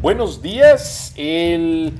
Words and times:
Buenos 0.00 0.40
días, 0.40 1.12
el 1.14 1.92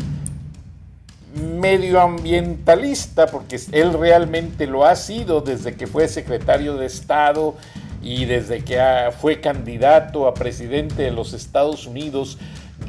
medioambientalista, 1.61 3.27
porque 3.27 3.61
él 3.73 3.93
realmente 3.93 4.67
lo 4.67 4.87
ha 4.87 4.97
sido 4.97 5.43
desde 5.43 5.75
que 5.75 5.87
fue 5.87 6.09
secretario 6.09 6.79
de 6.79 6.87
Estado 6.87 7.57
y 8.03 8.25
desde 8.25 8.65
que 8.65 8.81
fue 9.21 9.43
candidato 9.43 10.27
a 10.29 10.33
presidente 10.33 11.03
de 11.03 11.11
los 11.11 11.35
Estados 11.35 11.87
Unidos, 11.87 12.39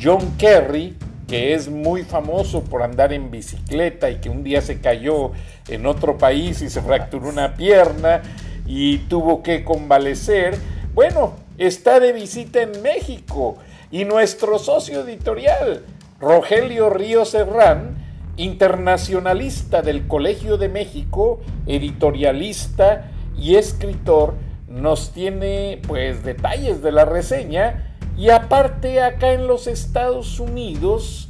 John 0.01 0.37
Kerry, 0.37 0.95
que 1.27 1.55
es 1.55 1.67
muy 1.67 2.03
famoso 2.03 2.63
por 2.63 2.83
andar 2.83 3.11
en 3.11 3.31
bicicleta 3.31 4.09
y 4.09 4.21
que 4.21 4.29
un 4.29 4.45
día 4.45 4.61
se 4.61 4.79
cayó 4.79 5.33
en 5.67 5.85
otro 5.85 6.17
país 6.17 6.61
y 6.61 6.69
se 6.69 6.81
fracturó 6.81 7.27
una 7.27 7.55
pierna 7.55 8.21
y 8.65 8.99
tuvo 8.99 9.43
que 9.43 9.65
convalecer. 9.65 10.57
Bueno, 10.93 11.44
está 11.57 11.99
de 11.99 12.13
visita 12.13 12.61
en 12.61 12.81
México. 12.81 13.57
Y 13.91 14.05
nuestro 14.05 14.59
socio 14.59 15.01
editorial, 15.01 15.83
Rogelio 16.19 16.89
Río 16.89 17.25
Serrán, 17.25 17.97
internacionalista 18.37 19.81
del 19.81 20.07
Colegio 20.07 20.57
de 20.57 20.69
México, 20.69 21.39
editorialista 21.65 23.11
y 23.37 23.55
escritor, 23.55 24.33
nos 24.67 25.11
tiene 25.11 25.81
pues 25.87 26.23
detalles 26.23 26.81
de 26.81 26.91
la 26.91 27.05
reseña. 27.05 27.95
Y 28.17 28.29
aparte 28.29 29.01
acá 29.01 29.33
en 29.33 29.47
los 29.47 29.67
Estados 29.67 30.39
Unidos 30.39 31.29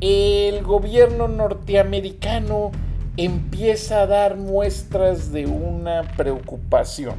el 0.00 0.62
gobierno 0.62 1.28
norteamericano 1.28 2.72
empieza 3.16 4.00
a 4.00 4.06
dar 4.06 4.36
muestras 4.36 5.30
de 5.30 5.46
una 5.46 6.02
preocupación 6.16 7.14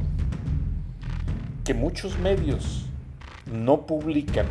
que 1.64 1.74
muchos 1.74 2.18
medios 2.18 2.86
no 3.50 3.86
publican 3.86 4.46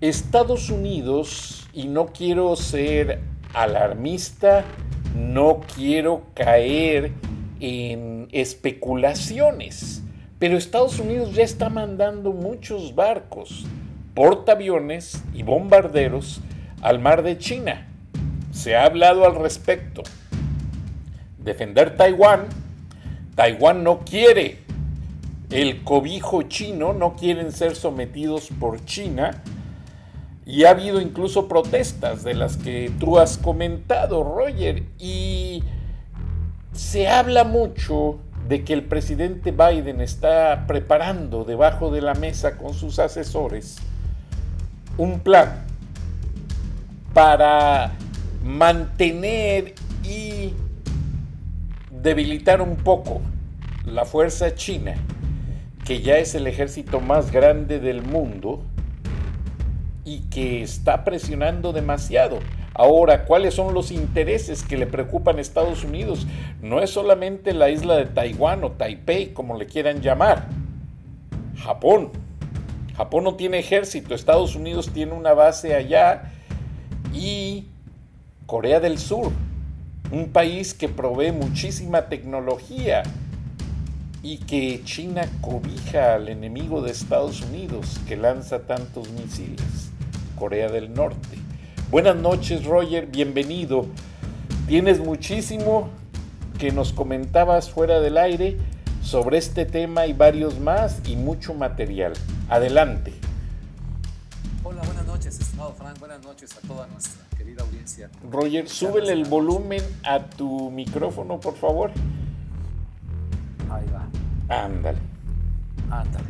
Estados 0.00 0.68
Unidos, 0.68 1.68
y 1.72 1.86
no 1.86 2.06
quiero 2.06 2.54
ser 2.56 3.20
alarmista, 3.54 4.64
no 5.16 5.60
quiero 5.74 6.24
caer 6.34 7.12
en 7.60 8.28
especulaciones, 8.32 10.02
pero 10.38 10.58
Estados 10.58 10.98
Unidos 10.98 11.34
ya 11.34 11.44
está 11.44 11.70
mandando 11.70 12.32
muchos 12.32 12.94
barcos, 12.94 13.64
portaaviones 14.14 15.22
y 15.32 15.44
bombarderos 15.44 16.40
al 16.82 16.98
mar 16.98 17.22
de 17.22 17.38
China. 17.38 17.86
Se 18.50 18.74
ha 18.74 18.84
hablado 18.84 19.24
al 19.24 19.36
respecto. 19.36 20.02
Defender 21.38 21.96
Taiwán. 21.96 22.46
Taiwán 23.36 23.84
no 23.84 24.00
quiere 24.00 24.58
el 25.52 25.84
cobijo 25.84 26.42
chino, 26.42 26.94
no 26.94 27.14
quieren 27.14 27.52
ser 27.52 27.76
sometidos 27.76 28.48
por 28.58 28.84
China 28.84 29.42
y 30.46 30.64
ha 30.64 30.70
habido 30.70 31.00
incluso 31.00 31.46
protestas 31.46 32.24
de 32.24 32.34
las 32.34 32.56
que 32.56 32.90
tú 32.98 33.18
has 33.18 33.38
comentado, 33.38 34.24
Roger, 34.24 34.82
y 34.98 35.62
se 36.72 37.08
habla 37.08 37.44
mucho 37.44 38.18
de 38.48 38.64
que 38.64 38.72
el 38.72 38.84
presidente 38.84 39.52
Biden 39.52 40.00
está 40.00 40.66
preparando 40.66 41.44
debajo 41.44 41.90
de 41.90 42.00
la 42.00 42.14
mesa 42.14 42.56
con 42.56 42.74
sus 42.74 42.98
asesores 42.98 43.78
un 44.96 45.20
plan 45.20 45.64
para 47.14 47.92
mantener 48.42 49.74
y 50.02 50.54
debilitar 51.90 52.60
un 52.60 52.76
poco 52.76 53.20
la 53.84 54.04
fuerza 54.04 54.54
china, 54.54 54.94
que 55.84 56.00
ya 56.00 56.18
es 56.18 56.34
el 56.34 56.46
ejército 56.46 57.00
más 57.00 57.32
grande 57.32 57.80
del 57.80 58.02
mundo, 58.02 58.62
y 60.04 60.20
que 60.30 60.62
está 60.62 61.04
presionando 61.04 61.72
demasiado. 61.72 62.40
Ahora, 62.74 63.24
¿cuáles 63.24 63.54
son 63.54 63.74
los 63.74 63.90
intereses 63.90 64.62
que 64.62 64.76
le 64.76 64.86
preocupan 64.86 65.38
a 65.38 65.40
Estados 65.40 65.84
Unidos? 65.84 66.26
No 66.60 66.80
es 66.80 66.90
solamente 66.90 67.52
la 67.52 67.70
isla 67.70 67.96
de 67.96 68.06
Taiwán 68.06 68.64
o 68.64 68.72
Taipei, 68.72 69.32
como 69.32 69.58
le 69.58 69.66
quieran 69.66 70.00
llamar. 70.00 70.48
Japón. 71.56 72.10
Japón 72.96 73.24
no 73.24 73.36
tiene 73.36 73.58
ejército, 73.58 74.14
Estados 74.14 74.54
Unidos 74.54 74.90
tiene 74.92 75.12
una 75.12 75.32
base 75.32 75.74
allá 75.74 76.32
y 77.14 77.68
Corea 78.46 78.80
del 78.80 78.98
Sur, 78.98 79.32
un 80.10 80.28
país 80.28 80.74
que 80.74 80.88
provee 80.88 81.32
muchísima 81.32 82.08
tecnología 82.08 83.02
y 84.22 84.38
que 84.38 84.82
China 84.84 85.28
cobija 85.40 86.14
al 86.14 86.28
enemigo 86.28 86.80
de 86.80 86.92
Estados 86.92 87.42
Unidos 87.42 88.00
que 88.06 88.16
lanza 88.16 88.60
tantos 88.60 89.10
misiles. 89.10 89.90
Corea 90.36 90.70
del 90.70 90.94
Norte. 90.94 91.38
Buenas 91.90 92.16
noches, 92.16 92.64
Roger, 92.64 93.06
bienvenido. 93.06 93.86
Tienes 94.68 95.00
muchísimo 95.00 95.90
que 96.58 96.70
nos 96.70 96.92
comentabas 96.92 97.70
fuera 97.70 98.00
del 98.00 98.16
aire 98.16 98.58
sobre 99.02 99.38
este 99.38 99.66
tema 99.66 100.06
y 100.06 100.12
varios 100.12 100.60
más 100.60 101.00
y 101.06 101.16
mucho 101.16 101.52
material. 101.54 102.12
Adelante. 102.48 103.12
Hola, 104.62 104.82
buenas 104.82 105.06
noches, 105.06 105.40
estimado 105.40 105.72
Frank. 105.72 105.98
Buenas 105.98 106.22
noches 106.22 106.56
a 106.56 106.66
toda 106.66 106.86
nuestra 106.86 107.24
querida 107.36 107.64
audiencia. 107.64 108.08
Roger, 108.30 108.68
súbele 108.68 109.12
el 109.12 109.24
volumen 109.24 109.82
a 110.04 110.20
tu 110.20 110.70
micrófono, 110.70 111.40
por 111.40 111.56
favor. 111.56 111.90
Va. 114.52 114.64
Ándale 114.64 114.98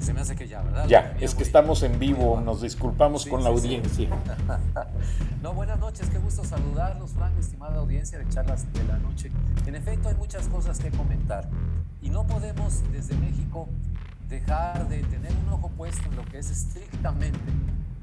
se 0.03 0.13
me 0.13 0.21
hace 0.21 0.35
que 0.35 0.49
ya, 0.49 0.63
¿verdad? 0.63 0.87
Ya, 0.89 1.17
es 1.21 1.35
que 1.35 1.45
estamos 1.45 1.83
en 1.85 1.99
vivo, 1.99 2.41
nos 2.41 2.63
disculpamos 2.63 3.27
con 3.27 3.45
la 3.45 3.51
audiencia. 3.51 4.09
no, 5.43 5.53
buenas 5.55 5.79
noches, 5.79 6.09
qué 6.11 6.19
gusto 6.19 6.45
saludarlos, 6.45 7.13
Frank, 7.13 7.39
estimada 7.39 7.79
audiencia 7.79 8.19
de 8.19 8.29
Charlas 8.29 8.71
de 8.73 8.85
la 8.85 8.99
Noche. 8.99 9.31
En 9.67 9.77
efecto, 9.77 10.09
hay 10.09 10.17
muchas 10.17 10.49
cosas 10.49 10.81
que 10.81 10.91
comentar 10.91 11.49
y 12.01 12.11
no 12.11 12.27
podemos 12.27 12.83
desde 12.91 13.17
México 13.17 13.69
dejar 14.29 14.89
de 14.89 15.03
tener 15.05 15.33
un 15.47 15.53
ojo 15.53 15.69
puesto 15.69 16.09
en 16.09 16.17
lo 16.17 16.25
que 16.25 16.39
es 16.39 16.51
estrictamente 16.51 17.39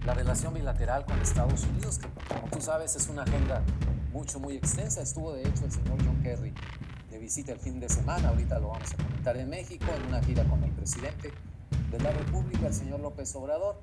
la 0.05 0.13
relación 0.13 0.53
bilateral 0.53 1.03
con 1.03 1.19
Estados 1.19 1.65
Unidos, 1.65 1.99
que 1.99 2.07
como 2.33 2.47
tú 2.47 2.61
sabes 2.61 2.95
es 2.95 3.09
una 3.09 3.23
agenda 3.23 3.61
mucho, 4.13 4.39
muy 4.39 4.55
extensa. 4.55 5.01
Estuvo 5.01 5.33
de 5.33 5.41
hecho 5.41 5.65
el 5.65 5.71
señor 5.71 5.97
John 6.05 6.21
Kerry 6.23 6.53
visita 7.29 7.51
el 7.51 7.59
fin 7.59 7.79
de 7.79 7.87
semana, 7.87 8.29
ahorita 8.29 8.57
lo 8.57 8.69
vamos 8.69 8.91
a 8.91 8.97
comentar 8.97 9.37
en 9.37 9.47
México, 9.51 9.85
en 9.95 10.07
una 10.07 10.19
gira 10.23 10.43
con 10.45 10.63
el 10.63 10.71
presidente 10.71 11.31
de 11.91 11.99
la 11.99 12.09
República, 12.09 12.65
el 12.65 12.73
señor 12.73 13.01
López 13.01 13.35
Obrador. 13.35 13.79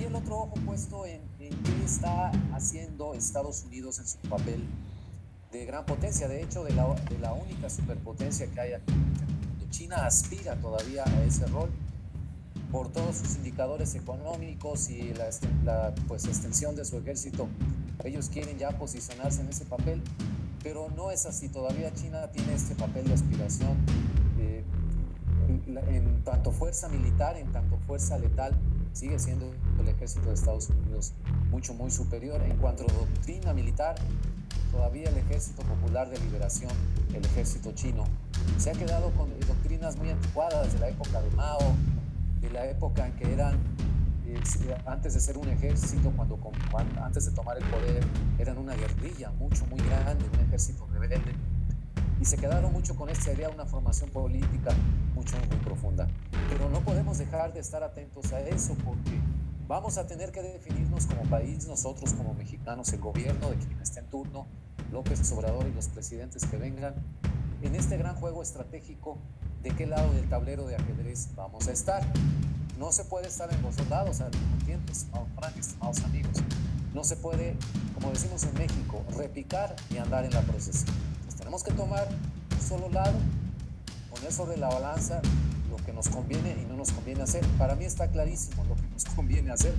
Y 0.00 0.04
el 0.04 0.14
otro 0.14 0.38
ojo 0.38 0.54
puesto 0.64 1.04
en, 1.04 1.20
qué 1.38 1.84
está 1.84 2.30
haciendo 2.54 3.12
Estados 3.12 3.64
Unidos 3.64 3.98
en 3.98 4.06
su 4.06 4.16
papel 4.26 4.64
de 5.52 5.66
gran 5.66 5.84
potencia, 5.84 6.28
de 6.28 6.42
hecho, 6.42 6.64
de 6.64 6.72
la, 6.72 6.94
de 6.94 7.18
la 7.18 7.34
única 7.34 7.68
superpotencia 7.68 8.46
que 8.46 8.58
hay 8.58 8.72
aquí. 8.72 8.94
China 9.68 10.06
aspira 10.06 10.56
todavía 10.56 11.04
a 11.04 11.24
ese 11.24 11.44
rol 11.48 11.68
por 12.70 12.90
todos 12.90 13.16
sus 13.16 13.36
indicadores 13.36 13.94
económicos 13.96 14.88
y 14.88 15.12
la, 15.12 15.28
la 15.66 15.94
pues, 16.08 16.24
extensión 16.24 16.74
de 16.74 16.86
su 16.86 16.96
ejército. 16.96 17.48
Ellos 18.02 18.30
quieren 18.30 18.56
ya 18.56 18.70
posicionarse 18.78 19.42
en 19.42 19.48
ese 19.50 19.66
papel, 19.66 20.02
pero 20.62 20.88
no 20.96 21.10
es 21.10 21.26
así. 21.26 21.48
Todavía 21.48 21.92
China 21.94 22.30
tiene 22.30 22.54
este 22.54 22.74
papel 22.74 23.06
de 23.06 23.14
aspiración 23.14 23.76
en 25.88 26.22
tanto 26.24 26.52
fuerza 26.52 26.88
militar, 26.88 27.36
en 27.36 27.50
tanto 27.52 27.76
fuerza 27.86 28.18
letal, 28.18 28.54
sigue 28.92 29.18
siendo 29.18 29.52
el 29.80 29.88
ejército 29.88 30.28
de 30.28 30.34
Estados 30.34 30.70
Unidos 30.70 31.12
mucho, 31.50 31.74
muy 31.74 31.90
superior. 31.90 32.40
En 32.42 32.56
cuanto 32.56 32.84
a 32.84 32.92
doctrina 32.92 33.52
militar, 33.52 33.96
todavía 34.70 35.08
el 35.08 35.16
Ejército 35.18 35.62
Popular 35.62 36.08
de 36.08 36.18
Liberación, 36.18 36.70
el 37.14 37.24
ejército 37.24 37.72
chino, 37.72 38.04
se 38.58 38.70
ha 38.70 38.72
quedado 38.72 39.10
con 39.12 39.28
doctrinas 39.40 39.96
muy 39.96 40.10
anticuadas 40.10 40.72
de 40.72 40.78
la 40.78 40.88
época 40.88 41.20
de 41.20 41.30
Mao, 41.30 41.74
de 42.40 42.50
la 42.50 42.66
época 42.66 43.06
en 43.06 43.12
que 43.14 43.32
eran, 43.32 43.54
eh, 43.54 43.58
antes 44.86 45.14
de 45.14 45.20
ser 45.20 45.38
un 45.38 45.48
ejército, 45.48 46.12
cuando, 46.16 46.38
antes 47.02 47.26
de 47.26 47.32
tomar 47.32 47.56
el 47.58 47.64
poder, 47.64 48.04
eran 48.38 48.58
una 48.58 48.74
guerrilla 48.74 49.30
mucho, 49.32 49.66
muy 49.66 49.80
grande, 49.80 50.24
un 50.32 50.40
ejército 50.46 50.86
rebelde. 50.86 51.32
Y 52.20 52.24
se 52.24 52.36
quedaron 52.36 52.72
mucho 52.72 52.94
con 52.94 53.08
esta 53.08 53.32
idea, 53.32 53.48
una 53.48 53.66
formación 53.66 54.10
política 54.10 54.70
mucho, 55.14 55.36
muy 55.48 55.58
profunda. 55.58 56.08
Pero 56.48 56.68
no 56.70 56.80
podemos 56.80 57.18
dejar 57.18 57.52
de 57.52 57.60
estar 57.60 57.82
atentos 57.82 58.32
a 58.32 58.40
eso 58.40 58.76
porque 58.84 59.18
vamos 59.66 59.98
a 59.98 60.06
tener 60.06 60.32
que 60.32 60.42
definirnos 60.42 61.06
como 61.06 61.22
país, 61.22 61.66
nosotros 61.66 62.12
como 62.12 62.34
mexicanos, 62.34 62.92
el 62.92 63.00
gobierno 63.00 63.50
de 63.50 63.56
quien 63.56 63.80
esté 63.80 64.00
en 64.00 64.06
turno, 64.06 64.46
López 64.92 65.32
Obrador 65.32 65.66
y 65.66 65.72
los 65.72 65.88
presidentes 65.88 66.44
que 66.44 66.56
vengan, 66.56 66.94
en 67.62 67.74
este 67.74 67.96
gran 67.96 68.16
juego 68.16 68.42
estratégico, 68.42 69.18
¿de 69.62 69.70
qué 69.70 69.86
lado 69.86 70.12
del 70.12 70.28
tablero 70.28 70.66
de 70.66 70.76
ajedrez 70.76 71.28
vamos 71.34 71.68
a 71.68 71.72
estar? 71.72 72.02
No 72.82 72.90
se 72.90 73.04
puede 73.04 73.28
estar 73.28 73.48
en 73.54 73.62
los 73.62 73.76
dos 73.76 73.88
lados 73.88 74.20
al 74.20 74.32
mismo 74.32 74.56
tiempo, 74.66 74.90
estimados 74.90 75.28
Frank, 75.36 76.04
amigos. 76.04 76.38
No 76.92 77.04
se 77.04 77.14
puede, 77.14 77.54
como 77.94 78.10
decimos 78.10 78.42
en 78.42 78.54
México, 78.54 79.04
repicar 79.16 79.76
y 79.88 79.98
andar 79.98 80.24
en 80.24 80.32
la 80.32 80.40
procesión. 80.40 80.92
tenemos 81.38 81.62
que 81.62 81.72
tomar 81.74 82.08
un 82.08 82.60
solo 82.60 82.88
lado, 82.88 83.16
poner 84.10 84.32
sobre 84.32 84.56
la 84.56 84.68
balanza 84.68 85.22
lo 85.70 85.76
que 85.76 85.92
nos 85.92 86.08
conviene 86.08 86.60
y 86.60 86.66
no 86.66 86.76
nos 86.76 86.90
conviene 86.90 87.22
hacer. 87.22 87.46
Para 87.56 87.76
mí 87.76 87.84
está 87.84 88.08
clarísimo 88.08 88.64
lo 88.64 88.74
que 88.74 88.88
nos 88.88 89.04
conviene 89.14 89.52
hacer 89.52 89.74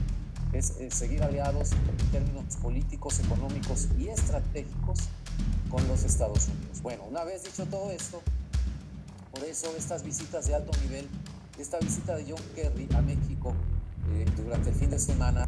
es, 0.54 0.74
seguir 0.88 1.24
aliados 1.24 1.74
en 1.74 2.10
términos 2.10 2.56
políticos, 2.62 3.20
económicos 3.20 3.90
y 4.00 4.08
estratégicos 4.08 5.00
con 5.70 5.86
los 5.90 6.06
Estados 6.06 6.48
Unidos. 6.48 6.82
Bueno, 6.82 7.04
una 7.04 7.26
vez 7.26 7.44
dicho 7.44 7.66
todo 7.66 7.92
esto, 7.92 8.22
por 9.34 9.44
eso 9.44 9.76
estas 9.78 10.04
visitas 10.04 10.48
de 10.48 10.56
alto 10.56 10.72
nivel, 10.84 11.10
esta 11.60 11.78
visita 11.80 12.16
de 12.16 12.26
John 12.28 12.42
Kerry 12.56 12.88
a 12.96 13.02
México 13.02 13.54
eh, 14.12 14.26
durante 14.36 14.70
el 14.70 14.76
fin 14.76 14.90
de 14.90 15.00
semana, 15.00 15.48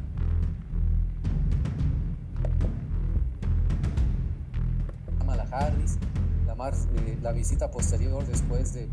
Kamala 5.18 5.48
Harris, 5.52 5.98
la, 6.46 7.32
eh, 7.32 7.34
visita 7.34 7.72
posterior 7.72 8.26
después 8.26 8.74
de 8.74 8.88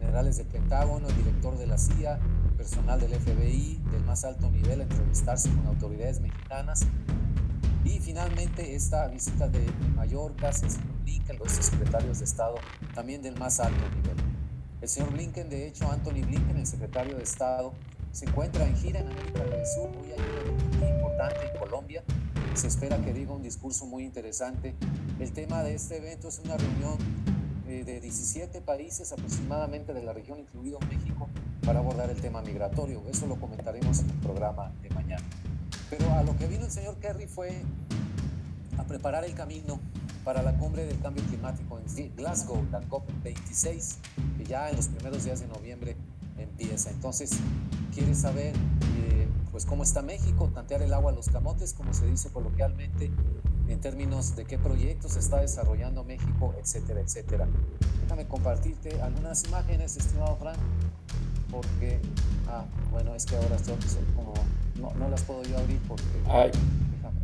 generales 0.00 0.38
del 0.38 0.46
Pentágono, 0.46 1.08
el 1.08 1.16
director 1.16 1.58
de 1.58 1.66
la 1.66 1.78
CIA, 1.78 2.18
personal 2.56 3.00
del 3.00 3.14
FBI 3.14 3.80
del 3.90 4.04
más 4.04 4.24
alto 4.24 4.50
nivel 4.50 4.80
a 4.80 4.84
entrevistarse 4.84 5.50
con 5.50 5.66
autoridades 5.66 6.20
mexicanas. 6.20 6.86
Y 7.84 7.98
finalmente 7.98 8.74
esta 8.76 9.08
visita 9.08 9.48
de 9.48 9.66
Mallorca, 9.96 10.52
señor 10.52 10.78
Blinken, 11.02 11.38
los 11.38 11.50
secretarios 11.50 12.20
de 12.20 12.24
Estado 12.24 12.54
también 12.94 13.20
del 13.20 13.36
más 13.38 13.58
alto 13.58 13.82
nivel. 13.96 14.31
El 14.82 14.88
señor 14.88 15.12
Blinken, 15.12 15.48
de 15.48 15.68
hecho, 15.68 15.88
Anthony 15.88 16.26
Blinken, 16.26 16.56
el 16.56 16.66
secretario 16.66 17.16
de 17.16 17.22
Estado, 17.22 17.72
se 18.10 18.24
encuentra 18.24 18.66
en 18.66 18.74
gira 18.74 18.98
en 18.98 19.06
América 19.06 19.44
del 19.44 19.64
Sur, 19.64 19.90
hoy 19.90 20.10
hay 20.10 20.78
muy 20.80 20.88
importante 20.88 21.36
en 21.52 21.56
Colombia. 21.56 22.02
Se 22.54 22.66
espera 22.66 22.98
que 22.98 23.12
diga 23.12 23.32
un 23.32 23.44
discurso 23.44 23.86
muy 23.86 24.02
interesante. 24.02 24.74
El 25.20 25.32
tema 25.32 25.62
de 25.62 25.76
este 25.76 25.98
evento 25.98 26.26
es 26.26 26.40
una 26.40 26.56
reunión 26.56 26.98
eh, 27.68 27.84
de 27.84 28.00
17 28.00 28.60
países 28.60 29.12
aproximadamente 29.12 29.94
de 29.94 30.02
la 30.02 30.12
región, 30.12 30.40
incluido 30.40 30.80
México, 30.90 31.28
para 31.64 31.78
abordar 31.78 32.10
el 32.10 32.20
tema 32.20 32.42
migratorio. 32.42 33.04
Eso 33.08 33.28
lo 33.28 33.36
comentaremos 33.36 34.00
en 34.00 34.10
el 34.10 34.16
programa 34.16 34.72
de 34.82 34.90
mañana. 34.90 35.24
Pero 35.90 36.10
a 36.10 36.24
lo 36.24 36.36
que 36.36 36.48
vino 36.48 36.64
el 36.64 36.72
señor 36.72 36.96
Kerry 36.96 37.28
fue 37.28 37.62
a 38.76 38.82
preparar 38.82 39.24
el 39.24 39.34
camino 39.34 39.78
para 40.24 40.42
la 40.42 40.56
cumbre 40.56 40.84
del 40.84 40.98
cambio 41.00 41.22
climático 41.24 41.78
en 41.78 42.16
Glasgow, 42.16 42.64
la 42.70 42.80
COP26, 42.82 43.96
que 44.38 44.44
ya 44.44 44.70
en 44.70 44.76
los 44.76 44.88
primeros 44.88 45.24
días 45.24 45.40
de 45.40 45.48
noviembre 45.48 45.96
empieza. 46.38 46.90
Entonces, 46.90 47.30
quiere 47.94 48.14
saber 48.14 48.54
eh, 48.96 49.28
pues 49.50 49.66
cómo 49.66 49.82
está 49.82 50.02
México, 50.02 50.50
tantear 50.54 50.82
el 50.82 50.92
agua 50.94 51.12
a 51.12 51.14
los 51.14 51.28
camotes, 51.28 51.74
como 51.74 51.92
se 51.92 52.06
dice 52.06 52.30
coloquialmente, 52.30 53.10
en 53.68 53.80
términos 53.80 54.36
de 54.36 54.44
qué 54.44 54.58
proyectos 54.58 55.16
está 55.16 55.40
desarrollando 55.40 56.04
México, 56.04 56.54
etcétera, 56.58 57.00
etcétera. 57.00 57.48
Déjame 58.02 58.26
compartirte 58.26 59.00
algunas 59.00 59.44
imágenes, 59.44 59.96
estimado 59.96 60.36
Frank, 60.36 60.58
porque, 61.50 62.00
ah, 62.48 62.64
bueno, 62.90 63.14
es 63.14 63.26
que 63.26 63.36
ahora 63.36 63.56
estoy, 63.56 63.76
como, 64.16 64.32
no, 64.80 64.94
no, 64.94 65.08
las 65.08 65.22
puedo 65.22 65.42
yo 65.42 65.58
abrir 65.58 65.80
porque, 65.86 66.02
Ay, 66.26 66.50
déjame, 66.96 67.20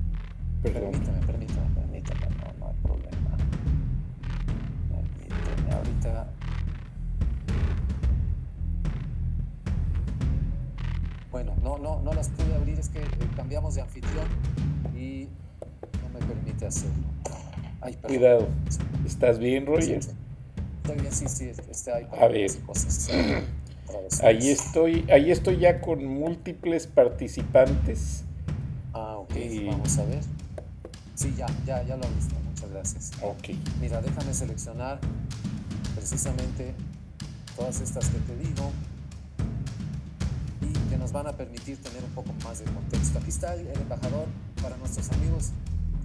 permítame, 0.62 1.26
permítame, 1.26 1.26
permítame, 1.26 1.67
ahorita 5.70 6.26
Bueno, 11.30 11.54
no, 11.62 11.78
no, 11.78 12.00
no 12.00 12.12
las 12.14 12.30
pude 12.30 12.54
abrir, 12.54 12.78
es 12.78 12.88
que 12.88 13.00
eh, 13.00 13.08
cambiamos 13.36 13.74
de 13.74 13.82
anfitrión 13.82 14.26
y 14.96 15.28
no 16.02 16.08
me 16.18 16.24
permite 16.26 16.66
hacerlo. 16.66 17.04
Ay, 17.80 17.94
Cuidado, 17.94 18.48
¿estás 19.06 19.38
bien, 19.38 19.66
Roger? 19.66 19.98
Estoy 19.98 21.00
bien, 21.00 21.12
sí, 21.12 21.28
sí, 21.28 21.50
este 21.70 21.92
A 21.92 22.28
ver. 22.28 22.50
Cosas. 22.64 23.10
Ahí 24.22 24.50
estoy, 24.50 25.04
ahí 25.10 25.30
estoy 25.30 25.58
ya 25.58 25.80
con 25.80 26.04
múltiples 26.04 26.86
participantes. 26.86 28.24
Ah, 28.94 29.18
ok, 29.18 29.34
vamos 29.66 29.98
a 29.98 30.04
ver. 30.06 30.20
Sí, 31.14 31.34
ya, 31.36 31.46
ya, 31.66 31.82
ya 31.82 31.96
lo 31.96 32.04
he 32.04 32.14
visto, 32.14 32.34
muchas 32.48 32.70
gracias. 32.70 33.10
Ok. 33.22 33.50
Mira, 33.80 34.00
déjame 34.00 34.32
seleccionar 34.32 34.98
precisamente 35.98 36.74
todas 37.56 37.80
estas 37.80 38.08
que 38.08 38.18
te 38.20 38.36
digo 38.36 38.70
y 40.60 40.72
que 40.90 40.96
nos 40.96 41.10
van 41.10 41.26
a 41.26 41.32
permitir 41.32 41.76
tener 41.82 42.04
un 42.04 42.10
poco 42.10 42.32
más 42.44 42.60
de 42.60 42.66
contexto. 42.66 43.18
Aquí 43.18 43.30
está 43.30 43.54
el, 43.54 43.66
embajador 43.66 44.26
para 44.62 44.76
nuestros 44.76 45.10
amigos 45.10 45.50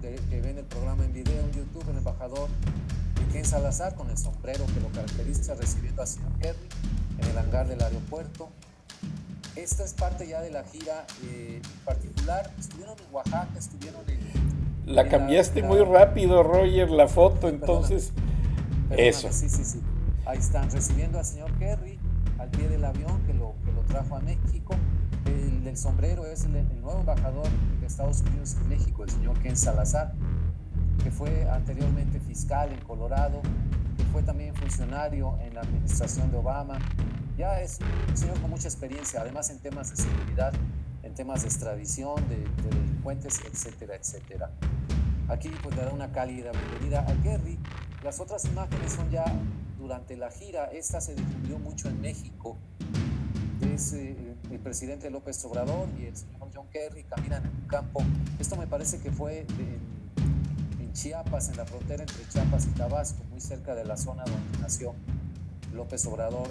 que 0.02 0.40
ven 0.40 0.58
el 0.58 0.64
programa 0.64 1.04
en 1.04 1.12
video 1.12 1.40
en 1.44 1.52
YouTube, 1.52 1.88
el 1.90 1.98
embajador 1.98 2.48
Ken 3.32 3.44
Salazar 3.44 3.94
con 3.94 4.10
el 4.10 4.18
sombrero 4.18 4.66
que 4.66 4.80
lo 4.80 4.88
caracteriza 4.88 5.54
recibiendo 5.54 6.02
al 6.02 6.08
señor 6.08 6.32
Kerry 6.40 6.68
en 7.20 7.28
el 7.28 7.38
hangar 7.38 7.68
del 7.68 7.80
aeropuerto. 7.80 8.50
Esta 9.54 9.84
es 9.84 9.94
parte 9.94 10.26
ya 10.26 10.40
de 10.40 10.50
la 10.50 10.64
gira 10.64 11.06
eh, 11.24 11.62
particular. 11.84 12.50
Estuvieron 12.58 12.96
en 12.98 13.14
Oaxaca, 13.14 13.48
estuvieron 13.56 14.02
en... 14.08 14.92
La 14.92 15.08
cambiaste 15.08 15.62
muy 15.62 15.78
rápido, 15.80 16.42
Roger, 16.42 16.90
la 16.90 17.06
foto, 17.06 17.48
entonces... 17.48 18.12
eso. 18.90 19.32
Sí, 19.32 19.48
sí, 19.48 19.64
sí. 19.64 19.80
Ahí 20.26 20.38
están 20.38 20.70
recibiendo 20.70 21.18
al 21.18 21.24
señor 21.24 21.52
Kerry 21.58 21.98
al 22.38 22.50
pie 22.50 22.68
del 22.68 22.84
avión 22.84 23.22
que 23.26 23.34
lo, 23.34 23.54
que 23.64 23.72
lo 23.72 23.82
trajo 23.82 24.16
a 24.16 24.20
México. 24.20 24.74
El 25.26 25.64
del 25.64 25.76
sombrero 25.76 26.26
es 26.26 26.44
el, 26.44 26.56
el 26.56 26.80
nuevo 26.80 27.00
embajador 27.00 27.46
de 27.80 27.86
Estados 27.86 28.20
Unidos 28.22 28.56
en 28.60 28.68
México, 28.68 29.04
el 29.04 29.10
señor 29.10 29.38
Ken 29.40 29.56
Salazar, 29.56 30.12
que 31.02 31.10
fue 31.10 31.48
anteriormente 31.50 32.20
fiscal 32.20 32.72
en 32.72 32.80
Colorado, 32.80 33.40
que 33.96 34.04
fue 34.04 34.22
también 34.22 34.54
funcionario 34.54 35.38
en 35.40 35.54
la 35.54 35.62
administración 35.62 36.30
de 36.30 36.36
Obama. 36.38 36.78
Ya 37.38 37.60
es 37.60 37.78
un 38.08 38.16
señor 38.16 38.40
con 38.40 38.50
mucha 38.50 38.68
experiencia, 38.68 39.20
además 39.20 39.50
en 39.50 39.58
temas 39.58 39.90
de 39.90 39.96
seguridad, 39.96 40.52
en 41.02 41.14
temas 41.14 41.42
de 41.42 41.48
extradición, 41.48 42.16
de, 42.28 42.36
delincuentes, 42.68 43.40
etcétera, 43.50 43.96
etcétera. 43.96 44.50
Aquí 45.28 45.50
pues 45.62 45.74
le 45.74 45.84
da 45.84 45.92
una 45.92 46.12
cálida 46.12 46.52
bienvenida 46.52 47.00
a 47.00 47.22
Kerry. 47.22 47.58
Las 48.04 48.20
otras 48.20 48.44
imágenes 48.44 48.92
son 48.92 49.10
ya 49.10 49.24
durante 49.78 50.14
la 50.14 50.30
gira, 50.30 50.66
esta 50.66 51.00
se 51.00 51.14
difundió 51.14 51.58
mucho 51.58 51.88
en 51.88 52.02
México. 52.02 52.58
Es 53.72 53.94
eh, 53.94 54.14
el 54.50 54.58
presidente 54.58 55.08
López 55.08 55.42
Obrador 55.46 55.88
y 55.98 56.04
el 56.04 56.14
señor 56.14 56.50
John 56.54 56.66
Kerry 56.70 57.04
caminan 57.04 57.46
en 57.46 57.62
un 57.62 57.66
campo. 57.66 58.02
Esto 58.38 58.56
me 58.56 58.66
parece 58.66 58.98
que 58.98 59.10
fue 59.10 59.46
en 59.58 60.92
Chiapas, 60.92 61.48
en 61.48 61.56
la 61.56 61.64
frontera 61.64 62.02
entre 62.02 62.28
Chiapas 62.28 62.66
y 62.66 62.70
Tabasco, 62.72 63.24
muy 63.30 63.40
cerca 63.40 63.74
de 63.74 63.86
la 63.86 63.96
zona 63.96 64.24
donde 64.24 64.58
nació 64.60 64.94
López 65.72 66.04
Obrador 66.04 66.48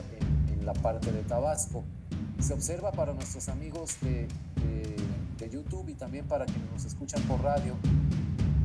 en, 0.49 0.65
la 0.65 0.73
parte 0.73 1.11
de 1.11 1.21
Tabasco. 1.21 1.83
Se 2.39 2.53
observa 2.53 2.93
para 2.93 3.13
nuestros 3.13 3.47
amigos 3.49 3.97
de, 4.01 4.27
de, 5.37 5.49
YouTube 5.51 5.89
y 5.89 5.93
también 5.93 6.25
para 6.25 6.45
quienes 6.45 6.71
nos 6.71 6.85
escuchan 6.85 7.21
por 7.23 7.43
radio, 7.43 7.75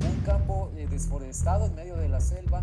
un 0.07 0.21
campo 0.25 0.71
eh, 0.77 0.87
desforestado 0.89 1.67
en 1.67 1.75
medio 1.75 1.97
de 1.97 2.09
la 2.09 2.21
selva, 2.21 2.63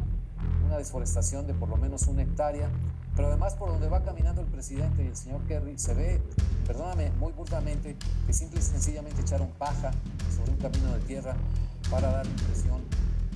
una 0.65 0.77
desforestación 0.77 1.47
de 1.47 1.53
por 1.53 1.69
lo 1.69 1.77
menos 1.77 2.07
una 2.07 2.23
hectárea, 2.23 2.69
pero 3.15 3.29
además 3.29 3.55
por 3.55 3.69
donde 3.69 3.87
va 3.87 4.03
caminando 4.03 4.41
el 4.41 4.47
presidente 4.47 5.03
y 5.03 5.07
el 5.07 5.15
señor 5.15 5.41
Kerry 5.47 5.77
se 5.77 5.93
ve, 5.93 6.21
perdóname 6.67 7.11
muy 7.11 7.31
burlamente, 7.33 7.95
que 8.25 8.33
simple 8.33 8.59
y 8.59 8.63
sencillamente 8.63 9.21
echaron 9.21 9.49
paja 9.57 9.91
sobre 10.35 10.51
un 10.51 10.57
camino 10.57 10.93
de 10.93 10.99
tierra 11.01 11.35
para 11.89 12.11
dar 12.11 12.25
la 12.25 12.31
impresión 12.31 12.81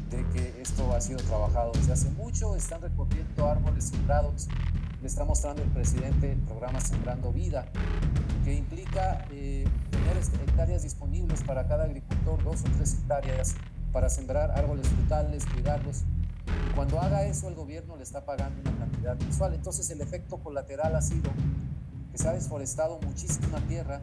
de 0.09 0.25
que 0.29 0.61
esto 0.61 0.93
ha 0.93 1.01
sido 1.01 1.19
trabajado 1.19 1.71
desde 1.73 1.93
hace 1.93 2.09
mucho, 2.11 2.55
están 2.55 2.81
recorriendo 2.81 3.47
árboles 3.47 3.85
sembrados. 3.85 4.47
Le 5.01 5.07
está 5.07 5.23
mostrando 5.23 5.61
el 5.61 5.69
presidente 5.69 6.33
el 6.33 6.39
programa 6.39 6.81
Sembrando 6.81 7.31
Vida, 7.31 7.65
que 8.43 8.53
implica 8.53 9.25
eh, 9.31 9.65
tener 9.91 10.17
hectáreas 10.17 10.83
disponibles 10.83 11.41
para 11.43 11.67
cada 11.67 11.85
agricultor, 11.85 12.43
dos 12.43 12.61
o 12.61 12.69
tres 12.75 12.95
hectáreas, 12.95 13.55
para 13.91 14.10
sembrar 14.10 14.51
árboles 14.51 14.88
frutales, 14.88 15.46
cuidarlos. 15.46 16.03
Y 16.69 16.74
cuando 16.75 17.00
haga 17.00 17.25
eso, 17.25 17.48
el 17.48 17.55
gobierno 17.55 17.96
le 17.98 18.03
está 18.03 18.25
pagando 18.25 18.62
una 18.62 18.77
cantidad 18.77 19.17
mensual. 19.19 19.53
Entonces, 19.53 19.89
el 19.89 20.01
efecto 20.01 20.38
colateral 20.38 20.96
ha 20.96 21.01
sido 21.01 21.31
que 22.12 22.17
se 22.17 22.27
ha 22.27 22.34
desforestado 22.34 23.00
muchísima 23.01 23.60
tierra 23.67 24.01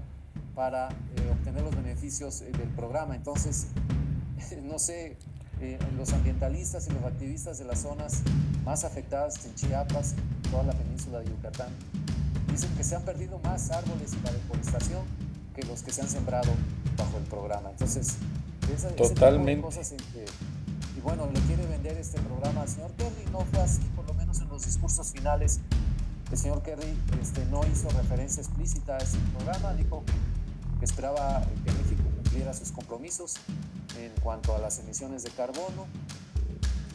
para 0.55 0.89
eh, 0.89 1.31
obtener 1.33 1.63
los 1.63 1.75
beneficios 1.75 2.41
eh, 2.41 2.51
del 2.53 2.69
programa. 2.71 3.15
Entonces, 3.15 3.69
no 4.63 4.79
sé, 4.79 5.17
eh, 5.61 5.79
los 5.97 6.13
ambientalistas 6.13 6.87
y 6.89 6.91
los 6.91 7.03
activistas 7.05 7.59
de 7.59 7.65
las 7.65 7.81
zonas 7.81 8.23
más 8.65 8.85
afectadas 8.85 9.45
en 9.47 9.55
Chiapas, 9.55 10.15
toda 10.51 10.65
la 10.65 10.73
península 10.73 11.21
de 11.21 11.27
Yucatán, 11.31 11.69
dicen 12.51 12.71
que 12.77 12.85
se 12.85 12.95
han 12.95 13.03
perdido 13.03 13.39
más 13.39 13.71
árboles 13.71 14.13
en 14.13 14.25
la 14.25 14.33
deforestación 14.33 15.03
que 15.55 15.63
los 15.63 15.83
que 15.83 15.93
se 15.93 16.03
han 16.03 16.09
sembrado 16.09 16.53
bajo 16.97 17.17
el 17.19 17.25
programa. 17.25 17.71
Entonces, 17.71 18.17
Totalmente. 18.97 19.63
cosas 19.63 19.93
en 19.93 19.99
que, 19.99 20.25
y 20.97 21.01
bueno, 21.01 21.29
le 21.33 21.41
quiere 21.41 21.67
vender 21.67 21.97
este 21.97 22.21
programa 22.21 22.63
al 22.63 22.69
señor 22.69 22.91
Kerry, 22.93 23.31
no 23.31 23.41
fue 23.41 23.61
así, 23.61 23.83
por 23.95 24.07
lo 24.07 24.15
menos 24.15 24.41
en 24.41 24.49
los 24.49 24.65
discursos 24.65 25.13
finales. 25.13 25.61
El 26.31 26.39
señor 26.39 26.63
Kerry 26.63 26.97
este, 27.23 27.45
no 27.47 27.61
hizo 27.73 27.89
referencia 27.91 28.43
explícita 28.43 28.97
a 28.97 28.99
ese 28.99 29.19
programa, 29.37 29.75
dijo 29.75 30.03
que 30.79 30.85
esperaba 30.85 31.43
que 31.65 31.73
México 31.73 32.03
cumpliera 32.17 32.53
sus 32.53 32.73
compromisos 32.73 33.35
en 33.99 34.13
cuanto 34.23 34.55
a 34.55 34.59
las 34.59 34.79
emisiones 34.81 35.23
de 35.23 35.31
carbono. 35.31 35.87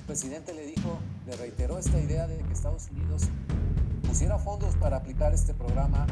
El 0.01 0.05
presidente 0.07 0.53
le 0.53 0.65
dijo, 0.65 0.99
le 1.25 1.35
reiteró 1.37 1.77
esta 1.77 1.99
idea 1.99 2.27
de 2.27 2.37
que 2.37 2.53
Estados 2.53 2.89
Unidos 2.91 3.23
pusiera 4.05 4.37
fondos 4.37 4.75
para 4.75 4.97
aplicar 4.97 5.33
este 5.33 5.53
programa 5.53 6.05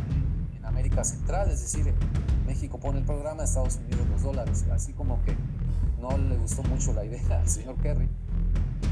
América 0.80 1.04
Central, 1.04 1.52
es 1.52 1.60
decir, 1.60 1.94
México 2.48 2.80
pone 2.80 3.00
el 3.00 3.06
programa, 3.06 3.44
Estados 3.44 3.80
Unidos 3.86 4.08
los 4.10 4.24
dólares, 4.24 4.66
así 4.72 4.94
como 4.94 5.22
que 5.26 5.34
no 6.00 6.18
le 6.18 6.38
gustó 6.38 6.64
mucho 6.64 6.94
la 6.94 7.04
idea 7.04 7.20
al 7.38 7.50
señor 7.50 7.76
Kerry 7.82 8.08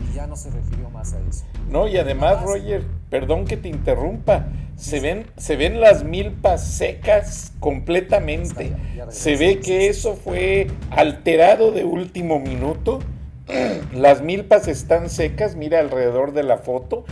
y 0.04 0.14
ya 0.14 0.28
no 0.28 0.36
se 0.36 0.50
refirió 0.50 0.90
más 0.90 1.14
a 1.14 1.20
eso. 1.22 1.46
No, 1.70 1.88
y 1.88 1.98
además, 1.98 2.44
Roger, 2.44 2.84
perdón 3.10 3.46
que 3.46 3.56
te 3.56 3.70
interrumpa, 3.70 4.48
se 4.76 5.00
ven, 5.00 5.28
se 5.38 5.56
ven 5.56 5.80
las 5.80 6.04
milpas 6.04 6.62
secas 6.62 7.54
completamente. 7.62 8.76
Se 9.08 9.38
ve 9.38 9.62
que 9.62 9.88
eso 9.88 10.16
fue 10.16 10.68
alterado 10.90 11.72
de 11.72 11.86
último 11.86 12.42
minuto. 12.42 13.00
Las 13.94 14.22
milpas 14.22 14.68
están 14.68 15.10
secas, 15.10 15.56
mira 15.56 15.80
alrededor 15.80 16.34
de 16.34 16.44
la 16.44 16.58
foto. 16.58 17.06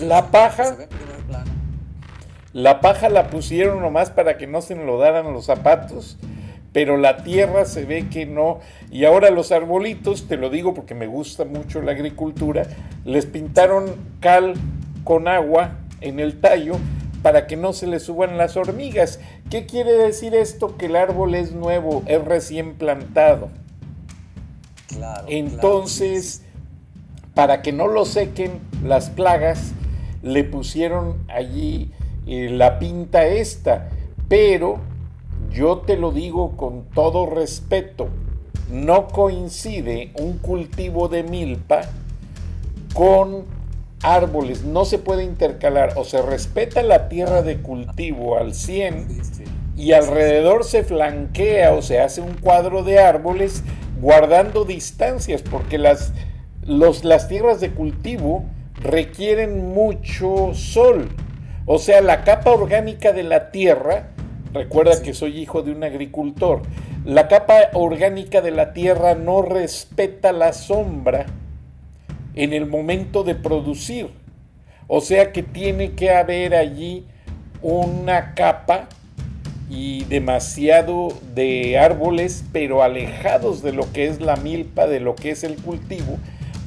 La 0.00 0.32
paja. 0.32 0.76
La 2.52 2.80
paja 2.80 3.08
la 3.08 3.28
pusieron 3.28 3.80
nomás 3.80 4.10
para 4.10 4.38
que 4.38 4.46
no 4.46 4.62
se 4.62 4.74
enlodaran 4.74 5.32
los 5.32 5.46
zapatos 5.46 6.18
pero 6.72 6.96
la 6.96 7.18
tierra 7.24 7.64
se 7.64 7.84
ve 7.84 8.08
que 8.08 8.26
no. 8.26 8.60
Y 8.90 9.04
ahora 9.04 9.30
los 9.30 9.52
arbolitos, 9.52 10.28
te 10.28 10.36
lo 10.36 10.50
digo 10.50 10.74
porque 10.74 10.94
me 10.94 11.06
gusta 11.06 11.44
mucho 11.44 11.82
la 11.82 11.92
agricultura, 11.92 12.66
les 13.04 13.26
pintaron 13.26 13.96
cal 14.20 14.54
con 15.04 15.28
agua 15.28 15.78
en 16.00 16.20
el 16.20 16.40
tallo 16.40 16.76
para 17.22 17.46
que 17.46 17.56
no 17.56 17.72
se 17.72 17.86
le 17.86 17.98
suban 17.98 18.38
las 18.38 18.56
hormigas. 18.56 19.18
¿Qué 19.50 19.66
quiere 19.66 19.92
decir 19.92 20.34
esto? 20.34 20.76
Que 20.76 20.86
el 20.86 20.96
árbol 20.96 21.34
es 21.34 21.52
nuevo, 21.52 22.02
es 22.06 22.24
recién 22.24 22.74
plantado. 22.74 23.48
Claro, 24.86 25.26
Entonces, 25.28 26.42
para 27.34 27.60
que 27.62 27.72
no 27.72 27.88
lo 27.88 28.04
sequen 28.04 28.60
las 28.84 29.10
plagas, 29.10 29.72
le 30.22 30.44
pusieron 30.44 31.18
allí 31.28 31.92
eh, 32.28 32.50
la 32.50 32.78
pinta 32.78 33.26
esta, 33.26 33.88
pero 34.28 34.78
yo 35.50 35.78
te 35.78 35.96
lo 35.96 36.12
digo 36.12 36.56
con 36.56 36.84
todo 36.94 37.26
respeto, 37.26 38.08
no 38.70 39.08
coincide 39.08 40.12
un 40.18 40.38
cultivo 40.38 41.08
de 41.08 41.22
milpa 41.22 41.80
con 42.92 43.44
árboles, 44.02 44.62
no 44.62 44.84
se 44.84 44.98
puede 44.98 45.24
intercalar, 45.24 45.94
o 45.96 46.04
se 46.04 46.22
respeta 46.22 46.82
la 46.82 47.08
tierra 47.08 47.42
de 47.42 47.58
cultivo 47.58 48.36
al 48.36 48.54
100 48.54 49.06
y 49.76 49.92
alrededor 49.92 50.64
se 50.64 50.84
flanquea 50.84 51.72
o 51.72 51.82
se 51.82 52.00
hace 52.00 52.20
un 52.20 52.34
cuadro 52.34 52.82
de 52.82 52.98
árboles 52.98 53.62
guardando 54.00 54.64
distancias, 54.64 55.42
porque 55.42 55.78
las, 55.78 56.12
las 56.66 57.28
tierras 57.28 57.60
de 57.60 57.70
cultivo 57.70 58.44
requieren 58.80 59.68
mucho 59.68 60.52
sol, 60.54 61.08
o 61.68 61.78
sea, 61.78 62.00
la 62.00 62.24
capa 62.24 62.50
orgánica 62.50 63.12
de 63.12 63.22
la 63.22 63.52
tierra 63.52 64.08
Recuerda 64.52 65.02
que 65.02 65.12
soy 65.12 65.38
hijo 65.38 65.62
de 65.62 65.72
un 65.72 65.84
agricultor. 65.84 66.62
La 67.04 67.28
capa 67.28 67.68
orgánica 67.74 68.40
de 68.40 68.50
la 68.50 68.72
tierra 68.72 69.14
no 69.14 69.42
respeta 69.42 70.32
la 70.32 70.52
sombra 70.52 71.26
en 72.34 72.52
el 72.52 72.66
momento 72.66 73.24
de 73.24 73.34
producir. 73.34 74.08
O 74.86 75.00
sea 75.00 75.32
que 75.32 75.42
tiene 75.42 75.92
que 75.92 76.10
haber 76.10 76.54
allí 76.54 77.04
una 77.60 78.34
capa 78.34 78.88
y 79.68 80.04
demasiado 80.04 81.08
de 81.34 81.78
árboles, 81.78 82.44
pero 82.52 82.82
alejados 82.82 83.62
de 83.62 83.72
lo 83.72 83.92
que 83.92 84.06
es 84.06 84.20
la 84.20 84.36
milpa, 84.36 84.86
de 84.86 85.00
lo 85.00 85.14
que 85.14 85.30
es 85.30 85.44
el 85.44 85.56
cultivo, 85.56 86.18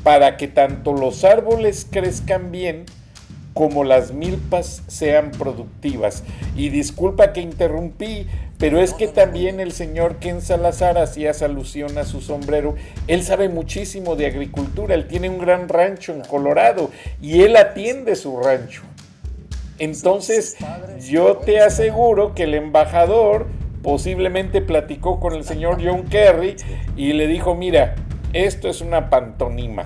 para 0.04 0.38
que 0.38 0.48
tanto 0.48 0.94
los 0.94 1.24
árboles 1.24 1.88
crezcan 1.90 2.52
bien, 2.52 2.86
como 3.54 3.84
las 3.84 4.14
milpas 4.14 4.84
sean 4.88 5.32
productivas. 5.32 6.24
Y 6.56 6.70
disculpa 6.70 7.34
que 7.34 7.42
interrumpí, 7.42 8.28
pero 8.58 8.80
es 8.80 8.94
que 8.94 9.08
también 9.08 9.60
el 9.60 9.72
señor 9.72 10.18
Ken 10.18 10.42
Salazar 10.42 10.98
hacía 10.98 11.32
alusión 11.42 11.98
a 11.98 12.04
su 12.04 12.22
sombrero. 12.22 12.76
Él 13.08 13.24
sabe 13.24 13.50
muchísimo 13.50 14.16
de 14.16 14.28
agricultura, 14.28 14.96
él 14.96 15.08
tiene 15.08 15.30
un 15.30 15.40
gran 15.40 15.68
rancho 15.68 16.14
en 16.14 16.22
Colorado 16.22 16.92
y 17.22 17.42
él 17.42 17.56
atiende 17.56 18.16
su 18.16 18.40
rancho. 18.40 18.84
Entonces, 19.80 20.58
yo 21.10 21.38
te 21.38 21.60
aseguro 21.60 22.36
que 22.36 22.44
el 22.44 22.54
embajador 22.54 23.48
posiblemente 23.82 24.62
platicó 24.62 25.20
con 25.20 25.34
el 25.34 25.44
señor 25.44 25.80
John 25.84 26.04
Kerry 26.04 26.56
y 26.96 27.14
le 27.14 27.26
dijo, 27.28 27.56
mira, 27.56 27.96
esto 28.32 28.70
es 28.70 28.82
una 28.82 29.10
pantonima 29.10 29.86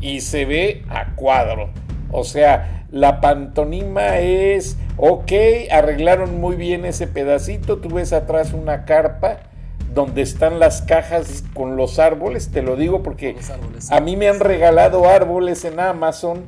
y 0.00 0.20
se 0.20 0.44
ve 0.44 0.84
a 0.88 1.14
cuadro. 1.14 1.70
O 2.12 2.24
sea, 2.24 2.84
la 2.90 3.20
pantonima 3.20 4.18
es, 4.18 4.76
ok, 4.96 5.32
arreglaron 5.70 6.40
muy 6.40 6.56
bien 6.56 6.84
ese 6.84 7.06
pedacito, 7.06 7.78
tú 7.78 7.88
ves 7.90 8.12
atrás 8.12 8.52
una 8.52 8.84
carpa 8.84 9.40
donde 9.94 10.22
están 10.22 10.58
las 10.58 10.82
cajas 10.82 11.44
con 11.54 11.76
los 11.76 11.98
árboles, 11.98 12.50
te 12.50 12.62
lo 12.62 12.76
digo 12.76 13.02
porque 13.02 13.36
a 13.90 14.00
mí 14.00 14.16
me 14.16 14.28
han 14.28 14.40
regalado 14.40 15.08
árboles 15.08 15.64
en 15.64 15.80
Amazon 15.80 16.44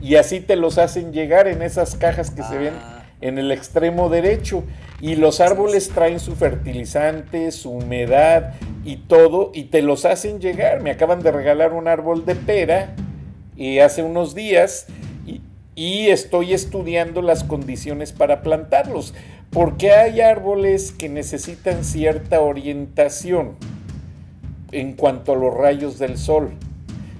y 0.00 0.16
así 0.16 0.40
te 0.40 0.56
los 0.56 0.78
hacen 0.78 1.12
llegar 1.12 1.46
en 1.46 1.62
esas 1.62 1.94
cajas 1.94 2.30
que 2.30 2.42
se 2.42 2.58
ven 2.58 2.74
ah. 2.76 3.04
en 3.20 3.38
el 3.38 3.52
extremo 3.52 4.08
derecho. 4.08 4.64
Y 5.00 5.16
los 5.16 5.40
árboles 5.40 5.90
traen 5.90 6.20
su 6.20 6.34
fertilizante, 6.34 7.50
su 7.52 7.70
humedad 7.70 8.54
y 8.84 8.96
todo, 8.96 9.50
y 9.54 9.64
te 9.64 9.80
los 9.80 10.04
hacen 10.04 10.40
llegar. 10.40 10.80
Me 10.80 10.90
acaban 10.90 11.22
de 11.22 11.30
regalar 11.30 11.72
un 11.72 11.86
árbol 11.86 12.24
de 12.24 12.34
pera 12.34 12.94
hace 13.82 14.02
unos 14.02 14.34
días 14.34 14.86
y, 15.74 16.08
estoy 16.08 16.52
estudiando 16.52 17.22
las 17.22 17.44
condiciones 17.44 18.12
para 18.12 18.42
plantarlos, 18.42 19.14
porque 19.50 19.92
hay 19.92 20.20
árboles 20.20 20.92
que 20.92 21.08
necesitan 21.08 21.84
cierta 21.84 22.40
orientación 22.40 23.56
en 24.70 24.92
cuanto 24.92 25.32
a 25.32 25.36
los 25.36 25.54
rayos 25.54 25.98
del 25.98 26.18
sol. 26.18 26.52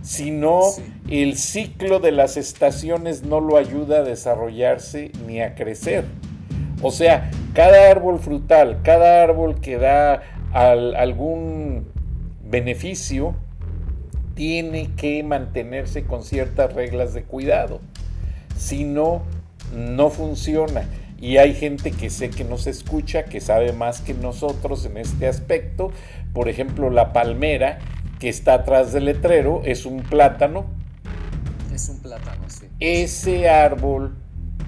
Si 0.03 0.31
no, 0.31 0.61
el 1.09 1.37
ciclo 1.37 2.01
de 2.01 2.12
las 2.12 2.37
estaciones 2.37 3.23
no 3.23 3.41
lo 3.41 3.57
ayuda 3.57 3.99
a 3.99 4.03
desarrollarse 4.03 5.12
ni 5.27 5.41
a 5.41 5.55
crecer. 5.55 6.05
O 6.83 6.91
sea, 6.91 7.31
cada 7.55 7.91
árbol 7.91 8.19
frutal, 8.19 8.81
cada 8.83 9.23
árbol 9.23 9.61
que 9.61 9.79
da 9.79 10.23
algún 10.53 11.87
beneficio, 12.45 13.37
tiene 14.35 14.91
que 14.97 15.23
mantenerse 15.23 16.05
con 16.05 16.23
ciertas 16.23 16.73
reglas 16.73 17.15
de 17.15 17.23
cuidado. 17.25 17.81
Si 18.57 18.85
no, 18.85 19.23
no 19.75 20.11
funciona. 20.11 20.85
Y 21.21 21.37
hay 21.37 21.55
gente 21.55 21.93
que 21.93 22.11
sé 22.11 22.31
que 22.31 22.43
nos 22.45 22.67
escucha, 22.67 23.25
que 23.25 23.41
sabe 23.41 23.73
más 23.73 24.01
que 24.01 24.12
nosotros 24.12 24.85
en 24.87 24.97
este 24.97 25.29
aspecto. 25.29 25.93
Por 26.33 26.49
ejemplo, 26.49 26.91
la 26.91 27.12
palmera 27.12 27.79
que 28.19 28.29
está 28.29 28.55
atrás 28.55 28.93
del 28.93 29.05
letrero 29.05 29.62
es 29.65 29.87
un 29.87 30.03
plátano. 30.03 30.67
Es 31.73 31.89
un 31.89 32.01
plátano, 32.01 32.43
sí. 32.49 32.67
Ese 32.81 33.49
árbol 33.49 34.17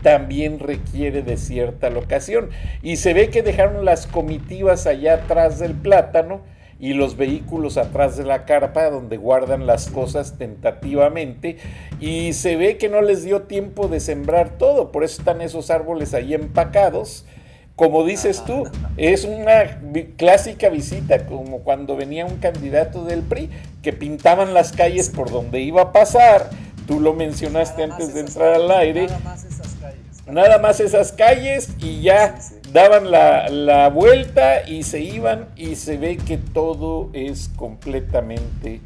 también 0.02 0.60
requiere 0.60 1.22
de 1.22 1.36
cierta 1.36 1.90
locación. 1.90 2.50
Y 2.82 2.98
se 2.98 3.14
ve 3.14 3.30
que 3.30 3.42
dejaron 3.42 3.84
las 3.84 4.06
comitivas 4.06 4.86
allá 4.86 5.14
atrás 5.14 5.58
del 5.58 5.72
plátano 5.72 6.42
y 6.80 6.92
los 6.92 7.16
vehículos 7.16 7.76
atrás 7.76 8.16
de 8.16 8.24
la 8.24 8.44
carpa 8.44 8.90
donde 8.90 9.16
guardan 9.16 9.66
las 9.66 9.88
cosas 9.88 10.36
tentativamente 10.38 11.58
y 12.00 12.32
se 12.32 12.56
ve 12.56 12.76
que 12.76 12.88
no 12.88 13.00
les 13.00 13.22
dio 13.22 13.42
tiempo 13.42 13.88
de 13.88 14.00
sembrar 14.00 14.58
todo, 14.58 14.92
por 14.92 15.04
eso 15.04 15.20
están 15.20 15.40
esos 15.40 15.70
árboles 15.70 16.14
ahí 16.14 16.34
empacados. 16.34 17.24
Como 17.76 18.04
dices 18.04 18.44
tú, 18.44 18.64
es 18.96 19.24
una 19.24 19.80
clásica 20.16 20.68
visita 20.68 21.26
como 21.26 21.60
cuando 21.60 21.96
venía 21.96 22.24
un 22.24 22.36
candidato 22.36 23.04
del 23.04 23.22
PRI 23.22 23.50
que 23.82 23.92
pintaban 23.92 24.54
las 24.54 24.72
calles 24.72 25.10
por 25.10 25.30
donde 25.30 25.60
iba 25.60 25.82
a 25.82 25.92
pasar. 25.92 26.50
Tú 26.86 27.00
lo 27.00 27.14
mencionaste 27.14 27.82
antes 27.82 28.14
de 28.14 28.20
entrar 28.20 28.52
al 28.54 28.70
aire. 28.70 29.06
Nada 29.06 29.20
más 29.24 29.44
esas 29.44 29.74
calles. 29.80 30.26
Nada 30.26 30.58
más 30.58 30.80
esas 30.80 31.12
calles 31.12 31.68
y 31.78 32.02
ya 32.02 32.36
daban 32.74 33.12
la, 33.12 33.88
vuelta 33.88 34.68
y 34.68 34.82
se 34.82 35.00
iban 35.00 35.46
y 35.54 35.76
se 35.76 35.96
ve 35.96 36.16
que 36.16 36.38
todo 36.38 37.08
es 37.12 37.48
completamente 37.54 38.80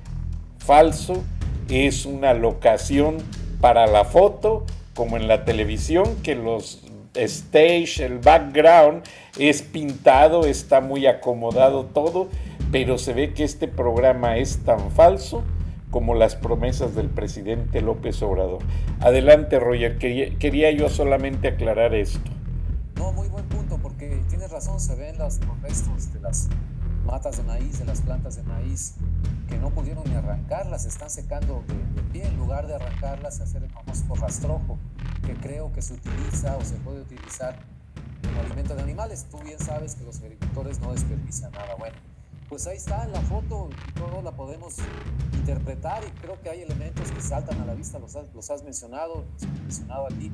falso, 0.58 1.24
es 1.70 2.04
una 2.04 2.34
locación 2.34 3.16
para 3.62 3.86
la 3.86 4.04
foto, 4.04 4.66
como 4.94 5.16
en 5.16 5.26
la 5.26 5.46
televisión, 5.46 6.16
que 6.22 6.34
los 6.34 6.82
stage, 7.14 8.04
el 8.04 8.18
background 8.18 9.04
es 9.38 9.62
pintado, 9.62 10.44
está 10.44 10.82
muy 10.82 11.06
acomodado 11.06 11.86
todo, 11.86 12.28
pero 12.70 12.98
se 12.98 13.14
ve 13.14 13.32
que 13.32 13.44
este 13.44 13.68
programa 13.68 14.36
es 14.36 14.58
tan 14.64 14.90
falso 14.90 15.44
como 15.90 16.14
las 16.14 16.36
promesas 16.36 16.94
del 16.94 17.08
presidente 17.08 17.80
López 17.80 18.20
Obrador. 18.20 18.58
Adelante, 19.00 19.58
Roger, 19.58 19.96
quería, 19.96 20.38
quería 20.38 20.70
yo 20.72 20.90
solamente 20.90 21.48
aclarar 21.48 21.94
esto. 21.94 22.30
No, 22.98 23.12
muy 23.12 23.28
buen 23.28 23.44
punto, 23.44 23.57
razón, 24.58 24.80
se 24.80 24.96
ven 24.96 25.16
los, 25.18 25.38
restos 25.62 26.12
de 26.12 26.18
las 26.18 26.48
matas 27.06 27.36
de 27.36 27.44
maíz, 27.44 27.78
de 27.78 27.84
las 27.84 28.00
plantas 28.00 28.34
de 28.34 28.42
maíz, 28.42 28.94
que 29.48 29.56
no 29.56 29.70
pudieron 29.70 30.02
ni 30.02 30.16
arrancarlas, 30.16 30.84
están 30.84 31.10
secando 31.10 31.62
de, 31.68 32.02
pie, 32.12 32.26
en 32.26 32.36
lugar 32.36 32.66
de 32.66 32.74
arrancarlas, 32.74 33.40
hacer 33.40 33.62
el 33.62 33.70
famoso 33.70 34.16
rastrojo, 34.16 34.76
que 35.24 35.36
creo 35.36 35.72
que 35.72 35.80
se 35.80 35.94
utiliza 35.94 36.56
o 36.56 36.64
se 36.64 36.74
puede 36.78 37.02
utilizar 37.02 37.56
como 38.20 38.40
alimento 38.40 38.74
de 38.74 38.82
animales. 38.82 39.26
Tú 39.30 39.38
bien 39.44 39.60
sabes 39.60 39.94
que 39.94 40.02
los 40.02 40.20
agricultores 40.20 40.80
no 40.80 40.92
desperdician 40.92 41.52
nada. 41.52 41.76
Bueno, 41.76 41.96
pues 42.48 42.66
ahí 42.66 42.78
está 42.78 43.04
en 43.04 43.12
la 43.12 43.20
foto, 43.20 43.68
todo 43.94 44.22
la 44.22 44.32
podemos 44.32 44.74
interpretar 45.34 46.02
y 46.02 46.10
creo 46.20 46.42
que 46.42 46.50
hay 46.50 46.62
elementos 46.62 47.12
que 47.12 47.20
saltan 47.20 47.60
a 47.60 47.64
la 47.64 47.74
vista, 47.74 48.00
los 48.00 48.16
has, 48.16 48.34
los 48.34 48.50
has 48.50 48.64
mencionado, 48.64 49.24
los 49.34 49.42
has 49.44 49.60
mencionado 49.60 50.06
aquí, 50.06 50.32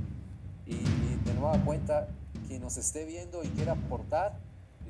y 0.64 0.78
de 1.26 1.35
nueva 1.35 1.62
cuenta 1.62 2.09
quien 2.47 2.63
nos 2.63 2.77
esté 2.77 3.05
viendo 3.05 3.43
y 3.43 3.49
quiera 3.49 3.73
aportar 3.73 4.39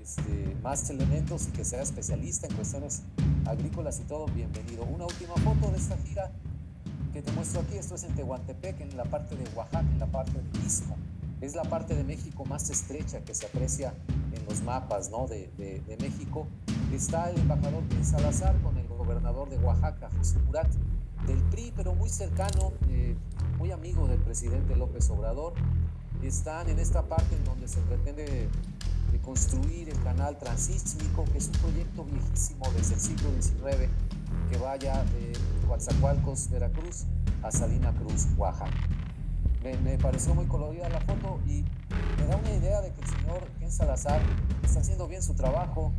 este, 0.00 0.56
más 0.62 0.90
elementos 0.90 1.48
y 1.48 1.52
que 1.52 1.64
sea 1.64 1.82
especialista 1.82 2.46
en 2.46 2.54
cuestiones 2.54 3.02
agrícolas 3.46 4.00
y 4.00 4.04
todo, 4.04 4.26
bienvenido. 4.26 4.84
Una 4.84 5.04
última 5.04 5.34
foto 5.36 5.70
de 5.70 5.78
esta 5.78 5.96
gira 5.98 6.30
que 7.12 7.22
te 7.22 7.32
muestro 7.32 7.60
aquí, 7.60 7.76
esto 7.76 7.94
es 7.94 8.04
en 8.04 8.14
Tehuantepec, 8.14 8.80
en 8.80 8.96
la 8.96 9.04
parte 9.04 9.36
de 9.36 9.44
Oaxaca, 9.54 9.80
en 9.80 9.98
la 9.98 10.06
parte 10.06 10.32
del 10.32 10.66
Istmo. 10.66 10.96
Es 11.40 11.54
la 11.54 11.62
parte 11.62 11.94
de 11.94 12.04
México 12.04 12.44
más 12.44 12.70
estrecha 12.70 13.20
que 13.24 13.34
se 13.34 13.46
aprecia 13.46 13.94
en 14.32 14.44
los 14.46 14.62
mapas 14.62 15.10
¿no? 15.10 15.26
de, 15.26 15.48
de, 15.56 15.96
México. 16.00 16.46
Está 16.92 17.30
el 17.30 17.38
embajador 17.38 17.82
Luis 17.94 18.08
Salazar 18.08 18.60
con 18.62 18.76
el 18.78 18.86
gobernador 18.88 19.48
de 19.48 19.58
Oaxaca, 19.58 20.10
José 20.16 20.38
Murat, 20.40 20.72
del 21.26 21.42
PRI, 21.44 21.72
pero 21.76 21.94
muy 21.94 22.08
cercano, 22.08 22.72
eh, 22.88 23.16
muy 23.58 23.70
amigo 23.72 24.06
del 24.06 24.20
presidente 24.20 24.76
López 24.76 25.08
Obrador 25.10 25.54
están 26.26 26.68
en 26.68 26.78
esta 26.78 27.02
parte 27.02 27.36
en 27.36 27.44
donde 27.44 27.68
se 27.68 27.80
pretende 27.82 28.48
construir 29.24 29.88
el 29.88 30.00
canal 30.02 30.38
transísmico, 30.38 31.24
que 31.24 31.38
es 31.38 31.46
un 31.46 31.52
proyecto 31.54 32.04
viejísimo 32.04 32.66
desde 32.76 32.94
el 32.94 33.00
siglo 33.00 33.30
XIX, 33.40 33.90
que 34.50 34.58
vaya 34.58 35.04
de 35.04 35.32
Coatzacoalcos, 35.66 36.50
Veracruz, 36.50 37.04
a 37.42 37.50
Salina 37.50 37.92
Cruz, 37.94 38.26
Oaxaca. 38.36 38.70
Me, 39.82 39.96
pareció 39.96 40.34
muy 40.34 40.44
colorida 40.44 40.90
la 40.90 41.00
foto 41.00 41.40
y 41.46 41.64
me 42.18 42.26
da 42.26 42.36
una 42.36 42.52
idea 42.52 42.82
de 42.82 42.92
que 42.92 43.00
el 43.00 43.08
señor 43.08 43.48
Ken 43.58 43.72
Salazar 43.72 44.20
está 44.62 44.80
haciendo 44.80 45.08
bien 45.08 45.22
su 45.22 45.34
trabajo, 45.34 45.90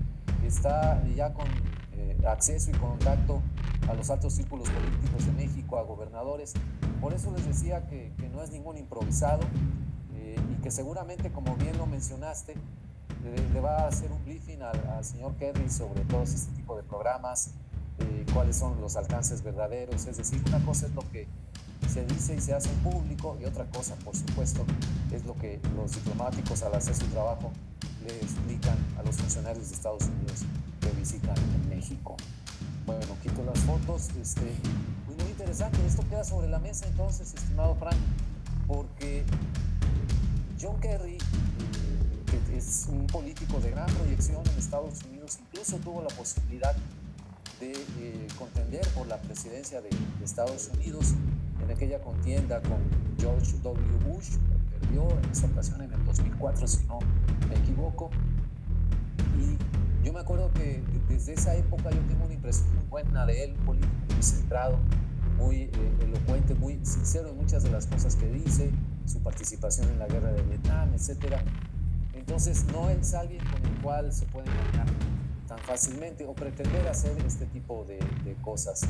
está 0.45 1.03
ya 1.15 1.33
con 1.33 1.47
eh, 1.93 2.15
acceso 2.27 2.69
y 2.69 2.73
contacto 2.73 3.41
a 3.89 3.95
los 3.95 4.11
altos 4.11 4.33
círculos 4.33 4.69
políticos 4.69 5.25
de 5.25 5.31
México, 5.31 5.79
a 5.79 5.81
gobernadores. 5.81 6.53
Por 7.01 7.13
eso 7.13 7.31
les 7.31 7.47
decía 7.47 7.87
que, 7.87 8.13
que 8.19 8.29
no 8.29 8.43
es 8.43 8.51
ningún 8.51 8.77
improvisado, 8.77 9.41
y 10.35 10.61
que 10.61 10.71
seguramente, 10.71 11.31
como 11.31 11.55
bien 11.55 11.77
lo 11.77 11.85
mencionaste, 11.85 12.55
le, 13.53 13.59
va 13.59 13.83
a 13.83 13.87
hacer 13.87 14.11
un 14.11 14.23
briefing 14.23 14.61
al, 14.61 15.03
señor 15.03 15.35
Kerry 15.35 15.69
sobre 15.69 16.01
todos 16.01 16.33
este 16.33 16.51
tipo 16.53 16.75
de 16.75 16.83
programas, 16.83 17.51
eh, 17.99 18.25
cuáles 18.33 18.55
son 18.55 18.79
los 18.81 18.95
alcances 18.95 19.41
verdaderos. 19.41 20.05
Es 20.05 20.17
decir, 20.17 20.41
una 20.47 20.63
cosa 20.63 20.85
es 20.85 20.93
lo 20.93 21.01
que 21.11 21.27
se 21.89 22.05
dice 22.05 22.35
y 22.35 22.41
se 22.41 22.53
hace 22.53 22.69
en 22.69 22.77
público 22.79 23.37
y 23.41 23.45
otra 23.45 23.65
cosa, 23.65 23.95
por 24.03 24.15
supuesto, 24.15 24.65
es 25.11 25.25
lo 25.25 25.35
que 25.35 25.59
los 25.75 25.93
diplomáticos 25.93 26.61
al 26.63 26.75
hacer 26.75 26.95
su 26.95 27.05
trabajo 27.07 27.51
le 28.05 28.15
explican 28.17 28.77
a 28.99 29.03
los 29.03 29.15
funcionarios 29.15 29.69
de 29.69 29.75
Estados 29.75 30.03
Unidos 30.03 30.43
que 30.81 30.89
visitan 30.91 31.35
México. 31.69 32.15
Bueno, 32.85 33.17
quito 33.23 33.43
las 33.43 33.59
fotos. 33.59 34.09
Este, 34.21 34.53
muy 35.07 35.29
interesante. 35.29 35.77
Esto 35.87 36.03
queda 36.09 36.23
sobre 36.23 36.47
la 36.47 36.59
mesa 36.59 36.85
entonces, 36.87 37.33
estimado 37.33 37.75
Frank, 37.75 37.95
porque 38.67 39.23
John 40.65 40.79
Kerry, 40.79 41.19
que 42.25 42.57
es 42.57 42.87
un 42.89 43.05
político 43.05 43.59
de 43.59 43.69
gran 43.69 43.85
proyección 43.85 44.41
en 44.51 44.57
Estados 44.57 45.03
Unidos, 45.03 45.37
incluso 45.39 45.77
tuvo 45.77 46.01
la 46.01 46.07
posibilidad 46.07 46.75
de 47.59 47.71
eh, 47.71 48.27
contender 48.39 48.81
por 48.95 49.05
la 49.05 49.21
presidencia 49.21 49.79
de, 49.81 49.89
Estados 50.23 50.71
Unidos 50.73 51.13
en 51.63 51.69
aquella 51.69 52.01
contienda 52.01 52.59
con 52.63 52.79
George 53.19 53.53
W. 53.61 54.09
Bush, 54.09 54.37
perdió 54.71 55.07
en 55.07 55.29
esa 55.29 55.45
ocasión 55.45 55.83
en 55.83 55.93
el 55.93 56.03
2004, 56.03 56.67
si 56.67 56.83
no 56.85 56.97
me 57.47 57.55
equivoco. 57.57 58.09
Y 59.37 60.03
yo 60.03 60.13
me 60.13 60.21
acuerdo 60.21 60.51
que 60.53 60.81
desde 61.07 61.33
esa 61.33 61.53
época 61.55 61.91
yo 61.91 61.99
tengo 62.07 62.25
una 62.25 62.33
impresión 62.33 62.75
muy 62.75 62.85
buena 62.87 63.27
de 63.27 63.43
él, 63.43 63.55
un 63.59 63.65
político 63.67 63.93
muy 64.11 64.23
centrado, 64.23 64.79
muy 65.37 65.55
eh, 65.55 65.71
elocuente, 66.01 66.55
muy 66.55 66.79
sincero 66.83 67.29
en 67.29 67.37
muchas 67.37 67.61
de 67.61 67.69
las 67.69 67.85
cosas 67.85 68.15
que 68.15 68.25
dice, 68.31 68.71
su 69.05 69.19
participación 69.19 69.89
en 69.89 69.99
la 69.99 70.07
guerra 70.07 70.31
de 70.31 70.41
Vietnam, 70.43 70.93
etc. 70.93 71.35
Entonces 72.13 72.65
no 72.65 72.89
es 72.89 73.13
alguien 73.13 73.43
con 73.45 73.63
el 73.63 73.81
cual 73.81 74.11
se 74.11 74.25
puede 74.25 74.47
engañar 74.47 74.87
tan 75.47 75.59
fácilmente 75.59 76.25
o 76.25 76.33
pretender 76.33 76.87
hacer 76.87 77.15
este 77.25 77.45
tipo 77.45 77.85
de, 77.85 77.99
cosas 78.41 78.81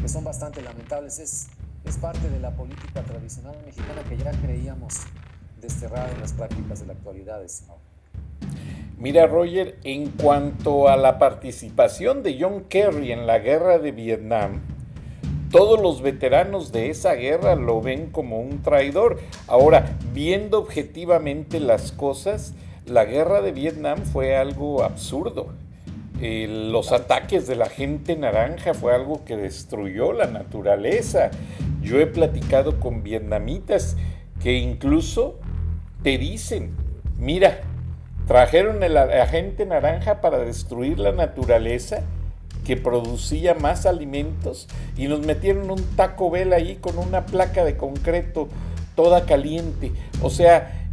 que 0.00 0.08
son 0.08 0.24
bastante 0.24 0.62
lamentables. 0.62 1.18
Es, 1.18 1.48
es 1.84 1.96
parte 1.96 2.28
de 2.28 2.40
la 2.40 2.54
política 2.54 3.02
tradicional 3.02 3.56
mexicana 3.64 4.02
que 4.08 4.16
ya 4.16 4.30
creíamos 4.32 5.00
desterrada 5.60 6.10
en 6.10 6.20
las 6.20 6.32
prácticas 6.32 6.80
de 6.80 6.86
la 6.86 6.92
actualidad. 6.92 7.42
Mira, 8.98 9.26
Roger, 9.26 9.78
en 9.82 10.10
cuanto 10.10 10.88
a 10.88 10.96
la 10.96 11.18
participación 11.18 12.22
de 12.22 12.38
John 12.40 12.64
Kerry 12.68 13.12
en 13.12 13.26
la 13.26 13.38
guerra 13.38 13.78
de 13.78 13.92
Vietnam, 13.92 14.60
todos 15.54 15.80
los 15.80 16.02
veteranos 16.02 16.72
de 16.72 16.90
esa 16.90 17.14
guerra 17.14 17.54
lo 17.54 17.80
ven 17.80 18.10
como 18.10 18.40
un 18.40 18.60
traidor. 18.60 19.20
Ahora, 19.46 19.96
viendo 20.12 20.58
objetivamente 20.58 21.60
las 21.60 21.92
cosas, 21.92 22.54
la 22.86 23.04
guerra 23.04 23.40
de 23.40 23.52
Vietnam 23.52 24.00
fue 24.00 24.36
algo 24.36 24.82
absurdo. 24.82 25.52
los 26.20 26.90
ataques 26.90 27.46
de 27.46 27.54
la 27.54 27.68
gente 27.68 28.16
naranja 28.16 28.74
fue 28.74 28.96
algo 28.96 29.24
que 29.24 29.36
destruyó 29.36 30.12
la 30.12 30.26
naturaleza. 30.26 31.30
Yo 31.80 32.00
he 32.00 32.08
platicado 32.08 32.80
con 32.80 33.04
vietnamitas 33.04 33.96
que 34.42 34.54
incluso 34.54 35.38
te 36.02 36.18
dicen, 36.18 36.74
mira, 37.16 37.60
trajeron 38.26 38.82
el 38.82 38.96
agente 38.96 39.66
naranja 39.66 40.20
para 40.20 40.38
destruir 40.38 40.98
la 40.98 41.12
naturaleza 41.12 42.02
que 42.64 42.76
producía 42.76 43.54
más 43.54 43.86
alimentos 43.86 44.68
y 44.96 45.06
nos 45.06 45.20
metieron 45.20 45.70
un 45.70 45.82
taco 45.96 46.30
Bell 46.30 46.52
ahí 46.52 46.76
con 46.76 46.98
una 46.98 47.26
placa 47.26 47.64
de 47.64 47.76
concreto 47.76 48.48
toda 48.94 49.26
caliente. 49.26 49.92
O 50.22 50.30
sea, 50.30 50.88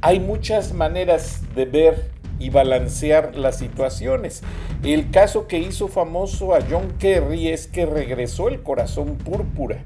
hay 0.00 0.20
muchas 0.20 0.74
maneras 0.74 1.42
de 1.54 1.64
ver 1.64 2.10
y 2.38 2.50
balancear 2.50 3.36
las 3.36 3.58
situaciones. 3.58 4.42
El 4.82 5.10
caso 5.10 5.46
que 5.46 5.58
hizo 5.58 5.88
famoso 5.88 6.54
a 6.54 6.60
John 6.68 6.94
Kerry 6.98 7.48
es 7.48 7.68
que 7.68 7.86
regresó 7.86 8.48
el 8.48 8.62
corazón 8.62 9.16
púrpura, 9.16 9.84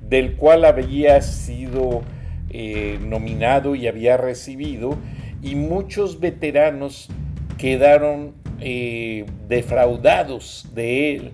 del 0.00 0.36
cual 0.36 0.64
había 0.64 1.20
sido 1.20 2.00
eh, 2.48 2.98
nominado 3.02 3.74
y 3.74 3.86
había 3.86 4.16
recibido, 4.16 4.96
y 5.42 5.56
muchos 5.56 6.20
veteranos 6.20 7.08
quedaron 7.58 8.39
eh, 8.60 9.26
defraudados 9.48 10.68
de 10.74 11.16
él 11.16 11.32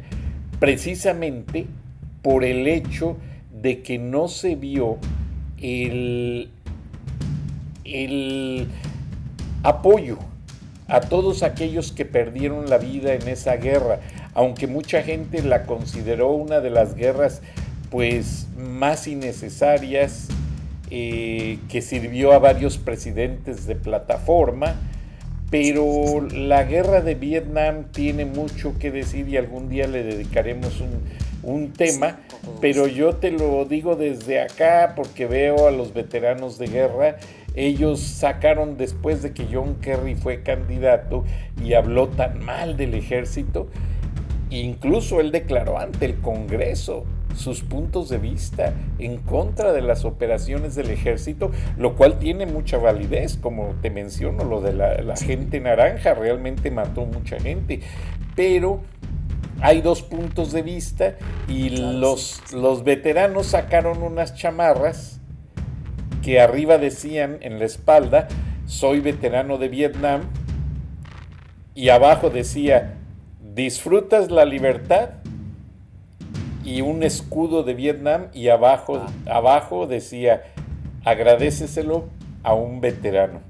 precisamente 0.59 1.67
por 2.23 2.45
el 2.45 2.67
hecho 2.67 3.17
de 3.53 3.83
que 3.83 3.99
no 3.99 4.29
se 4.29 4.57
vio 4.57 4.99
el, 5.59 6.51
el 7.85 8.69
apoyo 9.63 10.19
a 10.89 11.01
todos 11.01 11.43
aquellos 11.43 11.93
que 11.93 12.05
perdieron 12.05 12.71
la 12.71 12.79
vida 12.79 13.15
en 13.15 13.27
esa 13.29 13.57
guerra, 13.57 14.01
aunque 14.35 14.67
mucha 14.67 15.03
gente 15.03 15.43
la 15.43 15.65
consideró 15.65 16.31
una 16.31 16.61
de 16.61 16.71
las 16.71 16.95
guerras 16.95 17.43
pues 17.91 18.47
más 18.57 19.07
innecesarias 19.09 20.29
eh, 20.91 21.59
que 21.69 21.83
sirvió 21.83 22.33
a 22.33 22.39
varios 22.39 22.79
presidentes 22.79 23.67
de 23.67 23.75
plataforma, 23.75 24.77
pero 25.51 26.27
la 26.33 26.65
guerra 26.65 27.01
de 27.01 27.15
Vietnam 27.15 27.85
tiene 27.93 28.25
mucho 28.25 28.79
que 28.79 28.91
decir 28.91 29.29
y 29.29 29.37
algún 29.37 29.69
día 29.69 29.87
le 29.87 30.03
dedicaremos 30.03 30.81
un, 31.43 31.73
tema, 31.77 32.19
pero 32.61 32.89
yo 32.89 33.17
te 33.17 33.31
lo 33.31 33.65
digo 33.67 33.95
desde 33.95 34.41
acá 34.41 34.95
porque 34.97 35.27
veo 35.27 35.69
a 35.69 35.71
los 35.71 35.95
veteranos 35.95 36.59
de 36.59 36.67
guerra. 36.67 37.17
Ellos 37.55 38.01
sacaron 38.01 38.77
después 38.77 39.23
de 39.23 39.33
que 39.33 39.47
John 39.51 39.77
Kerry 39.77 40.17
fue 40.17 40.43
candidato 40.43 41.25
y 41.63 41.75
habló 41.75 42.09
tan 42.09 42.45
mal 42.45 42.77
del 42.77 42.95
ejército, 42.95 43.69
incluso 44.51 45.21
él 45.21 45.31
declaró 45.31 45.79
ante 45.79 46.07
el 46.07 46.17
Congreso 46.17 47.05
sus 47.37 47.63
puntos 47.63 48.09
de 48.09 48.19
vista 48.19 48.73
en 48.99 49.19
contra 49.19 49.73
de 49.73 49.83
las 49.83 50.05
operaciones 50.05 50.75
del 50.75 50.91
ejército, 50.91 51.51
lo 51.79 51.95
cual 51.95 52.19
tiene 52.19 52.47
mucha 52.47 52.79
validez, 52.79 53.37
como 53.37 53.75
te 53.83 53.91
menciono, 53.91 54.45
lo 54.45 54.61
de 54.61 54.73
la, 54.73 55.17
gente 55.17 55.61
naranja 55.61 56.15
realmente 56.15 56.71
mató 56.71 57.07
mucha 57.07 57.39
gente, 57.39 57.81
pero 58.35 58.81
hay 59.61 59.81
dos 59.81 60.03
puntos 60.03 60.53
de 60.53 60.63
vista 60.63 61.17
y 61.49 61.71
los, 61.71 62.43
los 62.53 62.85
veteranos 62.85 63.47
sacaron 63.49 64.03
unas 64.03 64.35
chamarras 64.35 65.21
que 66.23 66.41
arriba 66.41 66.79
decían 66.79 67.39
en 67.41 67.59
la 67.59 67.65
espalda, 67.65 68.29
soy 68.67 69.01
veterano 69.01 69.59
de 69.59 69.69
Vietnam, 69.69 70.23
y 71.77 71.91
abajo 71.91 72.31
decía, 72.31 72.95
¿disfrutas 73.55 74.31
la 74.31 74.47
libertad? 74.47 75.11
Y 76.67 76.83
un 76.83 77.03
escudo 77.03 77.63
de 77.63 77.73
Vietnam 77.73 78.27
y 78.35 78.49
abajo, 78.49 78.97
ah. 78.97 79.37
abajo 79.37 79.87
decía, 79.87 80.43
agradeceselo 81.05 82.05
a 82.43 82.53
un 82.53 82.83
veterano. 82.83 83.41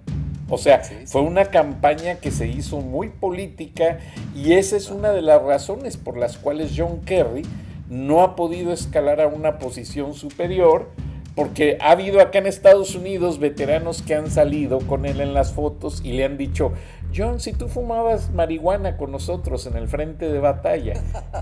O 0.48 0.59
sea, 0.59 0.83
fue 1.07 1.22
una 1.22 1.46
campaña 1.46 2.16
que 2.16 2.31
se 2.31 2.46
hizo 2.46 2.81
muy 2.81 3.09
política 3.09 3.98
y 4.37 4.52
esa 4.52 4.76
es 4.76 4.90
una 4.90 5.11
de 5.11 5.22
las 5.22 5.42
razones 5.42 5.96
por 5.96 6.16
las 6.16 6.38
cuales 6.38 6.72
John 6.76 7.00
Kerry 7.00 7.42
no 7.88 8.22
ha 8.22 8.37
podido 8.37 8.72
escalar 8.72 9.20
a 9.20 9.26
una 9.26 9.59
posición 9.59 10.14
superior 10.14 10.90
porque 11.35 11.76
ha 11.81 11.90
habido 11.90 12.20
acá 12.20 12.38
en 12.38 12.46
Estados 12.46 12.94
Unidos 12.94 13.38
veteranos 13.38 14.02
que 14.02 14.14
han 14.14 14.31
salido 14.31 14.79
con 14.79 15.05
él 15.05 15.20
en 15.20 15.35
las 15.35 15.52
fotos 15.52 16.00
y 16.05 16.12
le 16.12 16.24
han 16.24 16.38
dicho, 16.38 16.72
John, 17.14 17.40
si 17.40 17.52
tú 17.52 17.68
fumabas 17.68 18.31
marihuana 18.31 18.96
con 18.96 19.12
nosotros 19.12 19.66
en 19.66 19.76
el 19.76 19.88
frente 19.88 20.31
de 20.31 20.38
batalla, 20.38 20.94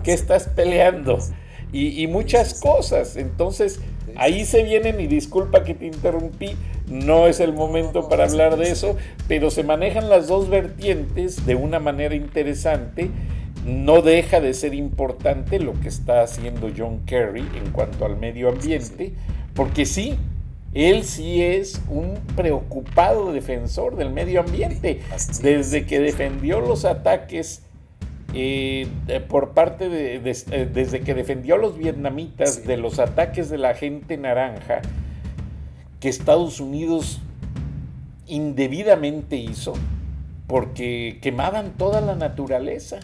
¿qué 0.03 0.13
estás 0.13 0.49
peleando? 0.49 1.19
Y, 1.77 2.07
muchas 2.07 2.61
cosas. 2.61 3.17
Entonces, 3.17 3.81
ahí 4.15 4.45
se 4.45 4.63
vienen, 4.63 5.01
y 5.01 5.09
disculpa 5.09 5.65
que 5.65 5.75
te 5.75 5.87
interrumpí, 5.87 6.55
no 6.87 7.27
es 7.27 7.41
el 7.41 7.53
momento 7.53 8.09
para 8.09 8.25
hablar 8.25 8.57
de 8.57 8.71
eso, 8.71 8.97
pero 9.27 9.51
se 9.51 9.65
manejan 9.65 10.09
las 10.09 10.29
dos 10.29 10.49
vertientes 10.49 11.45
de 11.47 11.57
una 11.57 11.81
manera 11.81 12.15
interesante. 12.15 13.11
No 13.67 14.03
deja 14.03 14.41
de 14.41 14.55
ser 14.55 14.73
importante 14.73 15.59
lo 15.59 15.73
que 15.81 15.89
está 15.89 16.23
haciendo 16.23 16.71
John 16.77 17.01
Kerry 17.07 17.45
en 17.57 17.73
cuanto 17.73 18.05
al 18.05 18.17
medio 18.19 18.51
ambiente, 18.51 19.13
porque 19.55 19.85
sí, 19.85 20.17
él 20.75 21.03
sí 21.03 21.43
es 21.43 21.81
un 21.89 22.19
preocupado 22.37 23.33
defensor 23.33 23.97
del 23.97 24.11
medio 24.11 24.41
ambiente. 24.41 25.01
Desde 25.43 25.87
que 25.87 25.99
defendió 25.99 26.61
los 26.61 26.85
ataques 26.85 27.63
eh, 28.37 28.89
por 29.29 29.51
parte 29.51 29.89
de, 29.89 30.17
eh, 30.17 30.71
desde 30.73 31.01
que 31.01 31.15
defendió 31.15 31.55
a 31.55 31.59
los 31.59 31.79
vietnamitas 31.79 32.67
de 32.67 32.77
los 32.77 32.99
ataques 32.99 33.49
de 33.49 33.59
la 33.59 33.75
gente 33.75 34.17
naranja 34.17 34.83
que 36.01 36.09
Estados 36.09 36.61
Unidos 36.61 37.21
indebidamente 38.27 39.37
hizo 39.37 39.75
porque 40.47 41.19
quemaban 41.23 41.73
toda 41.79 42.01
la 42.01 42.17
naturaleza 42.17 42.99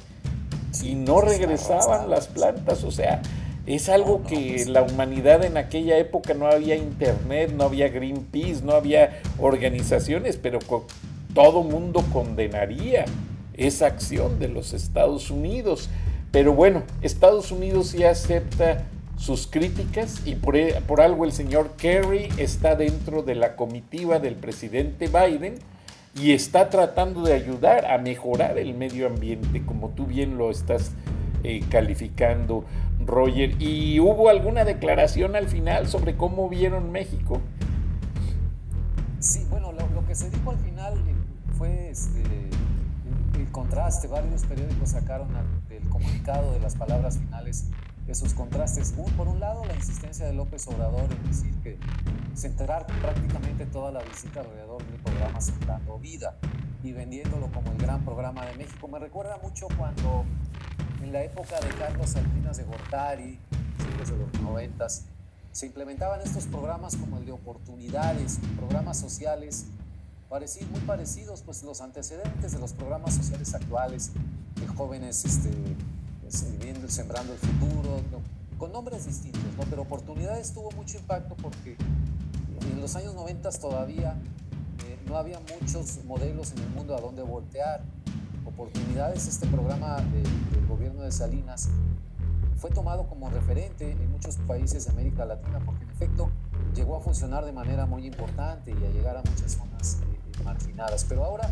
y 0.82 0.94
no 0.94 1.20
regresaban 1.20 2.10
las 2.10 2.28
plantas, 2.28 2.84
o 2.84 2.90
sea, 2.90 3.22
es 3.66 3.88
algo 3.88 4.24
que 4.24 4.64
la 4.66 4.82
humanidad 4.82 5.44
en 5.44 5.56
aquella 5.56 5.96
época 5.98 6.34
no 6.34 6.46
había 6.46 6.74
internet, 6.76 7.52
no 7.54 7.64
había 7.64 7.88
Greenpeace, 7.88 8.62
no 8.64 8.72
había 8.72 9.20
organizaciones, 9.38 10.36
pero 10.36 10.58
todo 11.34 11.62
mundo 11.62 12.04
condenaría 12.12 13.04
esa 13.60 13.86
acción 13.86 14.38
de 14.38 14.48
los 14.48 14.72
Estados 14.72 15.30
Unidos. 15.30 15.90
Pero 16.32 16.54
bueno, 16.54 16.82
Estados 17.02 17.52
Unidos 17.52 17.88
sí 17.88 18.04
acepta 18.04 18.86
sus 19.16 19.46
críticas 19.46 20.26
y 20.26 20.34
por, 20.34 20.56
e, 20.56 20.80
por, 20.80 21.02
algo 21.02 21.26
el 21.26 21.32
señor 21.32 21.72
Kerry 21.76 22.30
está 22.38 22.74
dentro 22.74 23.22
de 23.22 23.34
la 23.34 23.54
comitiva 23.54 24.18
del 24.18 24.34
presidente 24.34 25.08
Biden 25.08 25.56
y 26.14 26.32
está 26.32 26.70
tratando 26.70 27.22
de 27.22 27.34
ayudar 27.34 27.84
a 27.84 27.98
mejorar 27.98 28.58
el 28.58 28.74
medio 28.74 29.06
ambiente, 29.06 29.62
como 29.64 29.90
tú 29.90 30.06
bien 30.06 30.38
lo 30.38 30.50
estás 30.50 30.92
eh, 31.44 31.60
calificando, 31.68 32.64
Roger. 33.04 33.60
¿Y 33.60 34.00
hubo 34.00 34.30
alguna 34.30 34.64
declaración 34.64 35.36
al 35.36 35.48
final 35.48 35.86
sobre 35.86 36.16
cómo 36.16 36.48
vieron 36.48 36.90
México? 36.90 37.40
Sí, 39.18 39.46
bueno, 39.50 39.72
lo, 39.72 40.06
que 40.06 40.14
se 40.14 40.30
dijo 40.30 40.50
al 40.50 40.58
final 40.58 40.94
eh, 40.94 41.14
fue 41.58 41.90
este, 41.90 42.22
el, 43.40 43.50
contraste. 43.50 44.08
Varios 44.08 44.44
periódicos 44.44 44.90
sacaron 44.90 45.28
del 45.68 45.88
comunicado 45.88 46.52
de 46.52 46.60
las 46.60 46.76
palabras 46.76 47.18
finales 47.18 47.66
esos 48.08 48.34
contrastes. 48.34 48.92
por 49.16 49.28
un 49.28 49.38
lado, 49.40 49.64
la 49.64 49.74
insistencia 49.74 50.26
de 50.26 50.32
López 50.32 50.66
Obrador 50.66 51.08
en 51.12 51.26
decir 51.28 51.54
que 51.62 51.78
centrar 52.34 52.86
prácticamente 53.00 53.66
toda 53.66 53.92
la 53.92 54.02
visita 54.02 54.40
alrededor 54.40 54.84
del 54.86 55.00
programa 55.00 55.40
Sembrando 55.40 55.98
Vida 55.98 56.36
y 56.82 56.92
vendiéndolo 56.92 57.50
como 57.52 57.70
el 57.72 57.78
gran 57.78 58.04
programa 58.04 58.44
de 58.46 58.56
México. 58.56 58.88
Me 58.88 58.98
recuerda 58.98 59.38
mucho 59.42 59.68
cuando 59.78 60.24
en 61.02 61.12
la 61.12 61.22
época 61.22 61.60
de 61.60 61.68
Carlos 61.68 62.10
Salinas 62.10 62.56
de 62.56 62.64
Gortari, 62.64 63.38
de 63.78 64.16
los 64.16 64.42
noventas, 64.42 65.04
se 65.52 65.66
implementaban 65.66 66.20
estos 66.20 66.46
programas 66.46 66.96
como 66.96 67.18
el 67.18 67.26
de 67.26 67.32
oportunidades, 67.32 68.38
programas 68.56 68.98
sociales 68.98 69.66
parecidos, 70.30 70.70
muy 70.70 70.80
parecidos, 70.82 71.42
pues 71.42 71.64
los 71.64 71.80
antecedentes 71.80 72.52
de 72.52 72.60
los 72.60 72.72
programas 72.72 73.14
sociales 73.14 73.52
actuales, 73.52 74.12
de 74.60 74.66
jóvenes 74.68 75.24
este, 75.24 75.50
viviendo, 76.52 76.88
sembrando 76.88 77.32
el 77.32 77.38
futuro, 77.38 78.00
con 78.56 78.72
nombres 78.72 79.06
distintos, 79.06 79.42
¿no? 79.58 79.64
pero 79.68 79.82
oportunidades 79.82 80.52
tuvo 80.52 80.70
mucho 80.70 80.98
impacto 80.98 81.34
porque 81.34 81.76
en 82.60 82.80
los 82.80 82.94
años 82.94 83.14
90 83.14 83.50
todavía 83.58 84.14
eh, 84.86 84.98
no 85.06 85.16
había 85.16 85.40
muchos 85.60 86.04
modelos 86.04 86.52
en 86.52 86.58
el 86.58 86.68
mundo 86.70 86.96
a 86.96 87.00
donde 87.00 87.22
voltear 87.22 87.82
oportunidades, 88.44 89.26
este 89.26 89.48
programa 89.48 89.96
del 89.96 90.66
gobierno 90.68 91.02
de 91.02 91.10
Salinas 91.10 91.68
fue 92.56 92.70
tomado 92.70 93.08
como 93.08 93.30
referente 93.30 93.90
en 93.90 94.12
muchos 94.12 94.36
países 94.36 94.84
de 94.84 94.92
América 94.92 95.24
Latina 95.24 95.58
porque 95.64 95.82
en 95.82 95.90
efecto 95.90 96.30
llegó 96.72 96.96
a 96.96 97.00
funcionar 97.00 97.44
de 97.44 97.52
manera 97.52 97.86
muy 97.86 98.06
importante 98.06 98.70
y 98.70 98.84
a 98.84 98.90
llegar 98.90 99.16
a 99.16 99.22
muchas 99.22 99.52
zonas 99.52 99.98
marginadas. 100.44 101.04
Pero 101.08 101.24
ahora 101.24 101.50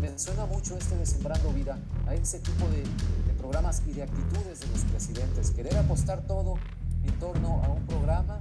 me 0.00 0.18
suena 0.18 0.46
mucho 0.46 0.76
este 0.76 0.96
de 0.96 1.06
Sembrando 1.06 1.52
Vida 1.52 1.78
a 2.06 2.14
ese 2.14 2.38
tipo 2.38 2.68
de, 2.68 2.84
programas 3.38 3.82
y 3.86 3.92
de 3.92 4.02
actitudes 4.02 4.60
de 4.60 4.66
los 4.68 4.84
presidentes. 4.84 5.50
Querer 5.50 5.76
apostar 5.76 6.22
todo 6.22 6.54
en 7.04 7.18
torno 7.18 7.62
a 7.62 7.68
un 7.68 7.84
programa 7.86 8.40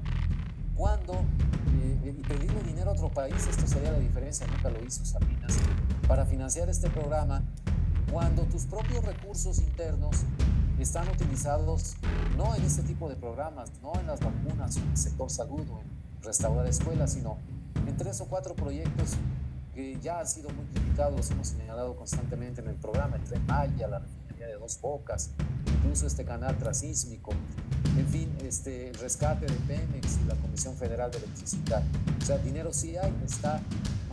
cuando 0.76 1.14
eh, 1.14 2.16
pedirle 2.26 2.64
dinero 2.64 2.92
a 2.92 2.94
otro 2.94 3.10
país, 3.10 3.36
esto 3.50 3.68
sería 3.68 3.92
la 3.92 4.00
diferencia, 4.00 4.48
nunca 4.48 4.70
lo 4.70 4.82
hizo 4.84 5.04
Salinas, 5.04 5.58
para 6.08 6.26
financiar 6.26 6.70
este 6.70 6.90
programa 6.90 7.44
cuando 8.14 8.44
tus 8.44 8.64
propios 8.64 9.04
recursos 9.04 9.60
internos 9.60 10.22
están 10.80 11.08
utilizados 11.10 11.96
no 12.38 12.56
en 12.56 12.64
este 12.64 12.84
tipo 12.84 13.10
de 13.10 13.16
programas, 13.16 13.72
no 13.82 13.94
en 14.00 14.08
las 14.08 14.20
vacunas, 14.20 14.78
en 14.78 14.90
el 14.90 14.98
sector 14.98 15.30
salud 15.30 15.68
o 15.70 15.80
en 15.82 16.24
restaurar 16.24 16.66
escuelas, 16.68 17.14
sino 17.14 17.38
en 17.88 17.98
tres 17.98 18.22
o 18.22 18.26
cuatro 18.26 18.56
proyectos 18.56 19.18
que 19.74 20.00
ya 20.02 20.20
han 20.20 20.28
sido 20.28 20.50
multiplicados, 20.50 21.32
hemos 21.32 21.48
señalado 21.48 21.96
constantemente 21.96 22.62
en 22.62 22.68
el 22.68 22.76
programa, 22.76 23.16
el 23.16 23.24
Tren 23.24 23.46
Maya, 23.46 23.88
la 23.88 24.00
refinería 24.00 24.48
de 24.48 24.54
Dos 24.56 24.80
Bocas, 24.82 25.32
incluso 25.78 26.06
este 26.06 26.26
canal 26.26 26.58
transísmico, 26.58 27.32
en 27.98 28.08
fin, 28.08 28.36
este, 28.44 28.90
el 28.90 28.96
rescate 28.96 29.46
de 29.46 29.54
Pemex 29.54 30.20
y 30.24 30.28
la 30.28 30.36
Comisión 30.36 30.76
Federal 30.76 31.12
de 31.12 31.18
Electricidad. 31.18 31.84
O 32.22 32.26
sea, 32.26 32.38
dinero 32.38 32.74
sí 32.74 32.98
hay, 32.98 33.14
está 33.26 33.62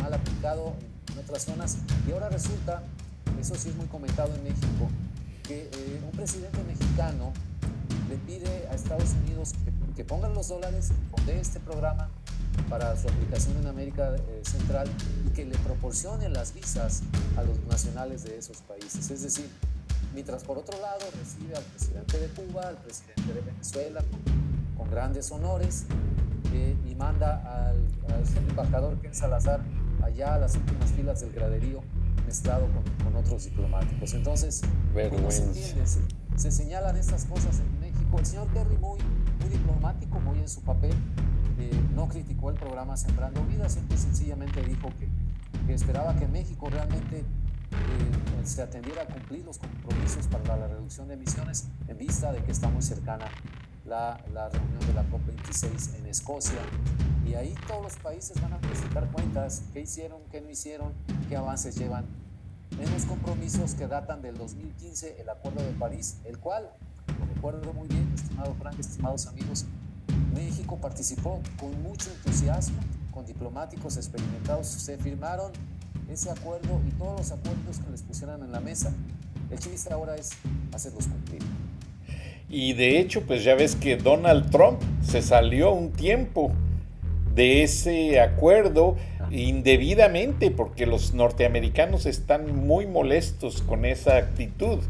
mal 0.00 0.12
aplicado 0.12 0.74
en 1.12 1.18
otras 1.18 1.44
zonas 1.44 1.78
y 2.06 2.12
ahora 2.12 2.28
resulta 2.28 2.82
eso 3.40 3.54
sí 3.54 3.70
es 3.70 3.76
muy 3.76 3.86
comentado 3.86 4.34
en 4.34 4.44
México, 4.44 4.88
que 5.42 5.62
eh, 5.62 6.00
un 6.04 6.10
presidente 6.10 6.62
mexicano 6.64 7.32
le 8.08 8.16
pide 8.16 8.68
a 8.68 8.74
Estados 8.74 9.14
Unidos 9.24 9.54
que, 9.96 10.04
pongan 10.04 10.34
los 10.34 10.48
dólares, 10.48 10.92
de 11.26 11.40
este 11.40 11.60
programa, 11.60 12.08
para 12.68 12.96
su 12.96 13.08
aplicación 13.08 13.56
en 13.58 13.66
América 13.66 14.14
eh, 14.16 14.42
Central 14.44 14.88
y 15.26 15.30
que 15.30 15.44
le 15.44 15.56
proporcionen 15.58 16.32
las 16.32 16.54
visas 16.54 17.02
a 17.36 17.42
los 17.42 17.58
nacionales 17.68 18.24
de 18.24 18.38
esos 18.38 18.58
países. 18.58 19.10
Es 19.10 19.22
decir, 19.22 19.48
mientras 20.14 20.44
por 20.44 20.58
otro 20.58 20.80
lado 20.80 21.04
recibe 21.18 21.56
al 21.56 21.64
presidente 21.64 22.18
de 22.18 22.28
Cuba, 22.28 22.68
al 22.68 22.76
presidente 22.76 23.32
de 23.32 23.40
Venezuela 23.40 24.02
con, 24.76 24.90
grandes 24.90 25.30
honores 25.30 25.84
eh, 26.52 26.74
y 26.88 26.94
manda 26.96 27.68
al, 27.68 27.76
embajador 28.48 29.00
Ken 29.00 29.14
Salazar 29.14 29.60
allá 30.02 30.34
a 30.34 30.38
las 30.38 30.56
últimas 30.56 30.90
filas 30.90 31.20
del 31.20 31.32
graderío 31.32 31.80
mezclado 32.26 32.66
con, 32.72 32.82
con 33.04 33.16
otros 33.16 33.44
diplomáticos. 33.44 34.14
Entonces, 34.14 34.62
no 34.94 35.30
se 35.30 35.44
entiende, 35.44 35.84
se, 36.36 36.50
señalan 36.50 36.96
estas 36.96 37.24
cosas 37.26 37.60
en 37.60 37.80
México. 37.80 38.18
El 38.18 38.26
señor 38.26 38.48
Kerry 38.52 38.76
muy, 38.78 38.98
muy 39.40 39.48
diplomático, 39.48 40.18
muy 40.20 40.38
en 40.38 40.48
su 40.48 40.60
papel, 40.62 40.94
eh, 41.60 41.70
no 41.94 42.08
criticó 42.08 42.50
el 42.50 42.56
programa 42.56 42.96
Sembrando 42.96 43.44
Vida, 43.44 43.68
simple 43.68 43.96
sencillamente 43.96 44.62
dijo 44.62 44.90
que, 44.98 45.08
esperaba 45.74 46.16
que 46.16 46.26
México 46.26 46.68
realmente 46.68 47.18
eh, 47.18 47.24
se 48.44 48.62
atendiera 48.62 49.02
a 49.02 49.06
cumplir 49.06 49.44
los 49.44 49.58
compromisos 49.58 50.26
para 50.26 50.56
la 50.56 50.66
reducción 50.66 51.06
de 51.06 51.14
emisiones 51.14 51.68
en 51.86 51.98
vista 51.98 52.32
de 52.32 52.42
que 52.42 52.50
está 52.50 52.68
muy 52.68 52.82
cercana 52.82 53.26
la, 53.84 54.16
reunión 54.52 54.80
de 54.86 54.94
la 54.94 55.04
COP26 55.10 55.96
en 55.98 56.06
Escocia. 56.06 56.58
Y 57.26 57.34
ahí 57.34 57.54
todos 57.68 57.82
los 57.82 57.96
países 57.96 58.40
van 58.40 58.54
a 58.54 58.58
presentar 58.58 59.08
cuentas, 59.10 59.62
qué 59.72 59.82
hicieron, 59.82 60.20
qué 60.32 60.40
no 60.40 60.50
hicieron, 60.50 60.92
qué 61.28 61.36
avances 61.36 61.76
llevan 61.76 62.06
en 62.78 63.06
compromisos 63.06 63.74
que 63.74 63.86
datan 63.86 64.22
del 64.22 64.36
2015, 64.38 65.20
el 65.20 65.28
Acuerdo 65.28 65.62
de 65.62 65.72
París, 65.72 66.18
el 66.24 66.38
cual, 66.38 66.70
lo 67.18 67.26
recuerdo 67.34 67.72
muy 67.72 67.88
bien, 67.88 68.10
estimado 68.14 68.54
Frank, 68.54 68.78
estimados 68.78 69.26
amigos, 69.26 69.66
México 70.34 70.78
participó 70.80 71.40
con 71.58 71.82
mucho 71.82 72.10
entusiasmo, 72.10 72.78
con 73.10 73.26
diplomáticos 73.26 73.96
experimentados, 73.96 74.66
se 74.66 74.96
firmaron 74.98 75.52
ese 76.10 76.30
acuerdo 76.30 76.80
y 76.86 76.90
todos 76.92 77.18
los 77.18 77.32
acuerdos 77.32 77.78
que 77.78 77.90
les 77.90 78.02
pusieran 78.02 78.42
en 78.42 78.52
la 78.52 78.60
mesa. 78.60 78.92
El 79.50 79.58
chiste 79.58 79.92
ahora 79.92 80.16
es 80.16 80.30
hacerlos 80.72 81.06
cumplir. 81.06 81.42
Y 82.48 82.72
de 82.72 82.98
hecho, 82.98 83.22
pues 83.22 83.44
ya 83.44 83.54
ves 83.54 83.76
que 83.76 83.96
Donald 83.96 84.50
Trump 84.50 84.80
se 85.02 85.22
salió 85.22 85.72
un 85.72 85.92
tiempo 85.92 86.52
de 87.34 87.62
ese 87.62 88.20
acuerdo 88.20 88.96
indebidamente 89.30 90.50
porque 90.50 90.86
los 90.86 91.14
norteamericanos 91.14 92.06
están 92.06 92.66
muy 92.66 92.86
molestos 92.86 93.62
con 93.62 93.84
esa 93.84 94.16
actitud. 94.16 94.80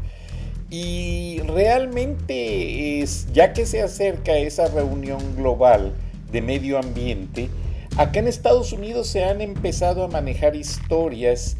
Y 0.71 1.39
realmente 1.47 3.01
es, 3.01 3.27
ya 3.33 3.51
que 3.51 3.65
se 3.65 3.81
acerca 3.81 4.37
esa 4.37 4.69
reunión 4.69 5.35
global 5.35 5.93
de 6.31 6.41
medio 6.41 6.79
ambiente, 6.79 7.49
acá 7.97 8.19
en 8.19 8.27
Estados 8.29 8.71
Unidos 8.71 9.07
se 9.07 9.25
han 9.25 9.41
empezado 9.41 10.05
a 10.05 10.07
manejar 10.07 10.55
historias 10.55 11.57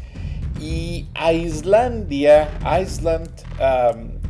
y 0.58 1.08
a 1.12 1.34
Islandia, 1.34 2.48
Iceland, 2.80 3.28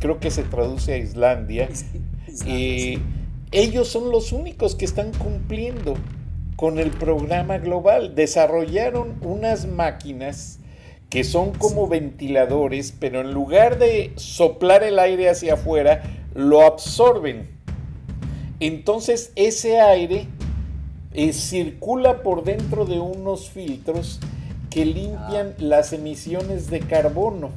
creo 0.01 0.19
que 0.19 0.29
se 0.29 0.43
traduce 0.43 0.93
a 0.93 0.97
Islandia, 0.97 1.69
eh, 2.45 2.99
ellos 3.53 3.87
son 3.87 4.11
los 4.11 4.33
únicos 4.33 4.75
que 4.75 4.83
están 4.83 5.13
cumpliendo 5.13 5.93
con 6.57 6.79
el 6.79 6.89
programa 6.89 7.57
global. 7.57 8.15
Desarrollaron 8.15 9.15
unas 9.21 9.67
máquinas 9.67 10.59
que 11.13 11.23
son 11.23 11.51
como 11.51 11.87
ventiladores, 11.87 12.91
pero 12.99 13.21
en 13.21 13.35
lugar 13.35 13.77
de 13.77 14.13
soplar 14.15 14.81
el 14.81 14.97
aire 14.97 15.29
hacia 15.29 15.53
afuera, 15.53 16.01
lo 16.33 16.65
absorben. 16.65 17.51
Entonces 18.59 19.31
ese 19.35 19.79
aire 19.79 20.25
eh, 21.13 21.31
circula 21.33 22.23
por 22.23 22.43
dentro 22.43 22.85
de 22.85 22.99
unos 22.99 23.51
filtros 23.51 24.21
que 24.71 24.85
limpian 24.85 25.49
ah. 25.49 25.55
las 25.59 25.93
emisiones 25.93 26.71
de 26.71 26.79
carbono. 26.79 27.51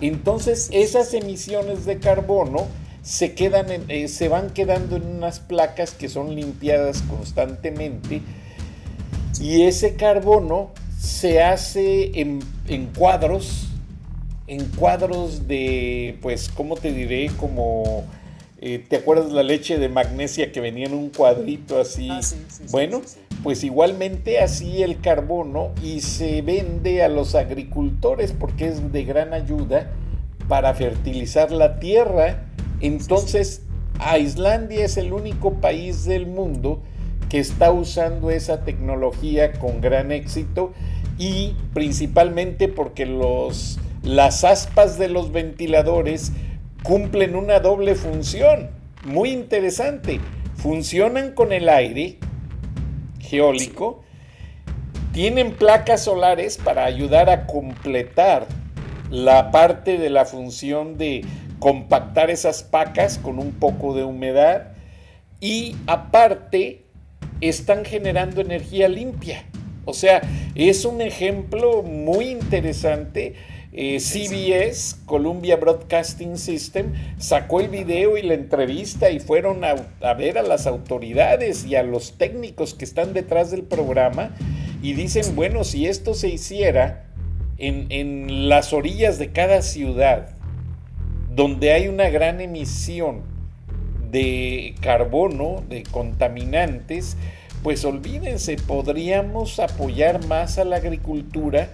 Entonces 0.00 0.70
esas 0.72 1.12
emisiones 1.12 1.84
de 1.84 1.98
carbono 1.98 2.68
se, 3.02 3.34
quedan 3.34 3.66
eh, 3.88 4.08
se 4.08 4.28
van 4.28 4.48
quedando 4.48 4.96
en 4.96 5.04
unas 5.04 5.40
placas 5.40 5.90
que 5.90 6.08
son 6.08 6.34
limpiadas 6.34 7.02
constantemente 7.02 8.22
y 9.38 9.64
ese 9.64 9.96
carbono 9.96 10.70
se 11.00 11.42
hace 11.42 12.20
en, 12.20 12.40
cuadros, 12.96 13.68
en 14.46 14.66
cuadros 14.66 15.48
de, 15.48 16.18
pues, 16.20 16.48
¿cómo 16.48 16.76
te 16.76 16.92
diré? 16.92 17.30
Como, 17.38 18.04
eh, 18.60 18.84
¿te 18.86 18.96
acuerdas 18.96 19.32
la 19.32 19.42
leche 19.42 19.78
de 19.78 19.88
magnesia 19.88 20.52
que 20.52 20.60
venía 20.60 20.86
en 20.86 20.94
un 20.94 21.08
cuadrito 21.08 21.80
así? 21.80 22.08
Ah, 22.10 22.20
bueno, 22.70 23.00
pues 23.42 23.64
igualmente 23.64 24.40
así 24.40 24.82
el 24.82 25.00
carbono 25.00 25.72
y 25.82 26.00
se 26.00 26.42
vende 26.42 27.02
a 27.02 27.08
los 27.08 27.34
agricultores 27.34 28.32
porque 28.38 28.68
es 28.68 28.92
de 28.92 29.04
gran 29.04 29.32
ayuda 29.32 29.90
para 30.48 30.74
fertilizar 30.74 31.50
la 31.50 31.80
tierra 31.80 32.50
entonces, 32.80 33.62
Islandia 34.18 34.84
es 34.84 34.96
el 34.96 35.12
único 35.12 35.54
país 35.54 36.04
del 36.04 36.26
mundo 36.26 36.82
que 37.30 37.38
está 37.38 37.70
usando 37.70 38.30
esa 38.30 38.64
tecnología 38.64 39.52
con 39.52 39.80
gran 39.80 40.12
éxito 40.12 40.74
y 41.16 41.54
principalmente 41.72 42.68
porque 42.68 43.06
los, 43.06 43.78
las 44.02 44.44
aspas 44.44 44.98
de 44.98 45.08
los 45.08 45.32
ventiladores 45.32 46.32
cumplen 46.82 47.36
una 47.36 47.60
doble 47.60 47.94
función 47.94 48.70
muy 49.04 49.30
interesante. 49.30 50.20
Funcionan 50.56 51.32
con 51.32 51.52
el 51.52 51.68
aire 51.68 52.18
geólico, 53.20 54.02
tienen 55.12 55.52
placas 55.52 56.04
solares 56.04 56.58
para 56.58 56.84
ayudar 56.84 57.30
a 57.30 57.46
completar 57.46 58.46
la 59.08 59.50
parte 59.50 59.98
de 59.98 60.10
la 60.10 60.24
función 60.24 60.98
de 60.98 61.24
compactar 61.60 62.28
esas 62.30 62.62
pacas 62.62 63.18
con 63.18 63.38
un 63.38 63.52
poco 63.52 63.94
de 63.94 64.04
humedad 64.04 64.72
y 65.40 65.76
aparte 65.86 66.79
están 67.40 67.84
generando 67.84 68.40
energía 68.40 68.88
limpia. 68.88 69.44
O 69.84 69.94
sea, 69.94 70.22
es 70.54 70.84
un 70.84 71.00
ejemplo 71.00 71.82
muy 71.82 72.28
interesante. 72.28 73.34
Eh, 73.72 74.00
CBS, 74.00 74.96
Columbia 75.06 75.56
Broadcasting 75.56 76.36
System, 76.36 76.92
sacó 77.18 77.60
el 77.60 77.68
video 77.68 78.16
y 78.16 78.22
la 78.22 78.34
entrevista 78.34 79.10
y 79.10 79.20
fueron 79.20 79.62
a, 79.64 80.14
ver 80.14 80.38
a 80.38 80.42
las 80.42 80.66
autoridades 80.66 81.64
y 81.66 81.76
a 81.76 81.84
los 81.84 82.18
técnicos 82.18 82.74
que 82.74 82.84
están 82.84 83.12
detrás 83.12 83.52
del 83.52 83.62
programa 83.62 84.34
y 84.82 84.94
dicen, 84.94 85.36
bueno, 85.36 85.62
si 85.62 85.86
esto 85.86 86.14
se 86.14 86.28
hiciera 86.28 87.06
en, 87.58 87.86
en 87.90 88.48
las 88.48 88.72
orillas 88.72 89.18
de 89.18 89.30
cada 89.30 89.62
ciudad, 89.62 90.30
donde 91.32 91.72
hay 91.72 91.86
una 91.86 92.10
gran 92.10 92.40
emisión 92.40 93.29
de 94.10 94.74
carbono, 94.80 95.62
de 95.68 95.82
contaminantes, 95.84 97.16
pues 97.62 97.84
olvídense, 97.84 98.56
podríamos 98.56 99.58
apoyar 99.58 100.24
más 100.26 100.58
a 100.58 100.64
la 100.64 100.76
agricultura 100.76 101.70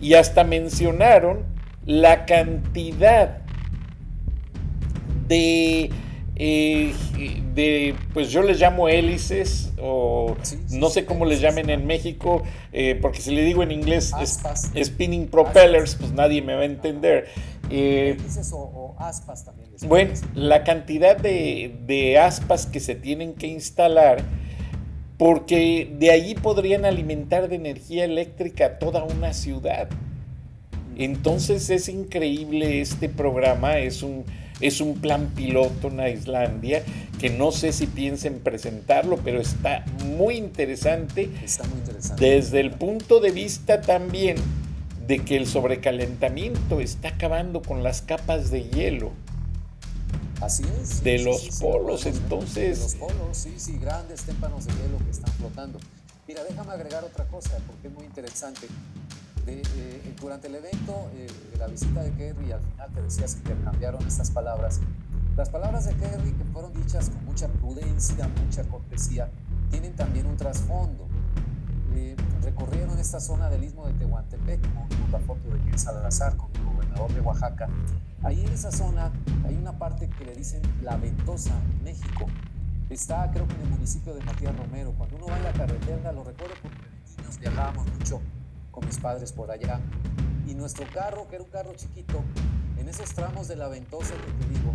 y 0.00 0.14
hasta 0.14 0.44
mencionaron 0.44 1.44
la 1.86 2.26
cantidad 2.26 3.38
de, 5.28 5.90
eh, 6.36 6.92
de 7.54 7.94
pues 8.12 8.30
yo 8.30 8.42
les 8.42 8.60
llamo 8.60 8.88
hélices 8.88 9.72
o 9.80 10.36
no 10.70 10.90
sé 10.90 11.04
cómo 11.04 11.24
les 11.24 11.40
llamen 11.40 11.70
en 11.70 11.86
México, 11.86 12.42
eh, 12.72 12.98
porque 13.00 13.20
si 13.20 13.34
le 13.34 13.42
digo 13.42 13.62
en 13.62 13.70
inglés 13.70 14.12
spinning 14.82 15.28
propellers, 15.28 15.94
pues 15.94 16.12
nadie 16.12 16.42
me 16.42 16.54
va 16.54 16.62
a 16.62 16.64
entender. 16.64 17.28
Eh, 17.70 18.16
o, 18.52 18.94
aspas 18.98 19.44
también. 19.44 19.68
Bueno, 19.86 20.12
la 20.34 20.64
cantidad 20.64 21.16
de, 21.16 22.18
aspas 22.18 22.66
que 22.66 22.80
se 22.80 22.94
tienen 22.94 23.34
que 23.34 23.46
instalar, 23.46 24.22
porque 25.16 25.94
de 25.98 26.10
allí 26.10 26.34
podrían 26.34 26.84
alimentar 26.84 27.48
de 27.48 27.56
energía 27.56 28.04
eléctrica 28.04 28.78
toda 28.78 29.04
una 29.04 29.32
ciudad. 29.32 29.88
Entonces 30.96 31.70
es 31.70 31.88
increíble 31.88 32.80
este 32.80 33.08
programa, 33.08 33.78
es 33.78 34.02
un, 34.02 34.24
es 34.60 34.80
un 34.80 34.94
plan 34.94 35.28
piloto 35.34 35.88
en 35.88 36.00
Islandia 36.08 36.82
que 37.20 37.30
no 37.30 37.52
sé 37.52 37.72
si 37.72 37.86
piensen 37.86 38.40
presentarlo, 38.40 39.18
pero 39.24 39.40
está 39.40 39.84
muy 40.16 40.36
interesante. 40.36 41.28
Está 41.44 41.64
muy 41.64 41.78
interesante. 41.78 42.24
Desde 42.24 42.60
el 42.60 42.70
punto 42.72 43.20
de 43.20 43.30
vista 43.30 43.80
también 43.80 44.36
de 45.08 45.24
que 45.24 45.38
el 45.38 45.46
sobrecalentamiento 45.46 46.80
está 46.80 47.08
acabando 47.08 47.62
con 47.62 47.82
las 47.82 48.02
capas 48.02 48.50
de 48.50 48.64
hielo. 48.64 49.10
Así 50.42 50.64
es. 50.80 51.02
De 51.02 51.18
los 51.18 51.58
polos, 51.58 52.04
entonces. 52.04 52.78
De 52.78 52.84
los 52.84 52.94
polos, 52.94 53.36
sí, 53.38 53.54
sí, 53.56 53.78
grandes 53.78 54.22
témpanos 54.24 54.66
de 54.66 54.72
hielo 54.74 54.98
que 54.98 55.10
están 55.10 55.32
flotando. 55.32 55.78
Mira, 56.28 56.44
déjame 56.44 56.72
agregar 56.72 57.04
otra 57.04 57.24
cosa, 57.24 57.56
porque 57.66 57.88
es 57.88 57.94
muy 57.94 58.04
interesante. 58.04 58.66
Eh, 59.46 60.14
durante 60.20 60.48
el 60.48 60.56
evento, 60.56 61.08
eh, 61.14 61.26
de 61.52 61.58
la 61.58 61.68
visita 61.68 62.02
de 62.02 62.12
Kerry, 62.12 62.52
al 62.52 62.60
final 62.60 62.92
te 62.94 63.00
decías 63.00 63.34
que 63.34 63.40
intercambiaron 63.40 64.06
estas 64.06 64.30
palabras. 64.30 64.80
Las 65.38 65.48
palabras 65.48 65.86
de 65.86 65.94
Kerry, 65.94 66.32
que 66.32 66.44
fueron 66.52 66.74
dichas 66.74 67.08
con 67.08 67.24
mucha 67.24 67.48
prudencia, 67.48 68.28
mucha 68.44 68.62
cortesía, 68.64 69.30
tienen 69.70 69.94
también 69.94 70.26
un 70.26 70.36
trasfondo. 70.36 71.07
Eh, 71.94 72.16
recorrieron 72.42 72.98
esta 72.98 73.20
zona 73.20 73.48
del 73.48 73.64
istmo 73.64 73.86
de 73.86 73.92
Tehuantepec 73.94 74.60
con 74.60 75.12
la 75.12 75.18
foto 75.20 75.48
de 75.50 75.58
Quién 75.60 75.78
Salazar, 75.78 76.36
con 76.36 76.50
el 76.54 76.64
gobernador 76.64 77.12
de 77.12 77.20
Oaxaca. 77.20 77.68
Ahí 78.22 78.44
en 78.44 78.52
esa 78.52 78.72
zona 78.72 79.12
hay 79.46 79.54
una 79.54 79.78
parte 79.78 80.08
que 80.08 80.24
le 80.24 80.34
dicen 80.34 80.62
La 80.82 80.96
Ventosa, 80.96 81.54
México. 81.82 82.26
Está 82.90 83.30
creo 83.30 83.46
que 83.46 83.54
en 83.54 83.62
el 83.62 83.68
municipio 83.68 84.14
de 84.14 84.22
Matías 84.24 84.56
Romero. 84.56 84.92
Cuando 84.96 85.16
uno 85.16 85.26
va 85.26 85.36
en 85.36 85.44
la 85.44 85.52
carretera, 85.52 86.12
lo 86.12 86.24
recuerdo 86.24 86.54
porque 86.62 86.78
de 86.78 87.16
niños 87.16 87.38
viajábamos 87.38 87.86
mucho 87.92 88.20
con 88.70 88.86
mis 88.86 88.98
padres 88.98 89.32
por 89.32 89.50
allá. 89.50 89.80
Y 90.46 90.54
nuestro 90.54 90.86
carro, 90.92 91.28
que 91.28 91.36
era 91.36 91.44
un 91.44 91.50
carro 91.50 91.74
chiquito, 91.74 92.22
en 92.78 92.88
esos 92.88 93.12
tramos 93.14 93.48
de 93.48 93.56
La 93.56 93.68
Ventosa 93.68 94.14
que 94.14 94.44
te 94.44 94.50
digo, 94.50 94.74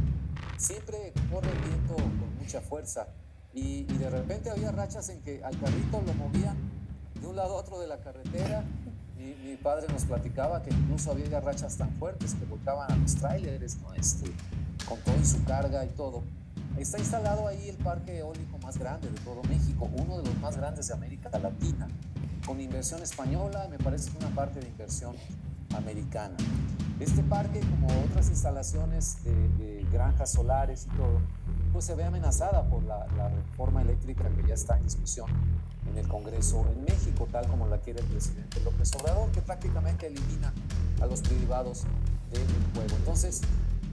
siempre 0.58 1.13
corre 1.32 1.49
el 1.49 1.60
viento 1.60 1.95
con 1.95 2.36
mucha 2.39 2.62
fuerza. 2.62 3.08
Y, 3.54 3.86
y 3.89 3.97
de 3.97 4.10
repente 4.10 4.49
había 4.49 4.71
rachas 4.71 5.10
en 5.10 5.21
que 5.21 5.43
al 5.43 5.58
carrito 5.60 6.02
lo 6.06 6.13
movían 6.13 6.73
de 7.24 7.30
un 7.30 7.36
lado 7.38 7.56
a 7.56 7.62
otro 7.62 7.80
de 7.80 7.88
la 7.88 7.98
carretera 8.00 8.64
mi, 9.18 9.56
padre 9.56 9.88
nos 9.92 10.04
platicaba 10.04 10.62
que 10.62 10.72
incluso 10.72 11.12
había 11.12 11.40
rachas 11.40 11.78
tan 11.78 11.90
fuertes 11.94 12.34
que 12.34 12.46
volcaban 12.46 12.92
a 12.92 12.96
los 12.98 13.16
tráileres, 13.16 13.78
¿no? 13.82 13.94
este, 13.94 14.30
con 14.88 15.00
todo 15.00 15.16
y 15.22 15.26
su 15.26 15.44
carga 15.46 15.86
y 15.86 15.90
todo. 15.90 16.24
Está 16.78 16.98
instalado 16.98 17.48
ahí 17.48 17.70
el 17.70 17.78
parque 17.78 18.18
eólico 18.18 18.58
más 18.58 18.78
grande 18.78 19.10
de 19.10 19.20
todo 19.22 19.42
México, 19.44 19.90
uno 19.98 20.18
de 20.18 20.26
los 20.26 20.38
más 20.42 20.58
grandes 20.58 20.88
de 20.88 20.96
América 20.96 21.30
Latina, 21.40 21.88
con 22.46 22.60
inversión 22.60 23.02
española, 23.02 23.68
me 23.70 23.78
parece 23.78 24.12
que 24.12 24.18
una 24.18 24.36
parte 24.36 24.60
de 24.60 24.68
inversión 24.68 25.16
americana. 25.78 26.36
Este 27.00 27.24
parque, 27.24 27.62
como 27.62 27.88
otras 28.06 28.28
instalaciones 28.30 29.24
de, 29.24 29.86
granjas 29.92 30.32
solares 30.32 30.88
y 30.92 30.98
todo, 30.98 31.22
pues 31.72 31.86
se 31.86 31.96
ve 31.96 32.04
amenazada 32.04 32.64
por 32.64 32.84
la 32.84 33.30
reforma 33.30 33.84
eléctrica 33.84 34.28
que 34.30 34.48
ya 34.48 34.56
está 34.56 34.78
en 34.78 34.84
discusión 34.84 35.28
en 35.89 35.98
el 35.98 36.08
Congreso 36.08 36.65
en 36.72 36.86
México, 36.86 37.28
tal 37.32 37.48
como 37.48 37.67
la 37.67 37.78
quiere 37.80 38.02
el 38.02 38.08
presidente 38.08 38.60
López 38.62 38.91
Obrador, 38.96 39.32
que 39.32 39.41
prácticamente 39.41 40.08
elimina 40.08 40.54
a 41.02 41.06
los 41.06 41.22
privados 41.22 41.84
del 42.32 42.43
juego. 42.74 42.96
Entonces, 42.98 43.41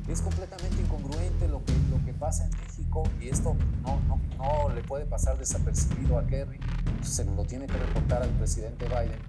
es 0.09 0.21
completamente 0.23 0.81
incongruente 0.81 1.49
lo 1.49 1.65
que, 1.65 1.73
lo 1.91 2.05
que 2.05 2.13
pasa 2.13 2.45
en 2.45 2.51
México 2.59 3.05
y 3.21 3.29
esto 3.29 3.55
no, 3.83 4.01
no, 4.09 4.19
no 4.39 4.75
le 4.75 4.83
puede 4.83 5.07
pasar 5.07 5.39
desapercibido 5.39 6.19
a 6.19 6.27
Kerry, 6.27 6.59
se 7.03 7.25
lo 7.25 7.45
tiene 7.45 7.67
que 7.67 7.77
reportar 7.77 8.23
al 8.23 8.31
presidente 8.31 8.87
Biden. 8.87 9.21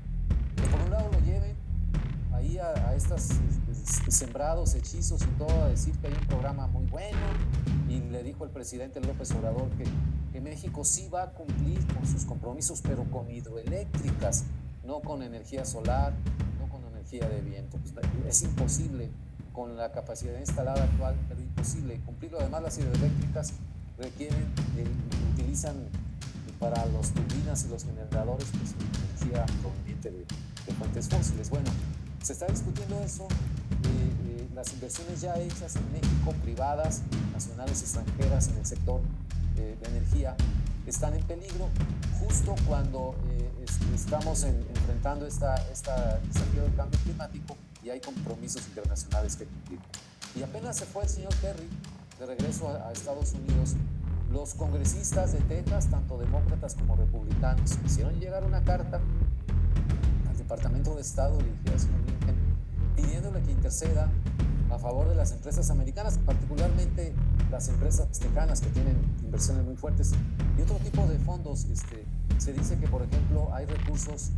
Que 0.56 0.64
por 0.64 0.82
un 0.82 0.92
lado 0.92 1.10
lo 1.12 1.20
lleven 1.20 1.56
ahí 2.34 2.58
a, 2.58 2.90
a 2.90 2.96
estos 2.96 3.30
sembrados, 4.08 4.76
hechizos 4.76 5.22
y 5.22 5.38
todo, 5.38 5.64
a 5.64 5.70
decir 5.70 5.96
que 6.00 6.08
hay 6.08 6.14
un 6.14 6.28
programa 6.28 6.68
muy 6.68 6.86
bueno 6.86 7.20
y 7.88 8.00
le 8.00 8.24
dijo 8.24 8.44
el 8.44 8.50
presidente 8.50 9.00
López 9.02 9.32
Obrador 9.32 9.70
que 9.72 9.84
que 10.32 10.42
México 10.42 10.84
sí 10.84 11.10
va 11.10 11.24
a 11.24 11.30
cumplir 11.32 11.86
con 11.94 12.06
sus 12.06 12.26
compromisos, 12.26 12.82
pero 12.82 13.04
con 13.06 13.30
hidroeléctricas, 13.30 14.46
no 14.86 15.02
con 15.02 15.24
energía 15.24 15.66
solar, 15.66 16.14
no 16.60 16.70
con 16.70 16.84
energía 16.86 17.28
de 17.28 17.42
viento. 17.42 17.78
Pues, 17.78 18.06
es 18.28 18.42
imposible 18.44 19.10
con 19.54 19.76
la 19.76 19.92
capacidad 19.92 20.38
instalada 20.40 20.84
actual, 20.84 21.16
pero 21.28 21.42
imposible 21.42 22.00
cumplirlo. 22.06 22.40
Además, 22.40 22.64
las 22.64 22.78
hidroeléctricas 22.78 23.54
requieren, 23.98 24.44
eh, 24.78 24.86
utilizan 25.34 25.76
para 26.60 26.86
los 26.86 27.12
turbinas 27.12 27.66
y 27.66 27.70
los 27.70 27.84
generadores 27.84 28.48
pues, 28.58 28.76
energía 29.20 29.46
proveniente 29.62 30.12
de, 30.12 30.26
fuentes 30.74 31.10
fósiles. 31.10 31.50
Bueno, 31.50 31.70
se 32.22 32.32
está 32.32 32.48
discutiendo 32.48 33.02
eso. 33.02 33.24
Eh, 33.24 33.88
eh, 33.88 34.48
las 34.56 34.72
inversiones 34.74 35.20
ya 35.20 35.38
hechas 35.38 35.76
en 35.76 35.92
México, 35.92 36.34
privadas, 36.44 37.02
nacionales, 37.34 37.82
extranjeras, 37.82 38.48
en 38.48 38.58
el 38.58 38.66
sector 38.66 39.02
de, 39.62 39.90
energía 39.90 40.36
están 40.88 41.14
en 41.14 41.24
peligro 41.24 41.70
justo 42.20 42.56
cuando 42.68 43.16
eh, 43.30 43.66
estamos 43.94 44.44
enfrentando 44.44 45.26
esta, 45.26 45.56
esta 45.72 46.20
desafío 46.20 46.64
del 46.64 46.76
cambio 46.76 47.00
climático 47.04 47.56
y 47.84 47.90
hay 47.90 48.00
compromisos 48.00 48.68
internacionales 48.68 49.36
que 49.36 49.46
cumplir. 49.46 49.80
Y 50.36 50.44
apenas 50.44 50.78
se 50.78 50.86
fue 50.86 51.04
el 51.04 51.10
señor 51.10 51.34
Kerry 51.36 51.68
de 52.20 52.26
regreso 52.26 52.70
a, 52.70 52.92
Estados 52.92 53.34
Unidos, 53.34 53.76
los 54.32 54.54
congresistas 54.54 55.34
de 55.34 55.40
Texas, 55.42 55.88
tanto 55.90 56.18
demócratas 56.18 56.76
como 56.76 56.96
republicanos, 56.96 57.78
hicieron 57.86 58.20
llegar 58.20 58.44
una 58.44 58.64
carta 58.64 59.00
al 60.30 60.38
Departamento 60.38 60.96
de 60.96 61.02
Estado 61.02 61.38
dirigido 61.38 61.74
al 61.74 61.80
señor 61.80 62.02
Blinken 62.04 62.36
pidiéndole 62.96 63.42
que 63.42 63.52
interceda 63.52 64.04
a 64.04 64.10
favor 64.82 65.08
de 65.08 65.16
las 65.16 65.32
empresas 65.32 65.70
americanas, 65.70 66.18
particularmente 66.26 67.14
las 67.52 67.70
empresas 67.70 68.08
tecanas 68.20 68.62
que 68.62 68.70
tienen 68.70 68.98
inversiones 69.24 69.64
muy 69.64 69.76
fuertes 69.76 70.12
y 70.58 70.62
otro 70.62 70.78
tipo 70.78 71.06
de 71.06 71.20
fondos. 71.20 71.66
Este, 71.66 72.04
se 72.40 72.54
dice 72.54 72.78
que, 72.78 72.88
por 72.88 73.04
ejemplo, 73.04 73.54
hay 73.54 73.66
recursos 73.66 74.32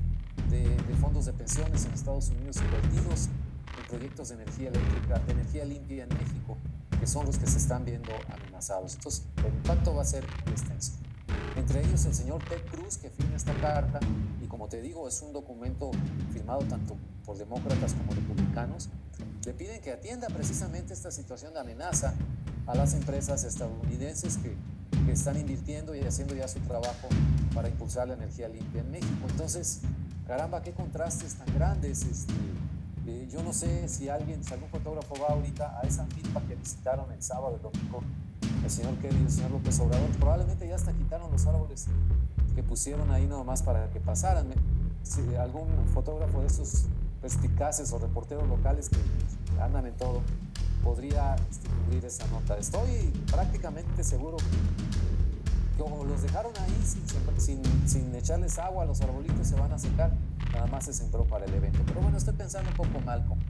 de, 0.50 0.66
fondos 1.00 1.26
de 1.26 1.34
pensiones 1.34 1.86
en 1.86 1.94
Estados 1.94 2.30
Unidos 2.30 2.58
invertidos 2.58 3.30
en 3.78 3.88
proyectos 3.88 4.30
de 4.30 4.36
energía 4.36 4.70
eléctrica, 4.70 5.20
de 5.20 5.32
energía 5.32 5.66
limpia 5.66 6.04
en 6.04 6.10
México, 6.10 6.58
que 7.00 7.08
son 7.08 7.26
los 7.26 7.38
que 7.38 7.48
se 7.48 7.58
están 7.58 7.86
viendo 7.86 8.12
amenazados. 8.30 8.96
Entonces, 8.96 9.24
el 9.38 9.54
impacto 9.54 9.96
va 9.96 10.02
a 10.02 10.06
ser 10.06 10.26
extenso. 10.48 10.94
Entre 11.56 11.82
ellos 11.82 12.04
el 12.06 12.14
señor 12.14 12.44
Ted 12.44 12.66
Cruz, 12.72 12.98
que 12.98 13.10
firma 13.10 13.36
esta 13.36 13.54
carta, 13.56 14.00
como 14.64 14.72
te 14.72 14.82
digo, 14.82 15.10
es 15.10 15.22
un 15.22 15.34
documento 15.34 15.92
firmado 16.32 16.62
tanto 16.62 16.96
por 17.26 17.38
demócratas 17.38 17.94
como 17.96 18.14
republicanos, 18.14 18.88
le 19.46 19.54
piden 19.54 19.82
que 19.82 19.92
atienda 19.92 20.28
precisamente 20.28 20.94
esta 20.94 21.12
situación 21.12 21.54
de 21.54 21.60
amenaza 21.60 22.14
a 22.66 22.74
las 22.74 22.94
empresas 22.94 23.44
estadounidenses 23.44 24.38
que, 24.38 24.56
que, 25.06 25.12
están 25.12 25.38
invirtiendo 25.38 25.94
y 25.96 26.00
haciendo 26.00 26.34
ya 26.34 26.48
su 26.48 26.62
trabajo 26.62 27.10
para 27.54 27.68
impulsar 27.68 28.08
la 28.08 28.14
energía 28.14 28.48
limpia 28.48 28.80
en 28.80 28.92
México. 28.92 29.28
Entonces, 29.32 29.82
caramba, 30.28 30.62
qué 30.62 30.72
contrastes 30.72 31.36
tan 31.36 31.54
grandes. 31.54 32.06
Este, 32.06 32.34
eh, 33.06 33.28
yo 33.30 33.44
no 33.44 33.52
sé 33.52 33.90
si 33.90 34.08
alguien, 34.08 34.46
si 34.46 34.54
algún 34.54 34.70
fotógrafo 34.70 35.14
va 35.22 35.34
ahorita 35.34 35.78
a 35.78 35.82
esa 35.82 36.06
milpa 36.06 36.40
que 36.48 36.56
visitaron 36.56 37.12
el 37.12 37.22
sábado, 37.22 37.58
el 37.58 37.62
domingo, 37.62 38.02
el 38.64 38.70
señor 38.72 38.96
Kevin 39.00 39.24
y 39.24 39.26
el 39.26 39.32
señor 39.32 39.52
López 39.52 39.78
Obrador, 39.82 40.10
probablemente 40.12 40.66
ya 40.70 40.76
hasta 40.76 40.94
quitaron 40.94 41.30
los 41.30 41.46
árboles 41.48 41.90
que 42.56 42.64
pusieron 42.64 43.12
ahí 43.12 43.26
nomás 43.26 43.62
para 43.64 43.90
que 43.90 44.00
pasaran. 44.00 44.48
Si 45.04 45.36
algún 45.36 45.68
fotógrafo 45.94 46.42
de 46.42 46.48
esos 46.48 46.86
perspicaces 47.22 47.92
o 47.94 48.00
reporteros 48.00 48.48
locales 48.48 48.90
que 48.90 48.98
andan 49.62 49.86
en 49.86 49.94
todo, 49.94 50.22
podría 50.84 51.36
este, 51.50 51.70
cubrir 51.70 52.06
esa 52.06 52.28
nota. 52.28 52.58
Estoy 52.58 53.12
prácticamente 53.32 54.04
seguro 54.04 54.38
que 54.38 54.44
como 55.78 56.04
los 56.04 56.22
dejaron 56.22 56.52
ahí 56.60 56.78
sin, 57.38 57.62
sin, 57.88 58.16
echarles 58.16 58.60
agua, 58.60 58.86
los 58.86 59.02
arbolitos 59.02 59.48
se 59.48 59.56
van 59.56 59.72
a 59.72 59.80
secar, 59.80 60.12
nada 60.54 60.68
más 60.68 60.86
se 60.86 60.94
sembró 60.94 61.24
para 61.26 61.46
el 61.46 61.54
evento. 61.54 61.80
Pero 61.86 62.02
bueno, 62.02 62.18
estoy 62.18 62.36
pensando 62.36 62.70
un 62.70 62.76
poco 62.76 63.00
mal 63.04 63.26
como, 63.26 63.42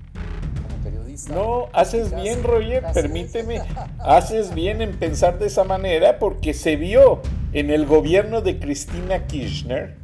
periodista. 0.84 1.34
No, 1.34 1.68
haces 1.74 2.14
bien, 2.16 2.44
Roger, 2.44 2.86
permíteme, 2.94 3.62
haces 4.00 4.54
bien 4.54 4.82
en 4.82 4.98
pensar 4.98 5.38
de 5.40 5.48
esa 5.48 5.64
manera 5.64 6.20
porque 6.20 6.54
se 6.54 6.76
vio 6.76 7.22
en 7.54 7.70
el 7.70 7.86
gobierno 7.86 8.42
de 8.42 8.58
Cristina 8.58 9.28
Kirchner 9.28 9.96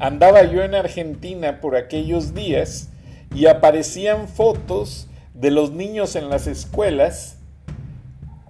andaba 0.00 0.42
yo 0.44 0.62
en 0.62 0.74
Argentina 0.74 1.60
por 1.60 1.76
aquellos 1.76 2.34
días 2.34 2.88
y 3.34 3.46
aparecían 3.46 4.26
fotos 4.26 5.08
de 5.34 5.50
los 5.50 5.72
niños 5.72 6.16
en 6.16 6.30
las 6.30 6.46
escuelas 6.46 7.36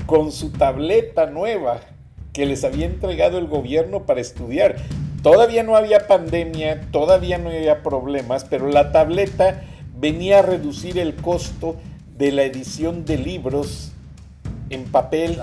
con 0.07 0.31
su 0.31 0.53
tableta 0.53 1.27
nueva 1.27 1.81
que 2.33 2.47
les 2.47 2.63
había 2.63 2.87
entregado 2.87 3.39
el 3.39 3.49
gobierno 3.49 4.07
para 4.07 4.21
estudiar. 4.21 4.77
Todavía 5.23 5.65
no 5.65 5.77
había 5.77 6.07
pandemia, 6.07 6.83
todavía 6.93 7.39
no 7.39 7.51
había 7.51 7.83
problemas, 7.83 8.45
pero 8.45 8.69
la 8.69 8.93
tableta 8.93 9.63
venía 9.97 10.41
a 10.41 10.43
reducir 10.43 10.99
el 10.99 11.17
costo 11.17 11.77
de 12.17 12.31
la 12.31 12.45
edición 12.45 13.05
de 13.05 13.19
libros 13.19 13.93
en 14.71 14.85
papel 14.85 15.39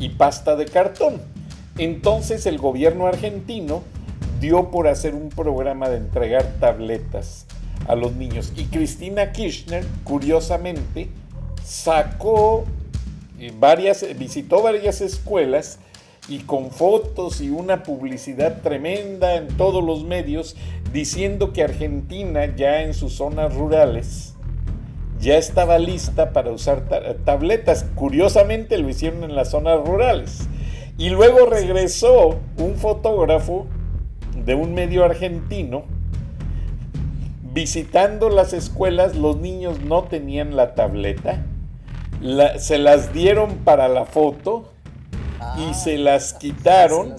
y 0.00 0.08
pasta 0.10 0.56
de 0.56 0.64
cartón. 0.64 1.37
Entonces 1.78 2.46
el 2.46 2.58
gobierno 2.58 3.06
argentino 3.06 3.82
dio 4.40 4.70
por 4.70 4.88
hacer 4.88 5.14
un 5.14 5.28
programa 5.30 5.88
de 5.88 5.98
entregar 5.98 6.54
tabletas 6.60 7.46
a 7.86 7.94
los 7.94 8.14
niños. 8.14 8.52
Y 8.56 8.64
Cristina 8.64 9.32
Kirchner, 9.32 9.84
curiosamente, 10.04 11.08
sacó 11.64 12.64
eh, 13.38 13.52
varias, 13.58 14.04
visitó 14.18 14.62
varias 14.62 15.00
escuelas 15.00 15.78
y 16.28 16.40
con 16.40 16.70
fotos 16.70 17.40
y 17.40 17.48
una 17.48 17.82
publicidad 17.82 18.60
tremenda 18.60 19.36
en 19.36 19.48
todos 19.48 19.82
los 19.82 20.04
medios 20.04 20.56
diciendo 20.92 21.52
que 21.52 21.62
Argentina 21.62 22.54
ya 22.54 22.82
en 22.82 22.92
sus 22.92 23.14
zonas 23.14 23.54
rurales 23.54 24.34
ya 25.20 25.36
estaba 25.36 25.78
lista 25.78 26.32
para 26.32 26.50
usar 26.50 26.84
tabletas. 27.24 27.86
Curiosamente 27.94 28.78
lo 28.78 28.88
hicieron 28.88 29.24
en 29.24 29.34
las 29.34 29.50
zonas 29.50 29.84
rurales. 29.84 30.48
Y 30.98 31.10
luego 31.10 31.46
regresó 31.46 32.40
un 32.58 32.74
fotógrafo 32.74 33.66
de 34.44 34.56
un 34.56 34.74
medio 34.74 35.04
argentino, 35.04 35.84
visitando 37.52 38.28
las 38.30 38.52
escuelas, 38.52 39.14
los 39.14 39.36
niños 39.36 39.80
no 39.80 40.04
tenían 40.04 40.56
la 40.56 40.74
tableta, 40.74 41.44
se 42.58 42.78
las 42.78 43.12
dieron 43.12 43.58
para 43.58 43.88
la 43.88 44.06
foto 44.06 44.72
y 45.56 45.72
se 45.74 45.98
las 45.98 46.34
quitaron. 46.34 47.14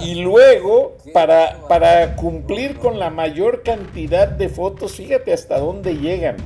Y 0.00 0.22
luego, 0.22 0.96
para, 1.12 1.68
para 1.68 2.16
cumplir 2.16 2.78
con 2.78 2.98
la 2.98 3.10
mayor 3.10 3.62
cantidad 3.62 4.26
de 4.26 4.48
fotos, 4.48 4.92
fíjate 4.92 5.34
hasta 5.34 5.58
dónde 5.58 5.98
llegan. 5.98 6.36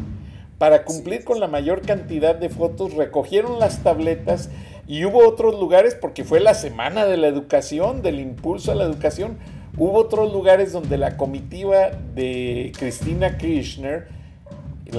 Para 0.59 0.85
cumplir 0.85 1.23
con 1.23 1.39
la 1.39 1.47
mayor 1.47 1.83
cantidad 1.83 2.35
de 2.35 2.49
fotos, 2.49 2.95
recogieron 2.95 3.61
las 3.61 3.85
tabletas 3.85 4.51
y 4.91 5.05
hubo 5.05 5.25
otros 5.25 5.55
lugares, 5.61 5.95
porque 5.95 6.25
fue 6.25 6.41
la 6.41 6.53
semana 6.53 7.07
de 7.07 7.17
la 7.17 7.29
educación, 7.29 8.03
del 8.03 8.19
impulso 8.19 8.73
a 8.73 8.75
la 8.75 8.83
educación, 8.83 9.39
hubo 9.79 9.97
otros 9.97 10.33
lugares 10.33 10.73
donde 10.73 10.99
la 10.99 11.17
comitiva 11.17 11.91
de 12.17 12.73
Cristina 12.77 13.39
Kirchner, 13.39 14.09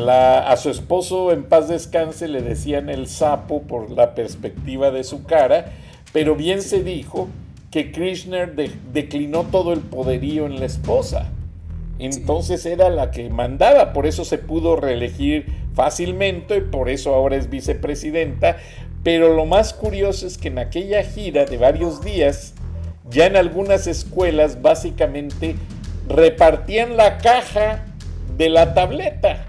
a 0.07 0.55
su 0.55 0.69
esposo 0.69 1.33
en 1.33 1.43
paz 1.43 1.67
descanse 1.67 2.29
le 2.29 2.41
decían 2.41 2.87
el 2.87 3.07
sapo 3.07 3.63
por 3.63 3.91
la 3.91 4.15
perspectiva 4.15 4.91
de 4.91 5.03
su 5.03 5.25
cara, 5.25 5.73
pero 6.13 6.37
bien 6.37 6.61
se 6.61 6.83
dijo 6.85 7.27
que 7.69 7.91
Krishner 7.91 8.55
declinó 8.93 9.43
todo 9.43 9.73
el 9.73 9.81
poderío 9.81 10.45
en 10.45 10.61
la 10.61 10.67
esposa. 10.67 11.27
Entonces 11.99 12.65
era 12.65 12.89
la 12.89 13.11
que 13.11 13.29
mandaba, 13.29 13.91
por 13.91 14.07
eso 14.07 14.23
se 14.23 14.37
pudo 14.37 14.77
reelegir 14.77 15.47
fácilmente 15.73 16.57
y 16.57 16.61
por 16.61 16.89
eso 16.89 17.13
ahora 17.13 17.35
es 17.35 17.49
vicepresidenta. 17.49 18.55
Pero 19.03 19.33
lo 19.35 19.45
más 19.45 19.73
curioso 19.73 20.27
es 20.27 20.37
que 20.37 20.49
en 20.49 20.59
aquella 20.59 21.03
gira 21.03 21.45
de 21.45 21.57
varios 21.57 22.03
días, 22.03 22.53
ya 23.09 23.25
en 23.25 23.35
algunas 23.35 23.87
escuelas 23.87 24.61
básicamente 24.61 25.55
repartían 26.07 26.97
la 26.97 27.17
caja 27.17 27.85
de 28.37 28.49
la 28.49 28.73
tableta. 28.73 29.47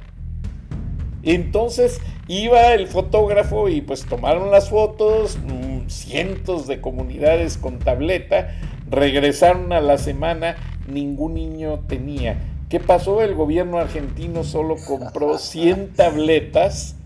Entonces 1.23 2.01
iba 2.29 2.73
el 2.73 2.89
fotógrafo 2.89 3.69
y 3.69 3.81
pues 3.83 4.07
tomaron 4.07 4.51
las 4.51 4.71
fotos, 4.71 5.39
mm, 5.39 5.89
cientos 5.89 6.67
de 6.67 6.81
comunidades 6.81 7.59
con 7.59 7.79
tableta, 7.79 8.55
regresaron 8.91 9.73
a 9.73 9.81
la 9.81 9.99
semana, 9.99 10.57
ningún 10.89 11.35
niño 11.35 11.81
tenía. 11.89 12.39
¿Qué 12.69 12.81
pasó? 12.81 13.23
El 13.23 13.35
gobierno 13.35 13.79
argentino 13.79 14.45
solo 14.45 14.77
compró 14.87 15.37
100 15.37 15.93
tabletas 15.93 16.97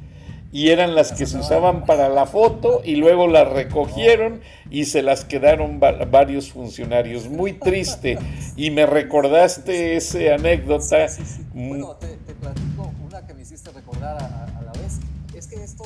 y 0.56 0.70
eran 0.70 0.94
las 0.94 1.12
que 1.12 1.26
se 1.26 1.36
usaban 1.36 1.84
para 1.84 2.08
la 2.08 2.24
foto 2.24 2.80
y 2.82 2.96
luego 2.96 3.28
las 3.28 3.46
recogieron 3.46 4.40
y 4.70 4.86
se 4.86 5.02
las 5.02 5.26
quedaron 5.26 5.80
varios 5.80 6.50
funcionarios. 6.50 7.28
Muy 7.28 7.52
triste. 7.52 8.18
Y 8.56 8.70
me 8.70 8.86
recordaste 8.86 9.98
esa 9.98 10.34
anécdota. 10.34 11.08
Bueno, 11.52 11.96
te, 11.96 12.16
platico 12.40 12.90
una 13.06 13.26
que 13.26 13.34
me 13.34 13.42
hiciste 13.42 13.70
recordar 13.70 14.16
a, 14.16 14.62
la 14.62 14.72
vez. 14.80 14.98
Es 15.34 15.46
que 15.46 15.62
esto 15.62 15.84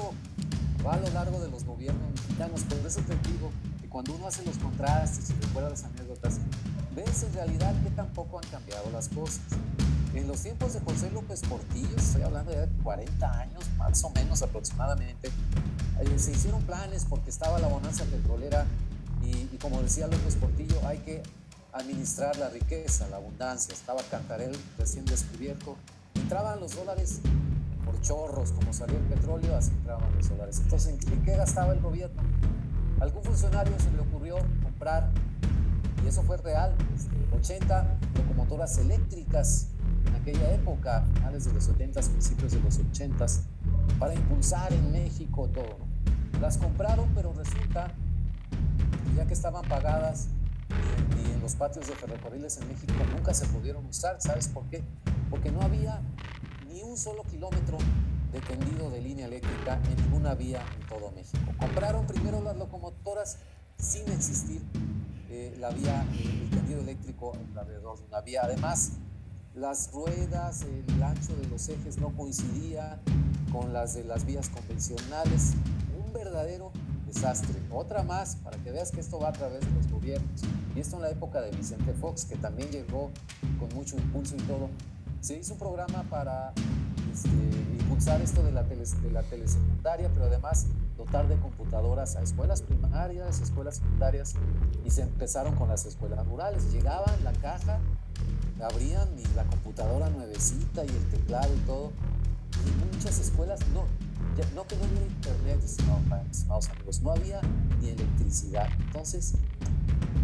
va 0.86 0.94
a 0.94 1.00
lo 1.00 1.10
largo 1.14 1.40
de 1.40 1.50
los 1.50 1.64
gobiernos 1.64 2.08
mexicanos. 2.12 2.62
Por 2.62 2.86
eso 2.86 3.00
te 3.00 3.28
digo 3.28 3.50
que 3.82 3.88
cuando 3.88 4.14
uno 4.14 4.28
hace 4.28 4.44
los 4.44 4.56
contrastes 4.58 5.30
y 5.30 5.46
recuerda 5.46 5.70
las 5.70 5.82
anécdotas, 5.82 6.38
ves 6.94 7.24
en 7.24 7.34
realidad 7.34 7.74
que 7.82 7.90
tampoco 7.90 8.38
han 8.38 8.48
cambiado 8.48 8.88
las 8.92 9.08
cosas. 9.08 9.40
En 10.12 10.26
los 10.26 10.42
tiempos 10.42 10.72
de 10.72 10.80
José 10.80 11.08
López 11.12 11.40
Portillo, 11.42 11.96
estoy 11.96 12.22
hablando 12.22 12.50
de 12.50 12.68
40 12.82 13.38
años 13.38 13.62
más 13.78 14.02
o 14.02 14.10
menos 14.10 14.42
aproximadamente, 14.42 15.28
eh, 15.28 16.18
se 16.18 16.32
hicieron 16.32 16.62
planes 16.62 17.06
porque 17.08 17.30
estaba 17.30 17.60
la 17.60 17.68
bonanza 17.68 18.04
petrolera 18.04 18.66
y, 19.22 19.56
como 19.58 19.80
decía 19.80 20.08
López 20.08 20.34
Portillo, 20.34 20.80
hay 20.84 20.98
que 20.98 21.22
administrar 21.72 22.36
la 22.38 22.48
riqueza, 22.48 23.06
la 23.08 23.18
abundancia. 23.18 23.72
Estaba 23.72 24.02
Cantarel 24.10 24.56
recién 24.78 25.04
descubierto. 25.04 25.76
Entraban 26.14 26.58
los 26.58 26.74
dólares 26.74 27.20
por 27.84 28.00
chorros, 28.00 28.50
como 28.50 28.72
salía 28.72 28.98
el 28.98 29.04
petróleo, 29.04 29.54
así 29.54 29.70
entraban 29.70 30.12
los 30.16 30.28
dólares. 30.28 30.60
Entonces, 30.60 30.98
¿en 31.06 31.22
qué 31.22 31.36
gastaba 31.36 31.72
el 31.72 31.80
gobierno? 31.80 32.20
Algún 32.98 33.22
funcionario 33.22 33.78
se 33.78 33.92
le 33.92 34.00
ocurrió 34.00 34.38
comprar, 34.62 35.08
y 36.04 36.08
eso 36.08 36.22
fue 36.24 36.36
real, 36.38 36.74
80 37.32 37.82
este, 37.82 38.18
locomotoras 38.18 38.78
eléctricas 38.78 39.68
en 40.06 40.14
aquella 40.14 40.54
época, 40.54 41.04
finales 41.14 41.44
de 41.44 41.52
los 41.52 41.64
70, 41.64 42.00
principios 42.00 42.52
de 42.52 42.60
los 42.60 42.78
80, 42.78 43.26
para 43.98 44.14
impulsar 44.14 44.72
en 44.72 44.92
México 44.92 45.48
todo. 45.48 45.78
Las 46.40 46.58
compraron, 46.58 47.08
pero 47.14 47.32
resulta, 47.32 47.92
ya 49.16 49.26
que 49.26 49.34
estaban 49.34 49.66
pagadas 49.68 50.28
y, 51.16 51.30
en 51.32 51.40
los 51.40 51.54
patios 51.54 51.86
de 51.86 51.94
ferrocarriles 51.94 52.58
en 52.58 52.68
México 52.68 52.92
nunca 53.14 53.34
se 53.34 53.46
pudieron 53.46 53.84
usar. 53.86 54.20
¿Sabes 54.20 54.48
por 54.48 54.64
qué? 54.68 54.82
Porque 55.28 55.50
no 55.50 55.60
había 55.62 56.00
ni 56.68 56.82
un 56.82 56.96
solo 56.96 57.22
kilómetro 57.24 57.78
de 58.32 58.40
tendido 58.40 58.90
de 58.90 59.00
línea 59.00 59.26
eléctrica 59.26 59.80
en 59.90 60.04
ninguna 60.04 60.34
vía 60.34 60.62
en 60.80 60.86
todo 60.86 61.10
México. 61.12 61.52
Compraron 61.58 62.06
primero 62.06 62.42
las 62.42 62.56
locomotoras 62.56 63.38
sin 63.76 64.08
existir 64.12 64.62
eh, 65.30 65.56
la 65.58 65.70
vía, 65.70 66.04
el 66.12 66.50
tendido 66.50 66.80
eléctrico 66.80 67.32
alrededor 67.56 67.98
de 67.98 68.04
una 68.04 68.20
vía. 68.20 68.42
Además, 68.44 68.92
las 69.60 69.92
ruedas, 69.92 70.62
el 70.62 71.02
ancho 71.02 71.36
de 71.36 71.46
los 71.46 71.68
ejes 71.68 71.98
no 71.98 72.08
coincidía 72.16 72.98
con 73.52 73.74
las 73.74 73.94
de 73.94 74.04
las 74.04 74.24
vías 74.24 74.48
convencionales. 74.48 75.52
Un 76.02 76.12
verdadero 76.14 76.72
desastre. 77.06 77.60
Otra 77.70 78.02
más, 78.02 78.36
para 78.36 78.56
que 78.58 78.72
veas 78.72 78.90
que 78.90 79.00
esto 79.00 79.18
va 79.18 79.28
a 79.28 79.32
través 79.32 79.60
de 79.60 79.70
los 79.72 79.90
gobiernos. 79.90 80.42
Y 80.74 80.80
esto 80.80 80.96
en 80.96 81.02
la 81.02 81.10
época 81.10 81.42
de 81.42 81.50
Vicente 81.50 81.92
Fox, 81.92 82.24
que 82.24 82.36
también 82.36 82.70
llegó 82.70 83.10
con 83.58 83.68
mucho 83.74 83.96
impulso 83.96 84.34
y 84.34 84.42
todo. 84.42 84.70
Se 85.20 85.36
hizo 85.36 85.52
un 85.52 85.58
programa 85.58 86.04
para 86.04 86.54
este, 87.12 87.28
impulsar 87.78 88.22
esto 88.22 88.42
de 88.42 88.52
la, 88.52 88.64
tele, 88.64 88.84
de 89.02 89.10
la 89.10 89.22
telesecundaria, 89.24 90.08
pero 90.14 90.24
además 90.24 90.66
dotar 91.04 91.28
de 91.28 91.36
computadoras 91.36 92.16
a 92.16 92.22
escuelas 92.22 92.62
primarias, 92.62 93.40
escuelas 93.40 93.76
secundarias, 93.76 94.34
y 94.84 94.90
se 94.90 95.02
empezaron 95.02 95.54
con 95.54 95.68
las 95.68 95.86
escuelas 95.86 96.26
rurales. 96.26 96.72
Llegaban 96.72 97.24
la 97.24 97.32
caja 97.32 97.80
abrían 98.62 99.08
y 99.18 99.24
la 99.34 99.44
computadora 99.44 100.10
nuevecita 100.10 100.84
y 100.84 100.88
el 100.88 101.04
teclado 101.10 101.54
y 101.54 101.60
todo. 101.60 101.92
Y 102.66 102.94
muchas 102.94 103.18
escuelas 103.18 103.60
no, 103.72 103.86
que 104.36 104.44
no 104.54 104.62
había 104.62 105.02
internet, 105.06 105.60
estimados 105.64 106.68
amigos, 106.68 107.00
no 107.00 107.12
había 107.12 107.40
ni 107.80 107.88
electricidad. 107.88 108.68
Entonces, 108.78 109.34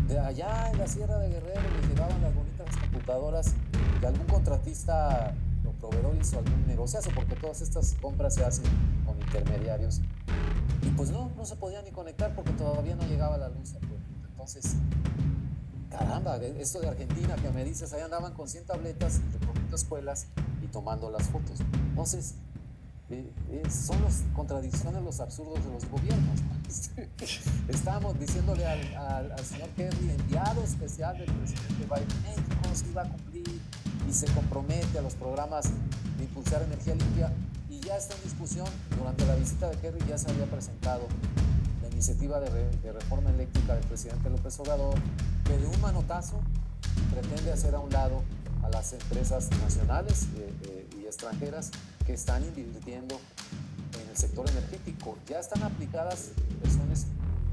de 0.09 0.19
allá 0.19 0.71
en 0.71 0.79
la 0.79 0.87
Sierra 0.87 1.19
de 1.19 1.31
Guerrero 1.31 1.63
les 1.81 1.89
llevaban 1.89 2.21
las 2.21 2.35
bonitas 2.35 2.77
computadoras 2.77 3.55
que 4.01 4.07
algún 4.07 4.27
contratista 4.27 5.35
o 5.67 5.71
proveedor 5.73 6.15
hizo 6.21 6.39
algún 6.39 6.67
negociazo, 6.67 7.11
porque 7.15 7.35
todas 7.37 7.63
estas 7.63 7.95
compras 8.01 8.35
se 8.35 8.45
hacen 8.45 8.65
con 9.07 9.19
intermediarios. 9.19 10.03
Pues 10.97 11.11
no, 11.11 11.31
no 11.37 11.45
se 11.45 11.57
podía 11.57 11.83
ni 11.83 11.91
conectar 11.91 12.35
porque 12.35 12.53
todavía 12.53 12.97
no 12.97 13.05
llegaba 13.05 13.37
la 13.37 13.49
luz. 13.49 13.75
Entonces, 14.31 14.77
caramba, 15.91 16.37
esto 16.37 16.81
de 16.81 16.89
Argentina 16.89 17.37
que 17.37 17.51
me 17.51 17.65
dices, 17.65 17.93
ahí 17.93 18.03
andaban 18.03 18.33
con 18.35 18.49
100 18.49 18.67
tabletas 18.67 19.21
recorriendo 19.41 19.77
escuelas 19.77 20.29
y 20.63 20.67
tomando 20.69 21.11
las 21.11 21.25
fotos. 21.29 21.61
Entonces, 21.91 22.35
eh, 23.09 23.31
son 23.71 24.03
las 24.03 24.25
contradicciones, 24.35 25.01
los 25.03 25.21
absurdos 25.21 25.65
de 25.65 25.73
los 25.73 25.89
gobiernos. 25.89 26.41
Estábamos 27.69 28.19
diciéndole 28.19 28.67
al, 28.67 29.45
señor 29.45 29.69
Kerry, 29.77 30.11
enviado 30.11 30.63
especial 30.63 31.17
del 31.17 31.33
presidente 31.33 31.85
Biden, 31.85 32.23
México 32.23 32.75
se 32.75 32.87
iba 32.89 33.03
a 33.03 33.09
cumplir 33.09 33.61
y 34.09 34.13
se 34.13 34.27
compromete 34.27 34.99
a 34.99 35.03
los 35.03 35.15
programas 35.15 35.67
de 36.19 36.25
impulsar 36.25 36.63
energía 36.63 36.95
limpia 36.97 37.33
ya 37.87 37.97
está 37.97 38.15
en 38.17 38.23
discusión. 38.23 38.67
Durante 38.99 39.25
la 39.27 39.37
visita 39.37 39.71
de 39.71 39.77
Kerry 39.79 40.01
ya 40.09 40.19
se 40.19 40.31
había 40.31 40.47
presentado 40.47 41.07
iniciativa 41.97 42.39
de, 42.41 42.93
reforma 42.93 43.31
eléctrica 43.31 43.75
del 43.75 43.85
presidente 43.85 44.29
López 44.29 44.61
Obrador, 44.61 44.95
que 45.47 45.57
de 45.57 45.67
un 45.67 45.81
manotazo 45.81 46.39
pretende 47.11 47.51
hacer 47.51 47.75
a 47.75 47.81
un 47.81 47.91
lado 47.91 48.23
a 48.63 48.69
las 48.69 48.93
empresas 48.93 49.49
nacionales 49.63 50.27
eh, 50.37 50.53
eh, 50.65 50.89
y 51.01 51.07
extranjeras 51.07 51.71
que 52.05 52.13
están 52.13 52.45
invirtiendo 52.45 53.19
en 54.03 54.11
el 54.11 54.17
sector 54.17 54.47
energético. 54.51 55.17
Ya 55.27 55.41
están 55.41 55.63
aplicadas 55.63 56.33
inversiones 56.51 57.07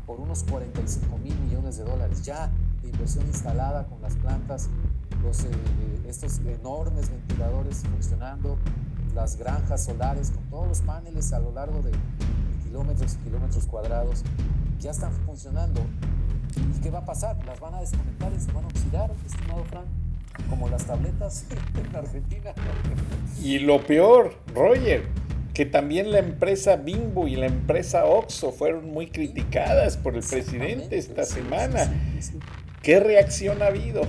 por 0.06 0.20
unos 0.20 0.44
45 0.44 1.18
mil 1.20 1.40
millones 1.40 1.78
de 1.78 1.86
dólares, 1.86 2.24
ya 2.26 2.52
de 2.82 2.90
inversión 2.90 3.26
instalada 3.28 3.86
con 3.86 4.02
las 4.02 4.16
plantas, 4.16 4.68
los, 5.24 5.46
eh, 5.46 5.52
estos 6.06 6.40
enormes 6.40 7.10
ventiladores 7.10 7.84
funcionando, 7.90 8.58
las 9.14 9.38
granjas 9.38 9.84
solares 9.84 10.32
con 10.32 10.44
todos 10.50 10.68
los 10.68 10.82
paneles 10.82 11.34
a 11.34 11.40
lo 11.40 11.52
largo 11.52 11.82
de 11.82 11.92
kilómetros 12.64 13.14
y 13.14 13.18
kilómetros 13.26 13.66
cuadrados, 13.68 14.24
ya 14.80 14.92
están 14.92 15.14
funcionando. 15.26 15.82
¿Y 16.76 16.82
qué 16.82 16.90
va 16.90 17.00
a 17.00 17.06
pasar? 17.06 17.38
Las 17.46 17.60
van 17.60 17.76
a 17.76 17.82
desconectar 17.82 18.32
y 18.36 18.40
se 18.40 18.52
van 18.52 18.66
a 18.66 18.68
oxidar, 18.68 19.12
estimado 19.26 19.64
Frank, 19.66 19.86
como 20.50 20.70
las 20.70 20.86
tabletas 20.86 21.46
en 21.90 21.96
Argentina. 21.96 22.54
Y 23.42 23.60
lo 23.60 23.86
peor, 23.86 24.36
Roger, 24.54 25.08
que 25.54 25.66
también 25.66 26.12
la 26.12 26.20
empresa 26.20 26.76
Bimbo 26.78 27.28
y 27.28 27.36
la 27.36 27.46
empresa 27.46 28.06
Oxo 28.06 28.52
fueron 28.52 28.90
muy 28.90 29.08
criticadas 29.08 29.98
por 29.98 30.16
el 30.16 30.24
presidente 30.24 30.98
esta 30.98 31.26
semana. 31.26 31.94
¿Qué 32.82 33.00
reacción 33.00 33.62
ha 33.62 33.68
habido? 33.68 34.02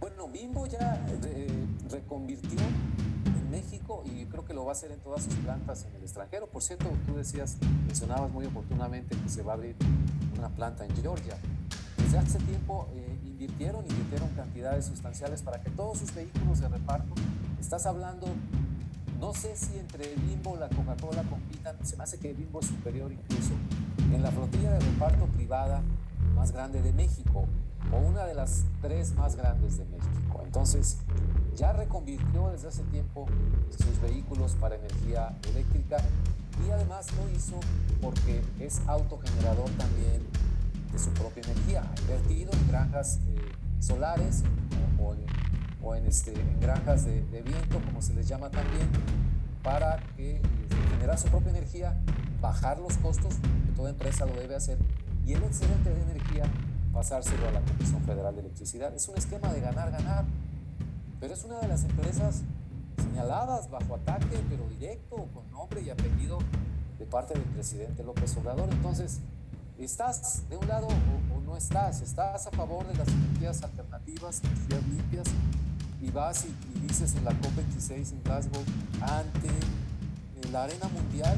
Bueno, 0.00 0.28
Bimbo 0.28 0.66
ya 0.66 0.99
va 4.70 4.74
a 4.74 4.78
hacer 4.78 4.92
en 4.92 5.00
todas 5.00 5.24
sus 5.24 5.34
plantas 5.34 5.84
en 5.84 5.96
el 5.96 6.02
extranjero. 6.02 6.46
Por 6.46 6.62
cierto, 6.62 6.86
tú 7.04 7.16
decías, 7.16 7.56
mencionabas 7.88 8.30
muy 8.30 8.46
oportunamente 8.46 9.16
que 9.16 9.28
se 9.28 9.42
va 9.42 9.54
a 9.54 9.54
abrir 9.56 9.74
una 10.38 10.48
planta 10.48 10.84
en 10.84 10.94
Georgia. 10.94 11.36
Desde 11.98 12.18
hace 12.18 12.38
tiempo 12.38 12.86
eh, 12.94 13.18
invirtieron, 13.24 13.84
invirtieron 13.84 14.28
cantidades 14.36 14.84
sustanciales 14.84 15.42
para 15.42 15.60
que 15.60 15.70
todos 15.70 15.98
sus 15.98 16.14
vehículos 16.14 16.60
de 16.60 16.68
reparto, 16.68 17.14
estás 17.60 17.84
hablando, 17.84 18.28
no 19.18 19.34
sé 19.34 19.56
si 19.56 19.76
entre 19.76 20.14
Bimbo 20.14 20.54
y 20.54 20.60
la 20.60 20.68
Coca-Cola 20.68 21.24
compitan, 21.24 21.76
se 21.84 21.96
me 21.96 22.04
hace 22.04 22.20
que 22.20 22.32
Bimbo 22.32 22.60
es 22.60 22.66
superior 22.66 23.10
incluso, 23.10 23.54
en 24.14 24.22
la 24.22 24.30
flotilla 24.30 24.70
de 24.74 24.78
reparto 24.78 25.26
privada 25.26 25.82
más 26.36 26.52
grande 26.52 26.80
de 26.80 26.92
México 26.92 27.44
o 27.92 27.98
una 27.98 28.24
de 28.24 28.34
las 28.34 28.66
tres 28.80 29.16
más 29.16 29.34
grandes 29.34 29.78
de 29.78 29.84
México. 29.86 30.42
Entonces, 30.44 30.98
ya 31.56 31.72
reconvirtió 31.72 32.50
desde 32.50 32.68
hace 32.68 32.82
tiempo 32.84 33.26
sus 33.70 34.00
vehículos 34.00 34.54
para 34.54 34.76
energía 34.76 35.36
eléctrica 35.50 35.98
y 36.66 36.70
además 36.70 37.06
lo 37.16 37.30
hizo 37.30 37.58
porque 38.00 38.42
es 38.58 38.80
autogenerador 38.86 39.70
también 39.70 40.22
de 40.92 40.98
su 40.98 41.10
propia 41.10 41.42
energía. 41.44 41.82
Invertido 42.02 42.52
en 42.52 42.68
granjas 42.68 43.20
eh, 43.28 43.52
solares 43.80 44.42
o, 45.82 45.94
en, 45.94 46.04
este, 46.06 46.38
en, 46.38 46.60
granjas 46.60 47.06
de, 47.06 47.42
viento, 47.42 47.80
como 47.86 48.02
se 48.02 48.12
les 48.12 48.28
llama 48.28 48.50
también, 48.50 48.86
para 49.62 49.98
que 50.14 50.36
eh, 50.36 50.42
generar 50.90 51.18
su 51.18 51.28
propia 51.28 51.50
energía, 51.50 51.98
bajar 52.40 52.78
los 52.78 52.98
costos, 52.98 53.36
que 53.36 53.72
toda 53.74 53.88
empresa 53.88 54.26
lo 54.26 54.34
debe 54.34 54.56
hacer, 54.56 54.78
y 55.26 55.32
el 55.32 55.42
excedente 55.42 55.88
de 55.88 56.02
energía 56.02 56.44
pasárselo 56.92 57.48
a 57.48 57.52
la 57.52 57.60
Comisión 57.60 58.02
Federal 58.02 58.34
de 58.34 58.42
Electricidad. 58.42 58.94
Es 58.94 59.08
un 59.08 59.16
esquema 59.16 59.52
de 59.52 59.60
ganar-ganar, 59.60 60.24
pero 61.20 61.34
es 61.34 61.44
una 61.44 61.58
de 61.58 61.68
las 61.68 61.84
empresas 61.84 62.42
señaladas 62.96 63.70
bajo 63.70 63.94
ataque, 63.94 64.42
pero 64.48 64.66
directo, 64.70 65.28
con 65.34 65.48
nombre 65.50 65.82
y 65.82 65.90
apellido 65.90 66.38
de 66.98 67.04
parte 67.04 67.34
del 67.34 67.44
presidente 67.44 68.02
López 68.02 68.34
Obrador. 68.38 68.68
Entonces, 68.72 69.20
¿estás 69.78 70.48
de 70.48 70.56
un 70.56 70.66
lado 70.66 70.88
o, 70.88 71.40
no 71.42 71.56
estás? 71.56 72.00
¿Estás 72.00 72.46
a 72.46 72.50
favor 72.50 72.86
de 72.86 72.94
las 72.94 73.08
energías 73.08 73.62
alternativas, 73.62 74.40
energías 74.44 74.82
limpias? 74.88 75.26
Y 76.00 76.10
vas 76.10 76.46
y, 76.46 76.80
dices 76.80 77.14
en 77.14 77.24
la 77.26 77.32
COP26 77.32 78.12
en 78.12 78.22
Glasgow, 78.24 78.62
ante 79.02 79.50
la 80.50 80.64
arena 80.64 80.88
mundial, 80.88 81.36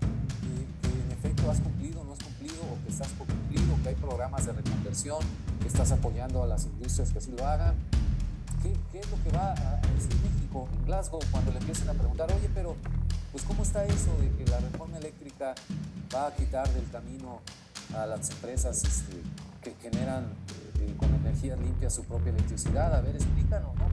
que, 0.00 0.88
que 0.88 0.94
en 0.94 1.12
efecto 1.12 1.50
has 1.50 1.60
cumplido, 1.60 2.04
no 2.04 2.12
has 2.12 2.18
cumplido, 2.18 2.60
o 2.62 2.84
que 2.84 2.90
estás 2.90 3.08
por 3.12 3.26
que 3.82 3.88
hay 3.88 3.94
programas 3.94 4.46
de 4.46 4.52
reconversión, 4.52 5.18
que 5.60 5.68
estás 5.68 5.92
apoyando 5.92 6.42
a 6.42 6.46
las 6.46 6.66
industrias 6.66 7.10
que 7.12 7.18
así 7.18 7.32
lo 7.36 7.46
hagan. 7.46 7.74
¿Qué, 8.62 8.98
es 8.98 9.10
lo 9.10 9.22
que 9.22 9.36
va 9.36 9.52
a 9.52 9.80
decir 9.94 10.14
México 10.22 10.68
en 10.72 10.86
Glasgow 10.86 11.20
cuando 11.30 11.52
le 11.52 11.58
empiecen 11.58 11.88
a 11.88 11.94
preguntar, 11.94 12.30
oye, 12.32 12.50
pero 12.54 12.76
pues 13.32 13.44
cómo 13.44 13.62
está 13.62 13.84
eso 13.84 14.14
de 14.20 14.30
que 14.30 14.50
la 14.50 14.58
reforma 14.58 14.98
eléctrica 14.98 15.54
va 16.14 16.26
a 16.26 16.34
quitar 16.34 16.68
del 16.70 16.88
camino 16.90 17.40
a 17.96 18.06
las 18.06 18.30
empresas 18.30 18.82
este, 18.84 19.22
que 19.62 19.74
generan 19.80 20.24
eh, 20.80 20.94
con 20.98 21.14
energías 21.14 21.58
limpias 21.60 21.94
su 21.94 22.04
propia 22.04 22.30
electricidad? 22.32 22.94
A 22.94 23.00
ver, 23.00 23.14
explícanos, 23.14 23.74
¿no? 23.76 23.88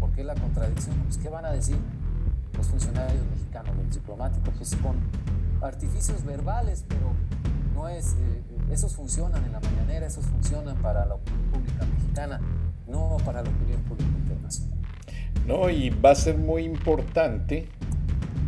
¿Por 0.00 0.10
qué 0.12 0.24
la 0.24 0.34
contradicción? 0.34 0.96
Pues, 1.04 1.18
¿qué 1.18 1.28
van 1.28 1.44
a 1.44 1.50
decir 1.50 1.76
los 2.56 2.66
funcionarios 2.66 3.24
mexicanos, 3.30 3.76
los 3.76 3.94
diplomáticos? 3.94 4.54
Pues 4.56 4.76
con 4.76 4.96
artificios 5.62 6.24
verbales, 6.24 6.84
pero 6.88 7.12
no 7.74 7.88
es, 7.88 8.14
eh, 8.18 8.42
esos 8.70 8.94
funcionan 8.94 9.44
en 9.44 9.52
la 9.52 9.60
mañanera, 9.60 10.06
esos 10.06 10.26
funcionan 10.26 10.76
para 10.82 11.06
la 11.06 11.14
opinión 11.14 11.50
pública 11.52 11.86
mexicana, 11.86 12.40
no 12.92 13.16
para 13.24 13.42
la 13.42 13.50
opinión 13.50 13.80
pública 13.82 14.10
internacional. 14.18 14.78
No, 15.46 15.70
y 15.70 15.90
va 15.90 16.10
a 16.10 16.14
ser 16.14 16.36
muy 16.36 16.62
importante 16.62 17.66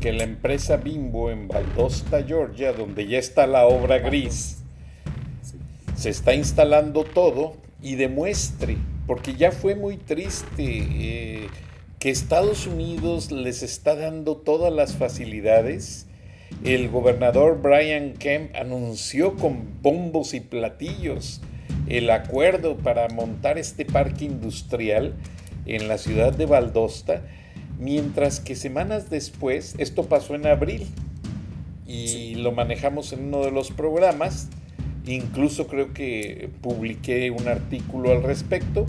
que 0.01 0.13
la 0.13 0.25
empresa 0.25 0.77
Bimbo 0.77 1.31
en 1.31 1.49
Valdosta, 1.49 2.23
Georgia, 2.23 2.73
donde 2.73 3.07
ya 3.09 3.19
está 3.19 3.47
la 3.47 3.67
obra 3.67 3.99
gris, 3.99 4.59
se 5.97 6.11
está 6.11 6.35
instalando 6.35 7.05
todo 7.05 7.57
y 7.83 7.95
demuestre, 7.95 8.77
porque 9.07 9.35
ya 9.35 9.51
fue 9.51 9.75
muy 9.75 9.97
triste 9.97 10.47
eh, 10.59 11.49
que 11.99 12.11
Estados 12.11 12.67
Unidos 12.67 13.33
les 13.33 13.63
está 13.63 13.97
dando 13.97 14.37
todas 14.37 14.73
las 14.73 14.95
facilidades. 14.95 16.07
El 16.63 16.91
gobernador 16.91 17.61
Brian 17.61 18.13
Kemp 18.13 18.55
anunció 18.55 19.37
con 19.37 19.83
bombos 19.83 20.35
y 20.35 20.41
platillos 20.41 21.41
el 21.89 22.11
acuerdo 22.11 22.77
para 22.77 23.09
montar 23.09 23.59
este 23.59 23.85
parque 23.85 24.25
industrial 24.25 25.15
en 25.67 25.89
la 25.89 25.99
ciudad 25.99 26.33
de 26.33 26.47
Valdosta, 26.47 27.23
mientras 27.79 28.41
que 28.41 28.55
semanas 28.55 29.11
después, 29.11 29.75
esto 29.79 30.05
pasó 30.05 30.35
en 30.35 30.47
abril 30.47 30.87
y 31.87 32.37
lo 32.37 32.53
manejamos 32.53 33.13
en 33.13 33.25
uno 33.27 33.45
de 33.45 33.51
los 33.51 33.71
programas, 33.71 34.49
incluso 35.07 35.67
creo 35.67 35.93
que 35.93 36.49
publiqué 36.63 37.31
un 37.31 37.49
artículo 37.49 38.13
al 38.13 38.23
respecto, 38.23 38.87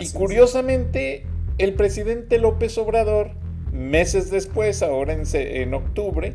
y 0.00 0.10
curiosamente 0.10 1.24
el 1.58 1.74
presidente 1.74 2.38
López 2.38 2.76
Obrador, 2.78 3.30
meses 3.72 4.30
después, 4.30 4.82
ahora 4.82 5.12
en, 5.12 5.22
en 5.32 5.74
octubre, 5.74 6.34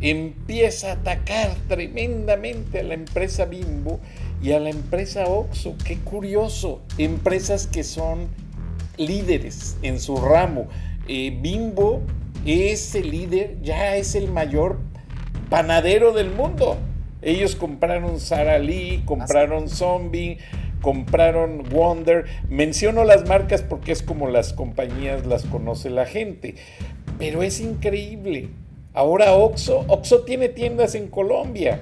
empieza 0.00 0.90
a 0.90 0.92
atacar 0.92 1.54
tremendamente 1.68 2.80
a 2.80 2.82
la 2.82 2.94
empresa 2.94 3.44
Bimbo 3.44 4.00
y 4.42 4.52
a 4.52 4.60
la 4.60 4.70
empresa 4.70 5.24
Oxxo. 5.26 5.76
Qué 5.84 5.98
curioso, 5.98 6.82
empresas 6.98 7.66
que 7.66 7.84
son 7.84 8.28
líderes 8.96 9.76
en 9.82 10.00
su 10.00 10.16
ramo. 10.16 10.68
Eh, 11.08 11.36
Bimbo 11.40 12.02
es 12.44 12.94
el 12.94 13.10
líder, 13.10 13.60
ya 13.62 13.96
es 13.96 14.14
el 14.14 14.30
mayor 14.30 14.78
panadero 15.48 16.12
del 16.12 16.30
mundo. 16.30 16.78
Ellos 17.22 17.54
compraron 17.54 18.18
Sara 18.18 18.58
Lee, 18.58 19.02
compraron 19.04 19.68
Zombie, 19.68 20.38
compraron 20.80 21.64
Wonder. 21.70 22.24
Menciono 22.48 23.04
las 23.04 23.28
marcas 23.28 23.62
porque 23.62 23.92
es 23.92 24.02
como 24.02 24.28
las 24.28 24.54
compañías 24.54 25.26
las 25.26 25.44
conoce 25.44 25.90
la 25.90 26.06
gente. 26.06 26.54
Pero 27.18 27.42
es 27.42 27.60
increíble. 27.60 28.48
Ahora 28.94 29.34
Oxo, 29.34 29.84
Oxo 29.88 30.20
tiene 30.20 30.48
tiendas 30.48 30.94
en 30.94 31.08
Colombia. 31.08 31.80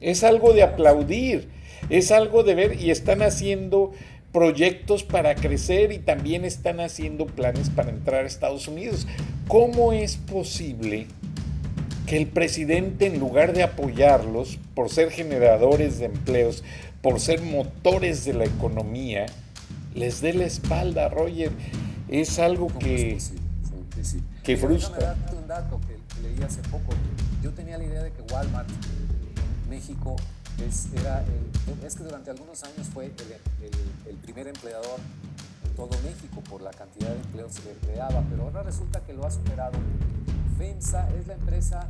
Es 0.00 0.24
algo 0.24 0.52
de 0.52 0.62
aplaudir, 0.62 1.48
es 1.88 2.10
algo 2.10 2.42
de 2.42 2.54
ver 2.54 2.80
y 2.80 2.90
están 2.90 3.22
haciendo 3.22 3.92
proyectos 4.32 5.04
para 5.04 5.34
crecer 5.36 5.92
y 5.92 5.98
también 5.98 6.44
están 6.44 6.80
haciendo 6.80 7.26
planes 7.26 7.70
para 7.70 7.90
entrar 7.90 8.24
a 8.24 8.26
Estados 8.26 8.66
Unidos. 8.66 9.06
¿Cómo 9.46 9.92
es 9.92 10.16
posible 10.16 11.06
que 12.06 12.16
el 12.16 12.26
presidente 12.26 13.06
en 13.06 13.20
lugar 13.20 13.52
de 13.52 13.62
apoyarlos 13.62 14.58
por 14.74 14.90
ser 14.90 15.10
generadores 15.10 15.98
de 15.98 16.06
empleos, 16.06 16.64
por 17.00 17.20
ser 17.20 17.42
motores 17.42 18.24
de 18.24 18.34
la 18.34 18.44
economía, 18.44 19.26
les 19.94 20.20
dé 20.20 20.34
la 20.34 20.46
espalda, 20.46 21.08
Roger? 21.08 21.50
Es 22.08 22.38
algo 22.38 22.68
que 22.78 23.18
que 24.42 24.56
frustra. 24.56 25.16
un 25.36 25.48
dato 25.48 25.80
que 25.86 26.22
leí 26.22 26.42
hace 26.42 26.60
poco. 26.62 26.92
Yo 27.42 27.50
tenía 27.52 27.78
la 27.78 27.84
idea 27.84 28.02
de 28.02 28.12
que 28.12 28.22
Walmart 28.32 28.68
México 29.84 30.16
es, 30.66 30.88
era 30.94 31.22
es 31.84 31.94
que 31.94 32.04
durante 32.04 32.30
algunos 32.30 32.62
años 32.62 32.88
fue 32.88 33.04
el, 33.04 34.16
primer 34.16 34.46
empleador 34.48 34.98
en 35.62 35.74
todo 35.74 35.90
México 36.02 36.40
por 36.48 36.62
la 36.62 36.70
cantidad 36.70 37.10
de 37.10 37.16
empleos 37.16 37.60
que 37.60 37.70
creaba, 37.86 38.22
pero 38.30 38.44
ahora 38.44 38.62
resulta 38.62 39.00
que 39.04 39.12
lo 39.12 39.26
ha 39.26 39.30
superado. 39.30 39.74
FEMSA 40.56 41.10
es 41.10 41.26
la 41.26 41.34
empresa 41.34 41.86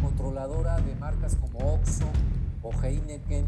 controladora 0.00 0.76
de 0.76 0.94
marcas 0.94 1.34
como 1.34 1.74
Oxxo 1.74 2.04
o 2.62 2.70
Heineken, 2.72 3.46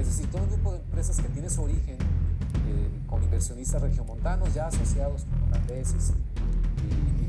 es 0.00 0.06
decir, 0.06 0.28
todo 0.32 0.42
un 0.42 0.48
grupo 0.48 0.72
de 0.72 0.78
empresas 0.78 1.20
que 1.20 1.28
tiene 1.28 1.48
su 1.48 1.62
origen 1.62 1.94
eh, 1.94 2.90
con 3.06 3.22
inversionistas 3.22 3.80
regiomontanos 3.80 4.52
ya 4.52 4.66
asociados 4.66 5.26
con 5.26 5.44
holandeses 5.44 6.12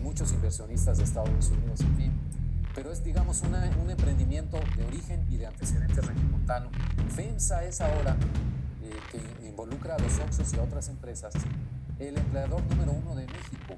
muchos 0.10 0.34
inversionistas 0.34 0.98
de 0.98 1.04
Estados 1.04 1.50
Unidos, 1.50 1.82
en 1.82 1.96
fin. 1.96 2.29
Pero 2.80 2.94
es, 2.94 3.04
digamos, 3.04 3.42
un 3.42 3.90
emprendimiento 3.90 4.58
de 4.78 4.86
origen 4.86 5.28
y 5.30 5.36
de 5.36 5.48
antecedentes 5.48 5.98
regiomontano. 5.98 6.70
FEMSA 7.10 7.66
es 7.66 7.82
ahora, 7.82 8.16
eh, 8.82 8.98
que 9.12 9.48
involucra 9.50 9.96
a 9.96 10.00
los 10.00 10.18
Oxos 10.20 10.54
y 10.54 10.60
a 10.60 10.64
otras 10.64 10.88
empresas, 10.88 11.34
el 12.00 12.18
empleador 12.18 12.64
número 12.68 12.94
uno 12.94 13.16
de 13.18 13.28
México. 13.28 13.76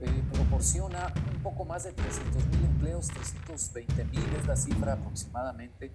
Eh, 0.00 0.22
proporciona 0.32 1.12
un 1.34 1.42
poco 1.42 1.66
más 1.66 1.84
de 1.84 1.92
300 1.92 2.46
mil 2.46 2.64
empleos, 2.64 3.08
320 3.08 4.04
mil 4.06 4.34
es 4.40 4.46
la 4.46 4.56
cifra 4.56 4.94
aproximadamente. 4.94 5.92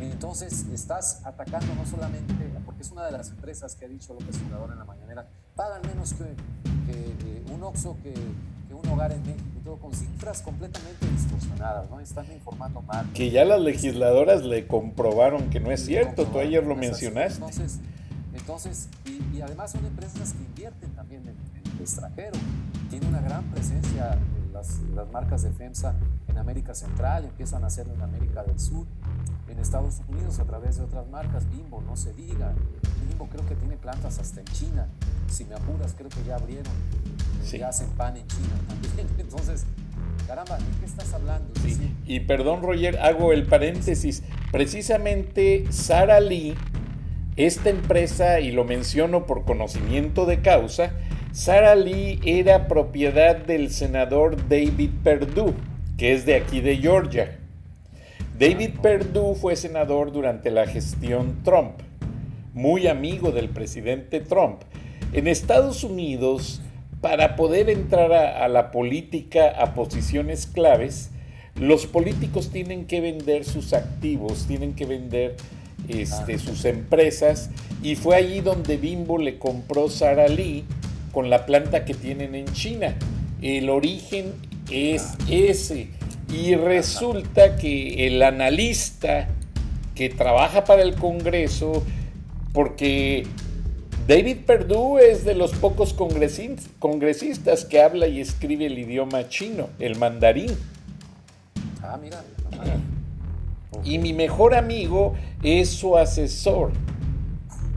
Entonces 0.00 0.66
estás 0.72 1.24
atacando 1.24 1.76
no 1.76 1.86
solamente, 1.86 2.34
porque 2.64 2.82
es 2.82 2.90
una 2.90 3.04
de 3.04 3.12
las 3.12 3.30
empresas 3.30 3.76
que 3.76 3.84
ha 3.84 3.88
dicho 3.88 4.14
López 4.14 4.36
Obrador 4.48 4.72
en 4.72 4.80
la 4.80 4.84
mañanera, 4.84 5.28
pagan 5.54 5.82
menos 5.82 6.12
que, 6.12 6.24
que 6.88 7.52
un 7.52 7.62
Oxo 7.62 7.96
que 8.02 8.12
un 8.76 8.88
hogar 8.88 9.12
en 9.12 9.22
México 9.24 9.78
con 9.80 9.92
cifras 9.92 10.42
completamente 10.42 11.06
distorsionadas, 11.08 11.90
¿no? 11.90 12.00
Están 12.00 12.26
informando 12.32 12.82
mal. 12.82 13.10
Que 13.12 13.30
ya 13.30 13.44
las 13.44 13.60
legisladoras 13.60 14.44
le 14.44 14.66
comprobaron 14.66 15.50
que 15.50 15.60
no 15.60 15.72
es 15.72 15.84
cierto, 15.84 16.26
tú 16.26 16.38
ayer 16.38 16.64
lo 16.64 16.76
mencionaste. 16.76 17.34
Entonces, 17.34 17.80
entonces 18.34 18.88
y, 19.04 19.40
además 19.40 19.72
son 19.72 19.84
empresas 19.84 20.32
que 20.32 20.44
invierten 20.44 20.90
también 20.90 21.22
en, 21.28 21.56
extranjero. 21.80 22.38
Tiene 22.90 23.06
una 23.06 23.20
gran 23.20 23.44
presencia 23.50 24.18
las, 24.52 24.80
las 24.94 25.10
marcas 25.12 25.42
de 25.42 25.52
FEMSA 25.52 25.94
en 26.28 26.38
América 26.38 26.74
Central, 26.74 27.26
empiezan 27.26 27.64
a 27.64 27.66
hacerlo 27.66 27.94
en 27.94 28.02
América 28.02 28.42
del 28.42 28.58
Sur, 28.58 28.86
en 29.56 29.62
Estados 29.62 30.02
Unidos 30.08 30.38
a 30.38 30.44
través 30.44 30.76
de 30.76 30.84
otras 30.84 31.08
marcas, 31.08 31.48
Bimbo, 31.50 31.80
no 31.80 31.96
se 31.96 32.12
diga. 32.12 32.52
Bimbo 33.08 33.26
creo 33.28 33.46
que 33.48 33.54
tiene 33.54 33.76
plantas 33.76 34.18
hasta 34.18 34.40
en 34.40 34.46
China. 34.48 34.86
Si 35.28 35.46
me 35.46 35.54
apuras, 35.54 35.94
creo 35.96 36.10
que 36.10 36.22
ya 36.24 36.36
abrieron. 36.36 36.72
Sí. 37.42 37.58
Ya 37.58 37.68
hacen 37.68 37.88
pan 37.90 38.16
en 38.18 38.26
China 38.26 38.54
también. 38.68 39.06
Entonces, 39.18 39.64
caramba, 40.26 40.58
¿de 40.58 40.64
qué 40.78 40.84
estás 40.84 41.12
hablando? 41.14 41.48
Sí. 41.62 41.90
Y 42.06 42.20
perdón, 42.20 42.62
Roger, 42.62 42.98
hago 42.98 43.32
el 43.32 43.46
paréntesis. 43.46 44.22
Precisamente 44.52 45.64
Sara 45.70 46.20
Lee, 46.20 46.54
esta 47.36 47.70
empresa, 47.70 48.40
y 48.40 48.52
lo 48.52 48.64
menciono 48.64 49.24
por 49.24 49.44
conocimiento 49.44 50.26
de 50.26 50.42
causa, 50.42 50.92
Sara 51.32 51.74
Lee 51.74 52.20
era 52.24 52.68
propiedad 52.68 53.36
del 53.36 53.70
senador 53.70 54.48
David 54.48 54.90
Perdue, 55.02 55.54
que 55.96 56.12
es 56.12 56.26
de 56.26 56.34
aquí 56.34 56.60
de 56.60 56.76
Georgia. 56.76 57.38
David 58.38 58.80
Perdue 58.82 59.34
fue 59.34 59.56
senador 59.56 60.12
durante 60.12 60.50
la 60.50 60.66
gestión 60.66 61.42
Trump, 61.42 61.72
muy 62.52 62.86
amigo 62.86 63.32
del 63.32 63.48
presidente 63.48 64.20
Trump. 64.20 64.60
En 65.14 65.26
Estados 65.26 65.84
Unidos, 65.84 66.60
para 67.00 67.34
poder 67.34 67.70
entrar 67.70 68.12
a, 68.12 68.46
la 68.48 68.72
política 68.72 69.54
a 69.58 69.72
posiciones 69.72 70.46
claves, 70.46 71.12
los 71.58 71.86
políticos 71.86 72.50
tienen 72.50 72.86
que 72.86 73.00
vender 73.00 73.46
sus 73.46 73.72
activos, 73.72 74.44
tienen 74.46 74.74
que 74.74 74.84
vender 74.84 75.36
este, 75.88 76.34
ah. 76.34 76.38
sus 76.38 76.66
empresas 76.66 77.48
y 77.82 77.94
fue 77.94 78.16
allí 78.16 78.40
donde 78.40 78.76
Bimbo 78.76 79.16
le 79.16 79.38
compró 79.38 79.88
Sara 79.88 80.28
Lee 80.28 80.64
con 81.10 81.30
la 81.30 81.46
planta 81.46 81.86
que 81.86 81.94
tienen 81.94 82.34
en 82.34 82.52
China. 82.52 82.96
El 83.40 83.70
origen 83.70 84.34
es 84.70 85.02
ah. 85.04 85.24
ese. 85.30 85.95
Y 86.28 86.54
resulta 86.54 87.56
que 87.56 88.06
el 88.06 88.22
analista 88.22 89.28
que 89.94 90.10
trabaja 90.10 90.64
para 90.64 90.82
el 90.82 90.94
Congreso, 90.94 91.82
porque 92.52 93.26
David 94.06 94.38
Perdue 94.46 95.10
es 95.10 95.24
de 95.24 95.34
los 95.34 95.52
pocos 95.52 95.92
congresistas 95.92 97.64
que 97.64 97.80
habla 97.80 98.06
y 98.06 98.20
escribe 98.20 98.66
el 98.66 98.78
idioma 98.78 99.28
chino, 99.28 99.68
el 99.78 99.96
mandarín. 99.96 100.56
Ah, 101.82 101.98
mira. 102.00 102.22
Y 103.84 103.98
mi 103.98 104.12
mejor 104.12 104.54
amigo 104.54 105.14
es 105.42 105.70
su 105.70 105.96
asesor 105.96 106.72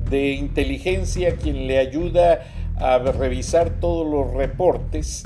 de 0.09 0.31
inteligencia, 0.31 1.35
quien 1.35 1.67
le 1.67 1.77
ayuda 1.77 2.45
a 2.77 2.97
revisar 2.97 3.79
todos 3.79 4.07
los 4.07 4.33
reportes. 4.33 5.23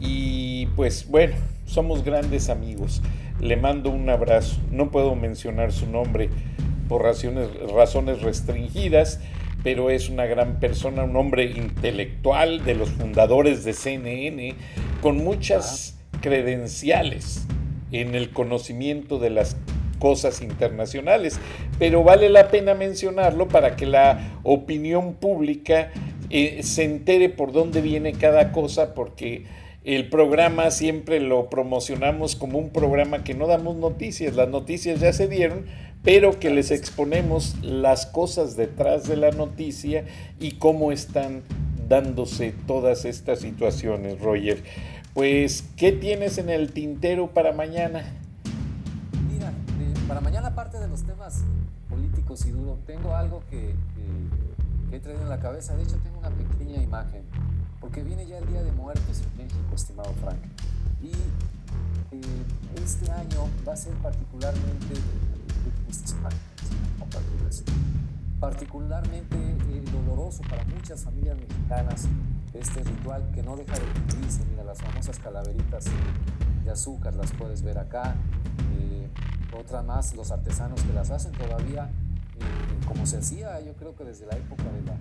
Y 0.00 0.66
pues 0.76 1.08
bueno, 1.08 1.34
somos 1.74 2.04
grandes 2.04 2.48
amigos. 2.48 3.02
Le 3.40 3.56
mando 3.56 3.90
un 3.90 4.08
abrazo. 4.08 4.58
No 4.70 4.90
puedo 4.90 5.16
mencionar 5.16 5.72
su 5.72 5.86
nombre 5.86 6.30
por 6.88 7.02
razones, 7.02 7.48
razones 7.74 8.22
restringidas, 8.22 9.20
pero 9.64 9.90
es 9.90 10.08
una 10.08 10.26
gran 10.26 10.60
persona, 10.60 11.02
un 11.02 11.16
hombre 11.16 11.46
intelectual 11.46 12.64
de 12.64 12.76
los 12.76 12.90
fundadores 12.90 13.64
de 13.64 13.72
CNN, 13.72 14.54
con 15.02 15.16
muchas 15.16 15.98
credenciales 16.20 17.46
en 17.90 18.14
el 18.14 18.30
conocimiento 18.30 19.18
de 19.18 19.30
las 19.30 19.56
cosas 19.98 20.42
internacionales, 20.42 21.40
pero 21.78 22.04
vale 22.04 22.28
la 22.28 22.48
pena 22.48 22.74
mencionarlo 22.74 23.48
para 23.48 23.74
que 23.74 23.86
la 23.86 24.38
opinión 24.42 25.14
pública 25.14 25.90
eh, 26.30 26.62
se 26.62 26.84
entere 26.84 27.30
por 27.30 27.52
dónde 27.52 27.80
viene 27.80 28.12
cada 28.12 28.52
cosa, 28.52 28.94
porque 28.94 29.44
el 29.84 30.08
programa 30.08 30.70
siempre 30.70 31.20
lo 31.20 31.50
promocionamos 31.50 32.36
como 32.36 32.58
un 32.58 32.70
programa 32.70 33.22
que 33.22 33.34
no 33.34 33.46
damos 33.46 33.76
noticias, 33.76 34.34
las 34.34 34.48
noticias 34.48 34.98
ya 34.98 35.12
se 35.12 35.28
dieron, 35.28 35.66
pero 36.02 36.40
que 36.40 36.48
les 36.48 36.70
exponemos 36.70 37.56
las 37.62 38.06
cosas 38.06 38.56
detrás 38.56 39.06
de 39.06 39.16
la 39.16 39.30
noticia 39.30 40.06
y 40.40 40.52
cómo 40.52 40.90
están 40.90 41.42
dándose 41.86 42.54
todas 42.66 43.04
estas 43.04 43.40
situaciones, 43.40 44.20
Roger. 44.20 44.62
Pues, 45.12 45.64
¿qué 45.76 45.92
tienes 45.92 46.38
en 46.38 46.48
el 46.48 46.72
tintero 46.72 47.28
para 47.34 47.52
mañana? 47.52 48.04
Mira, 49.30 49.50
eh, 49.50 49.94
para 50.08 50.22
mañana, 50.22 50.48
aparte 50.48 50.80
de 50.80 50.88
los 50.88 51.04
temas 51.04 51.42
políticos 51.90 52.46
y 52.46 52.50
duro, 52.50 52.78
tengo 52.86 53.14
algo 53.14 53.42
que, 53.50 53.74
que 54.90 54.96
he 54.96 55.00
traído 55.00 55.22
en 55.22 55.28
la 55.28 55.40
cabeza. 55.40 55.76
De 55.76 55.82
hecho, 55.82 55.96
tengo 56.02 56.18
una 56.18 56.30
pequeña 56.30 56.82
imagen 56.82 57.22
porque 57.84 58.02
viene 58.02 58.26
ya 58.26 58.38
el 58.38 58.46
Día 58.46 58.62
de 58.62 58.72
Muertos 58.72 59.20
en 59.20 59.44
México, 59.44 59.74
estimado 59.74 60.10
Frank. 60.14 60.38
Y 61.02 61.10
eh, 62.16 62.22
este 62.82 63.10
año 63.10 63.46
va 63.68 63.74
a 63.74 63.76
ser 63.76 63.92
particularmente, 63.96 64.94
particularmente 68.40 69.36
eh, 69.36 69.84
doloroso 69.92 70.40
para 70.48 70.64
muchas 70.64 71.02
familias 71.02 71.36
mexicanas 71.36 72.08
este 72.54 72.82
ritual 72.84 73.30
que 73.34 73.42
no 73.42 73.54
deja 73.54 73.74
de 73.74 73.84
cumplirse. 73.92 74.46
Mira, 74.46 74.64
las 74.64 74.80
famosas 74.80 75.18
calaveritas 75.18 75.84
de 76.64 76.70
azúcar 76.70 77.14
las 77.14 77.32
puedes 77.32 77.60
ver 77.60 77.76
acá. 77.76 78.14
Eh, 78.78 79.10
otra 79.54 79.82
más, 79.82 80.14
los 80.14 80.30
artesanos 80.30 80.80
que 80.84 80.94
las 80.94 81.10
hacen 81.10 81.32
todavía, 81.32 81.90
como 82.88 83.04
se 83.04 83.18
hacía, 83.18 83.60
yo 83.60 83.74
creo 83.74 83.94
que 83.94 84.04
desde 84.04 84.24
la 84.24 84.38
época 84.38 84.64
de 84.72 84.80
la 84.86 84.96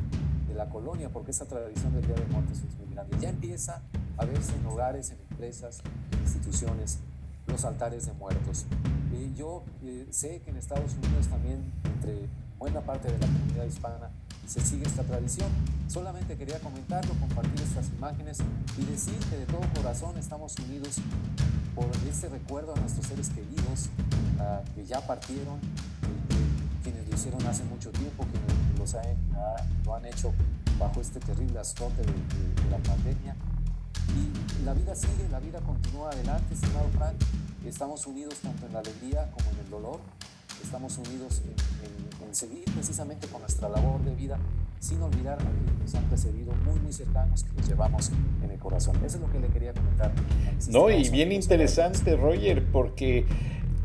la 0.54 0.70
colonia, 0.70 1.10
porque 1.10 1.32
esa 1.32 1.46
tradición 1.46 1.94
del 1.94 2.06
Día 2.06 2.16
de 2.16 2.26
Muertos 2.26 2.60
es 2.60 2.76
muy 2.78 2.94
grande. 2.94 3.18
Ya 3.20 3.30
empieza 3.30 3.82
a 4.18 4.26
verse 4.26 4.54
en 4.56 4.66
hogares, 4.66 5.12
en 5.12 5.18
empresas, 5.32 5.82
en 6.12 6.20
instituciones, 6.22 7.00
los 7.48 7.66
altares 7.66 8.06
de 8.06 8.14
muertos. 8.14 8.66
y 9.12 9.34
yo 9.36 9.64
eh, 9.84 10.08
sé 10.12 10.42
que 10.42 10.52
en 10.52 10.58
Estados 10.58 10.94
Unidos 10.94 11.28
también, 11.28 11.72
entre 11.84 12.28
buena 12.58 12.82
parte 12.82 13.12
de 13.12 13.18
la 13.18 13.28
comunidad 13.28 13.66
hispana, 13.66 14.10
se 14.48 14.62
sigue 14.62 14.86
esta 14.86 15.04
tradición. 15.04 15.50
Solamente 15.88 16.38
quería 16.38 16.60
comentarlo, 16.60 17.14
compartir 17.20 17.62
estas 17.62 17.90
imágenes 17.90 18.40
y 18.78 18.86
decir 18.86 19.18
que 19.30 19.38
de 19.38 19.46
todo 19.46 19.62
corazón 19.76 20.18
estamos 20.18 20.56
unidos 20.60 20.98
por 21.76 21.88
este 22.08 22.30
recuerdo 22.30 22.74
a 22.76 22.80
nuestros 22.80 23.08
seres 23.08 23.30
queridos 23.30 23.90
que 24.76 24.86
ya 24.86 25.06
partieron, 25.06 25.60
quienes 26.84 27.08
lo 27.08 27.16
hicieron 27.16 27.46
hace 27.46 27.64
mucho 27.64 27.92
tiempo, 27.92 28.26
quienes 28.26 28.73
los 28.84 28.96
han, 28.96 29.18
lo 29.86 29.96
han 29.96 30.06
hecho 30.06 30.34
bajo 30.78 31.00
este 31.00 31.20
terrible 31.22 31.60
azote 31.60 32.02
de, 32.02 32.70
la 32.70 32.78
pandemia. 32.80 33.36
Y 34.18 34.66
la 34.66 34.74
vida 34.74 34.94
sigue, 34.94 35.30
la 35.32 35.40
vida 35.40 35.60
continúa 35.62 36.10
adelante, 36.10 36.54
estimado 36.54 36.90
Frank. 36.98 37.16
Estamos 37.66 38.06
unidos 38.06 38.36
tanto 38.44 38.66
en 38.66 38.74
la 38.74 38.80
alegría 38.80 39.32
como 39.32 39.52
en 39.52 39.60
el 39.60 39.70
dolor. 39.70 40.00
Estamos 40.62 40.98
unidos 40.98 41.42
en, 41.46 42.28
en, 42.28 42.36
seguir 42.36 42.66
precisamente 42.74 43.28
con 43.28 43.42
nuestra 43.42 43.70
labor 43.70 44.04
de 44.04 44.16
vida, 44.16 44.38
sin 44.80 45.02
olvidar 45.02 45.36
a 45.36 45.46
quienes 45.46 45.80
nos 45.80 45.96
han 45.96 46.04
precedido, 46.06 46.52
muy, 46.66 46.80
muy 46.80 46.92
cercanos, 46.92 47.44
que 47.44 47.54
nos 47.54 47.68
llevamos 47.68 48.12
en 48.44 48.52
el 48.52 48.60
corazón. 48.60 48.98
Eso 49.06 49.18
es 49.18 49.22
lo 49.22 49.32
que 49.32 49.40
le 49.40 49.48
quería 49.48 49.74
comentar. 49.74 50.12
No, 50.70 50.90
y 50.90 51.10
bien 51.10 51.32
interesante, 51.32 52.18
Roger, 52.18 52.66
porque 52.72 53.26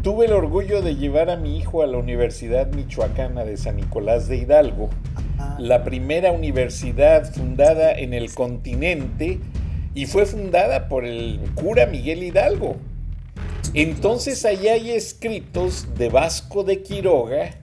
Tuve 0.02 0.26
el 0.26 0.32
orgullo 0.32 0.80
de 0.80 0.94
llevar 0.94 1.28
a 1.28 1.36
mi 1.36 1.58
hijo 1.58 1.82
a 1.82 1.88
la 1.88 1.98
Universidad 1.98 2.68
Michoacana 2.72 3.44
de 3.44 3.56
San 3.56 3.76
Nicolás 3.76 4.28
de 4.28 4.36
Hidalgo, 4.36 4.90
la 5.58 5.82
primera 5.82 6.30
universidad 6.30 7.32
fundada 7.32 7.90
en 7.98 8.14
el 8.14 8.32
continente 8.32 9.40
y 9.96 10.06
fue 10.06 10.24
fundada 10.24 10.88
por 10.88 11.04
el 11.04 11.40
cura 11.56 11.86
Miguel 11.86 12.22
Hidalgo. 12.22 12.76
Entonces 13.74 14.44
allá 14.44 14.74
hay 14.74 14.92
escritos 14.92 15.88
de 15.96 16.10
Vasco 16.10 16.62
de 16.62 16.80
Quiroga, 16.82 17.56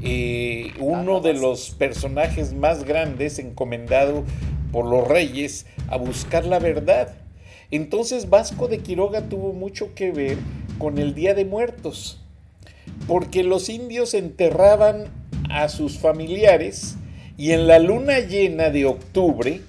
eh, 0.00 0.72
uno 0.80 1.20
de 1.20 1.34
los 1.34 1.72
personajes 1.72 2.54
más 2.54 2.84
grandes 2.84 3.38
encomendado 3.38 4.24
por 4.72 4.86
los 4.86 5.06
reyes 5.06 5.66
a 5.88 5.98
buscar 5.98 6.46
la 6.46 6.58
verdad. 6.58 7.25
Entonces 7.70 8.30
Vasco 8.30 8.68
de 8.68 8.78
Quiroga 8.78 9.22
tuvo 9.28 9.52
mucho 9.52 9.94
que 9.94 10.12
ver 10.12 10.38
con 10.78 10.98
el 10.98 11.14
Día 11.14 11.34
de 11.34 11.44
Muertos, 11.44 12.20
porque 13.06 13.42
los 13.42 13.68
indios 13.68 14.14
enterraban 14.14 15.06
a 15.50 15.68
sus 15.68 15.98
familiares 15.98 16.96
y 17.36 17.52
en 17.52 17.66
la 17.66 17.78
luna 17.78 18.20
llena 18.20 18.70
de 18.70 18.86
octubre, 18.86 19.60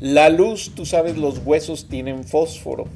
la 0.00 0.28
luz, 0.28 0.72
tú 0.74 0.84
sabes, 0.84 1.16
los 1.16 1.38
huesos 1.44 1.88
tienen 1.88 2.24
fósforo, 2.24 2.86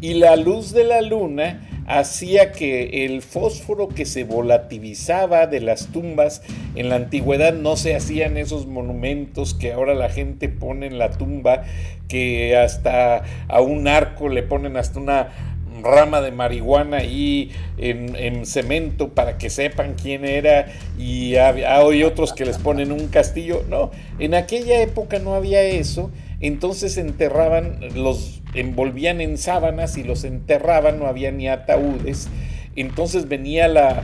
y 0.00 0.14
la 0.14 0.36
luz 0.36 0.72
de 0.72 0.84
la 0.84 1.00
luna 1.00 1.73
hacía 1.86 2.52
que 2.52 3.04
el 3.04 3.22
fósforo 3.22 3.88
que 3.88 4.06
se 4.06 4.24
volatilizaba 4.24 5.46
de 5.46 5.60
las 5.60 5.88
tumbas 5.88 6.42
en 6.74 6.88
la 6.88 6.96
antigüedad 6.96 7.54
no 7.54 7.76
se 7.76 7.94
hacían 7.94 8.36
esos 8.36 8.66
monumentos 8.66 9.54
que 9.54 9.72
ahora 9.72 9.94
la 9.94 10.08
gente 10.08 10.48
pone 10.48 10.86
en 10.86 10.98
la 10.98 11.10
tumba, 11.10 11.64
que 12.08 12.56
hasta 12.56 13.22
a 13.48 13.60
un 13.60 13.88
arco 13.88 14.28
le 14.28 14.42
ponen 14.42 14.76
hasta 14.76 14.98
una 14.98 15.54
rama 15.82 16.20
de 16.20 16.30
marihuana 16.30 16.98
ahí 16.98 17.50
en, 17.76 18.46
cemento 18.46 19.10
para 19.10 19.38
que 19.38 19.50
sepan 19.50 19.94
quién 20.00 20.24
era 20.24 20.66
y 20.98 21.36
hay 21.36 22.04
otros 22.04 22.32
que 22.32 22.44
les 22.44 22.58
ponen 22.58 22.92
un 22.92 23.08
castillo. 23.08 23.64
No, 23.68 23.90
en 24.18 24.34
aquella 24.34 24.80
época 24.80 25.18
no 25.18 25.34
había 25.34 25.62
eso. 25.62 26.10
Entonces 26.46 26.98
enterraban, 26.98 27.78
los 27.94 28.42
envolvían 28.52 29.22
en 29.22 29.38
sábanas 29.38 29.96
y 29.96 30.04
los 30.04 30.24
enterraban, 30.24 30.98
no 30.98 31.06
había 31.06 31.32
ni 31.32 31.48
ataúdes. 31.48 32.28
Entonces 32.76 33.28
venía 33.28 33.66
la 33.66 34.02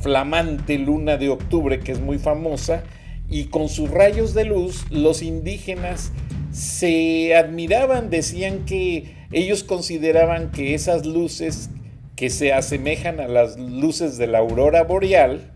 flamante 0.00 0.78
luna 0.78 1.18
de 1.18 1.28
octubre, 1.28 1.80
que 1.80 1.92
es 1.92 2.00
muy 2.00 2.18
famosa, 2.18 2.82
y 3.28 3.44
con 3.48 3.68
sus 3.68 3.90
rayos 3.90 4.32
de 4.32 4.46
luz 4.46 4.86
los 4.90 5.20
indígenas 5.20 6.12
se 6.50 7.36
admiraban, 7.36 8.08
decían 8.08 8.64
que 8.64 9.14
ellos 9.30 9.62
consideraban 9.62 10.52
que 10.52 10.72
esas 10.72 11.04
luces 11.04 11.68
que 12.14 12.30
se 12.30 12.54
asemejan 12.54 13.20
a 13.20 13.28
las 13.28 13.58
luces 13.58 14.16
de 14.16 14.28
la 14.28 14.38
aurora 14.38 14.84
boreal, 14.84 15.52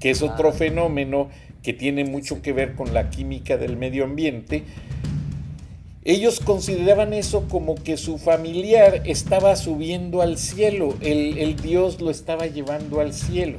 que 0.00 0.10
es 0.10 0.20
otro 0.20 0.50
fenómeno 0.50 1.28
que 1.62 1.72
tiene 1.72 2.04
mucho 2.04 2.42
que 2.42 2.52
ver 2.52 2.74
con 2.74 2.92
la 2.92 3.08
química 3.10 3.56
del 3.56 3.76
medio 3.76 4.02
ambiente, 4.02 4.64
ellos 6.04 6.40
consideraban 6.40 7.12
eso 7.12 7.46
como 7.48 7.76
que 7.76 7.96
su 7.96 8.18
familiar 8.18 9.02
estaba 9.04 9.54
subiendo 9.54 10.20
al 10.20 10.36
cielo, 10.36 10.96
el, 11.00 11.38
el, 11.38 11.56
Dios 11.56 12.00
lo 12.00 12.10
estaba 12.10 12.46
llevando 12.46 13.00
al 13.00 13.12
cielo. 13.12 13.58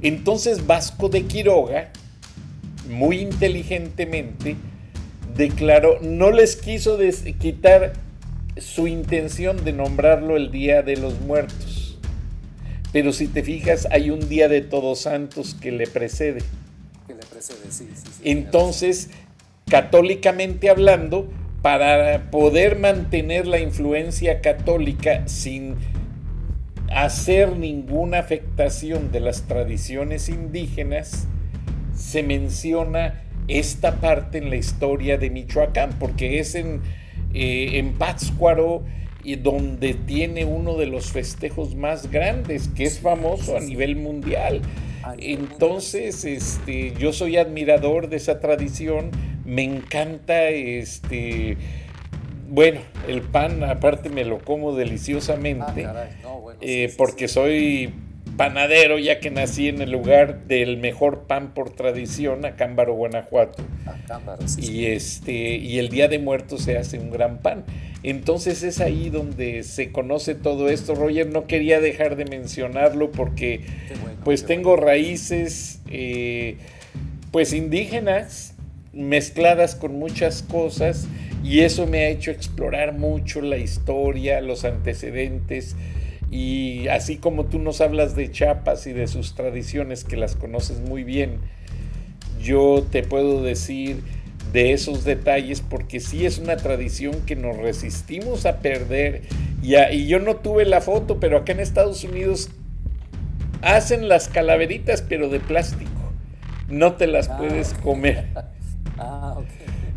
Entonces 0.00 0.66
Vasco 0.66 1.10
de 1.10 1.24
Quiroga, 1.24 1.90
muy 2.88 3.18
inteligentemente, 3.18 4.56
declaró, 5.36 6.00
no 6.00 6.30
les 6.30 6.56
quiso 6.56 6.98
quitar 7.38 7.92
su 8.56 8.86
intención 8.86 9.62
de 9.64 9.72
nombrarlo 9.72 10.36
el 10.36 10.50
Día 10.50 10.82
de 10.82 10.96
los 10.96 11.20
Muertos. 11.20 11.98
Pero 12.92 13.12
si 13.12 13.28
te 13.28 13.42
fijas, 13.42 13.86
hay 13.90 14.10
un 14.10 14.28
Día 14.28 14.48
de 14.48 14.62
Todos 14.62 15.00
Santos 15.00 15.54
que 15.54 15.70
le 15.70 15.86
precede. 15.86 16.40
Que 17.06 17.14
le 17.14 17.20
precede, 17.20 17.58
sí, 17.70 17.88
sí, 17.94 18.10
Entonces, 18.24 19.10
católicamente 19.70 20.68
hablando, 20.68 21.30
para 21.62 22.30
poder 22.30 22.78
mantener 22.78 23.46
la 23.46 23.60
influencia 23.60 24.40
católica 24.40 25.26
sin 25.28 25.76
hacer 26.90 27.56
ninguna 27.56 28.18
afectación 28.18 29.12
de 29.12 29.20
las 29.20 29.42
tradiciones 29.42 30.28
indígenas, 30.28 31.26
se 31.94 32.22
menciona 32.22 33.22
esta 33.46 33.96
parte 34.00 34.38
en 34.38 34.50
la 34.50 34.56
historia 34.56 35.18
de 35.18 35.30
Michoacán, 35.30 35.90
porque 35.98 36.40
es 36.40 36.54
en, 36.54 36.80
eh, 37.34 37.92
Pátzcuaro 37.98 38.84
y 39.22 39.36
donde 39.36 39.94
tiene 39.94 40.44
uno 40.46 40.76
de 40.76 40.86
los 40.86 41.12
festejos 41.12 41.74
más 41.74 42.10
grandes, 42.10 42.68
que 42.68 42.84
es 42.84 43.00
famoso 43.00 43.56
a 43.56 43.60
nivel 43.60 43.96
mundial. 43.96 44.62
Entonces, 45.18 46.24
este, 46.24 46.92
yo 46.98 47.12
soy 47.12 47.36
admirador 47.36 48.08
de 48.08 48.16
esa 48.16 48.40
tradición, 48.40 49.10
me 49.44 49.62
encanta 49.64 50.48
este 50.48 51.56
bueno, 52.50 52.80
el 53.06 53.22
pan 53.22 53.62
aparte 53.62 54.08
me 54.10 54.24
lo 54.24 54.40
como 54.40 54.74
deliciosamente, 54.74 55.86
ah, 55.86 56.08
eh, 56.60 56.92
porque 56.98 57.28
soy 57.28 57.94
panadero, 58.40 58.98
ya 58.98 59.20
que 59.20 59.30
nací 59.30 59.68
en 59.68 59.82
el 59.82 59.90
lugar 59.90 60.46
del 60.46 60.78
mejor 60.78 61.24
pan 61.26 61.52
por 61.52 61.68
tradición, 61.68 62.46
Acámbaro, 62.46 62.94
Guanajuato. 62.94 63.62
Acámbaro, 63.84 64.48
sí, 64.48 64.62
y, 64.62 64.86
este, 64.86 65.56
y 65.56 65.78
el 65.78 65.90
Día 65.90 66.08
de 66.08 66.18
Muertos 66.18 66.62
se 66.62 66.78
hace 66.78 66.98
un 66.98 67.10
gran 67.10 67.42
pan. 67.42 67.66
Entonces 68.02 68.62
es 68.62 68.80
ahí 68.80 69.10
donde 69.10 69.62
se 69.62 69.92
conoce 69.92 70.34
todo 70.34 70.70
esto. 70.70 70.94
Roger, 70.94 71.26
no 71.26 71.46
quería 71.46 71.82
dejar 71.82 72.16
de 72.16 72.24
mencionarlo 72.24 73.12
porque 73.12 73.60
pues 74.24 74.46
tengo 74.46 74.74
raíces 74.76 75.82
eh, 75.90 76.56
pues 77.32 77.52
indígenas 77.52 78.54
mezcladas 78.94 79.74
con 79.74 79.98
muchas 79.98 80.42
cosas 80.42 81.08
y 81.44 81.60
eso 81.60 81.86
me 81.86 82.06
ha 82.06 82.08
hecho 82.08 82.30
explorar 82.30 82.94
mucho 82.94 83.42
la 83.42 83.58
historia, 83.58 84.40
los 84.40 84.64
antecedentes 84.64 85.76
y 86.30 86.88
así 86.88 87.16
como 87.16 87.46
tú 87.46 87.58
nos 87.58 87.80
hablas 87.80 88.14
de 88.14 88.30
Chiapas 88.30 88.86
y 88.86 88.92
de 88.92 89.06
sus 89.08 89.34
tradiciones 89.34 90.04
que 90.04 90.16
las 90.16 90.36
conoces 90.36 90.80
muy 90.80 91.02
bien, 91.02 91.38
yo 92.40 92.86
te 92.90 93.02
puedo 93.02 93.42
decir 93.42 94.02
de 94.52 94.72
esos 94.72 95.04
detalles 95.04 95.60
porque 95.60 96.00
sí 96.00 96.26
es 96.26 96.38
una 96.38 96.56
tradición 96.56 97.20
que 97.26 97.36
nos 97.36 97.56
resistimos 97.56 98.46
a 98.46 98.58
perder 98.58 99.22
y, 99.62 99.76
y 99.76 100.06
yo 100.06 100.18
no 100.18 100.36
tuve 100.36 100.64
la 100.64 100.80
foto, 100.80 101.20
pero 101.20 101.38
acá 101.38 101.52
en 101.52 101.60
Estados 101.60 102.04
Unidos 102.04 102.50
hacen 103.62 104.08
las 104.08 104.28
calaveritas 104.28 105.02
pero 105.02 105.28
de 105.28 105.40
plástico, 105.40 105.90
no 106.68 106.94
te 106.94 107.06
las 107.06 107.28
ah, 107.28 107.38
puedes 107.38 107.74
comer. 107.74 108.28
Ah, 109.02 109.36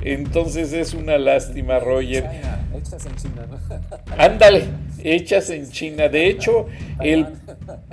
Entonces 0.01 0.71
es 0.71 0.93
una 0.93 1.17
lástima, 1.17 1.77
Roger. 1.79 2.23
hechas 2.73 3.05
en 3.05 3.15
China, 3.17 3.45
¿no? 3.51 3.59
Ándale, 4.17 4.63
hechas 5.03 5.49
en 5.49 5.69
China. 5.69 6.09
De 6.09 6.27
hecho, 6.27 6.67
el, 7.01 7.27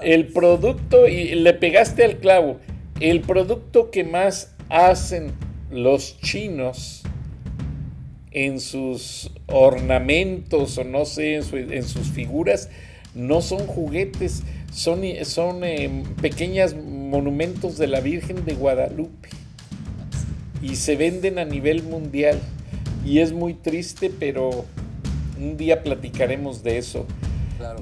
el 0.02 0.28
producto, 0.28 1.06
y 1.06 1.34
le 1.34 1.52
pegaste 1.54 2.04
al 2.04 2.18
clavo, 2.18 2.58
el 3.00 3.20
producto 3.20 3.90
que 3.90 4.04
más 4.04 4.54
hacen 4.68 5.32
los 5.70 6.18
chinos 6.20 7.02
en 8.30 8.61
sus 8.61 9.30
ornamentos 9.46 10.78
o 10.78 10.84
no 10.84 11.04
sé, 11.04 11.36
en, 11.36 11.82
sus 11.82 12.11
figuras, 12.11 12.68
no 13.14 13.42
son 13.42 13.66
juguetes, 13.66 14.42
son, 14.72 15.02
son 15.24 15.64
eh, 15.64 16.04
monumentos 16.86 17.76
de 17.76 17.88
la 17.88 18.00
Virgen 18.00 18.44
de 18.44 18.54
Guadalupe 18.54 19.28
y 20.62 20.76
se 20.76 20.96
venden 20.96 21.38
a 21.38 21.44
nivel 21.44 21.82
mundial. 21.82 22.38
Y 23.04 23.20
es 23.20 23.32
muy 23.32 23.54
triste, 23.54 24.12
pero 24.16 24.66
un 25.41 25.57
día 25.57 25.82
platicaremos 25.82 26.62
de 26.62 26.78
eso. 26.78 27.07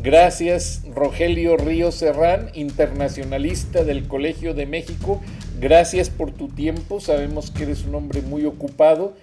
Gracias, 0.03 0.83
Rogelio 0.93 1.57
Río 1.57 1.93
Serrán, 1.93 2.51
internacionalista 2.55 3.85
del 3.85 4.09
Colegio 4.09 4.55
de 4.55 4.67
México. 4.67 5.21
Gracias 5.61 6.11
por 6.11 6.33
tu 6.33 6.49
tiempo. 6.49 7.01
Sabemos 7.01 7.51
que 7.51 7.65
eres 7.65 7.85
un 7.85 7.95
hombre 7.95 8.23
muy 8.23 8.45
ocupado, 8.45 9.15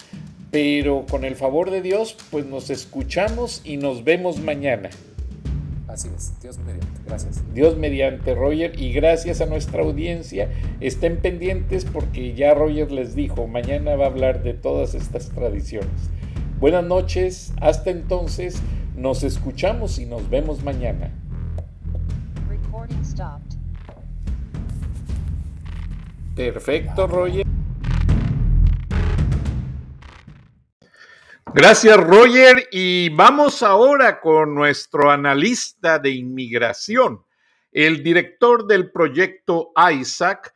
pero 0.51 1.05
con 1.09 1.25
el 1.25 1.35
favor 1.35 1.71
de 1.71 1.81
Dios, 1.81 2.15
pues 2.31 2.45
nos 2.45 2.69
escuchamos 2.69 3.61
y 3.65 3.77
nos 3.77 4.03
vemos 4.03 4.39
mañana. 4.39 4.89
Así 5.87 6.09
es, 6.15 6.33
Dios 6.41 6.57
mediante, 6.57 6.87
gracias. 7.05 7.41
Dios 7.53 7.77
mediante, 7.77 8.35
Roger, 8.35 8.77
y 8.77 8.91
gracias 8.91 9.39
a 9.39 9.45
nuestra 9.45 9.83
audiencia. 9.83 10.49
Estén 10.81 11.17
pendientes 11.17 11.85
porque 11.85 12.33
ya 12.33 12.53
Roger 12.53 12.91
les 12.91 13.15
dijo, 13.15 13.47
mañana 13.47 13.95
va 13.95 14.05
a 14.05 14.07
hablar 14.07 14.43
de 14.43 14.53
todas 14.53 14.93
estas 14.93 15.29
tradiciones. 15.29 16.09
Buenas 16.65 16.85
noches, 16.85 17.53
hasta 17.61 17.91
entonces, 17.91 18.59
nos 18.95 19.21
escuchamos 19.21 19.99
y 19.99 20.07
nos 20.07 20.27
vemos 20.31 20.63
mañana. 20.63 21.11
Perfecto, 26.35 27.05
Roger. 27.05 27.45
Gracias, 31.53 31.97
Roger. 31.97 32.67
Y 32.71 33.09
vamos 33.09 33.61
ahora 33.61 34.19
con 34.19 34.55
nuestro 34.55 35.11
analista 35.11 35.99
de 35.99 36.09
inmigración, 36.09 37.21
el 37.71 38.01
director 38.01 38.65
del 38.65 38.91
proyecto 38.91 39.71
ISAC 39.91 40.51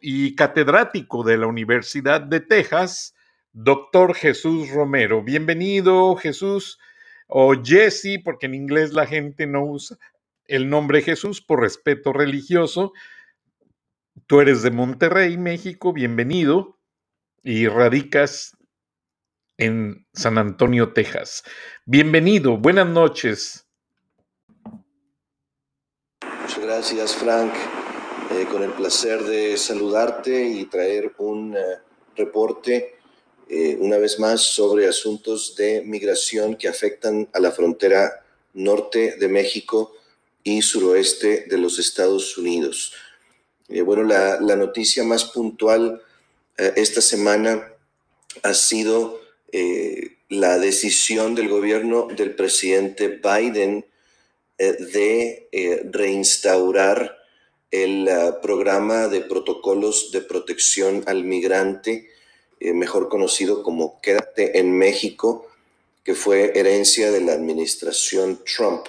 y 0.00 0.34
catedrático 0.34 1.22
de 1.22 1.36
la 1.36 1.46
Universidad 1.46 2.20
de 2.20 2.40
Texas, 2.40 3.14
doctor 3.52 4.14
Jesús 4.14 4.70
Romero. 4.70 5.22
Bienvenido, 5.22 6.14
Jesús, 6.16 6.78
o 7.26 7.54
Jesse, 7.62 8.20
porque 8.22 8.46
en 8.46 8.54
inglés 8.54 8.92
la 8.92 9.06
gente 9.06 9.46
no 9.46 9.64
usa 9.64 9.98
el 10.46 10.68
nombre 10.68 11.02
Jesús 11.02 11.40
por 11.40 11.60
respeto 11.60 12.12
religioso. 12.12 12.92
Tú 14.26 14.40
eres 14.40 14.62
de 14.62 14.70
Monterrey, 14.70 15.36
México, 15.36 15.92
bienvenido, 15.92 16.78
y 17.42 17.68
radicas 17.68 18.56
en 19.56 20.06
San 20.12 20.38
Antonio, 20.38 20.92
Texas. 20.92 21.44
Bienvenido, 21.86 22.56
buenas 22.56 22.86
noches. 22.86 23.66
Muchas 26.42 26.58
gracias, 26.58 27.14
Frank. 27.14 27.52
Eh, 28.32 28.46
con 28.50 28.62
el 28.62 28.70
placer 28.70 29.22
de 29.22 29.56
saludarte 29.56 30.44
y 30.44 30.64
traer 30.66 31.12
un 31.18 31.56
eh, 31.56 31.60
reporte 32.16 32.99
eh, 33.50 33.76
una 33.80 33.98
vez 33.98 34.18
más 34.18 34.40
sobre 34.40 34.86
asuntos 34.86 35.54
de 35.56 35.82
migración 35.82 36.56
que 36.56 36.68
afectan 36.68 37.28
a 37.32 37.40
la 37.40 37.50
frontera 37.52 38.24
norte 38.54 39.16
de 39.18 39.28
México 39.28 39.92
y 40.42 40.62
suroeste 40.62 41.46
de 41.48 41.58
los 41.58 41.78
Estados 41.78 42.38
Unidos. 42.38 42.94
bueno, 43.84 44.04
la, 44.04 44.40
la, 44.40 44.56
noticia 44.56 45.04
más 45.04 45.24
puntual 45.24 46.02
esta 46.56 47.00
semana 47.00 47.70
ha 48.42 48.54
sido 48.54 49.20
eh, 49.52 50.16
la 50.28 50.58
decisión 50.58 51.34
del 51.34 51.48
gobierno 51.48 52.06
del 52.16 52.36
presidente 52.36 53.08
Biden 53.08 53.84
eh, 54.58 54.72
de 54.92 55.48
eh, 55.50 55.82
reinstaurar 55.90 57.18
el 57.72 58.08
programa 58.42 59.08
de 59.08 59.20
protocolos 59.22 60.10
de 60.12 60.20
protección 60.20 61.04
al 61.06 61.24
migrante 61.24 62.08
mejor 62.60 63.08
conocido 63.08 63.62
como 63.62 64.00
Quédate 64.00 64.58
en 64.58 64.76
México, 64.76 65.48
que 66.04 66.14
fue 66.14 66.58
herencia 66.58 67.10
de 67.10 67.20
la 67.20 67.32
administración 67.32 68.40
Trump. 68.44 68.86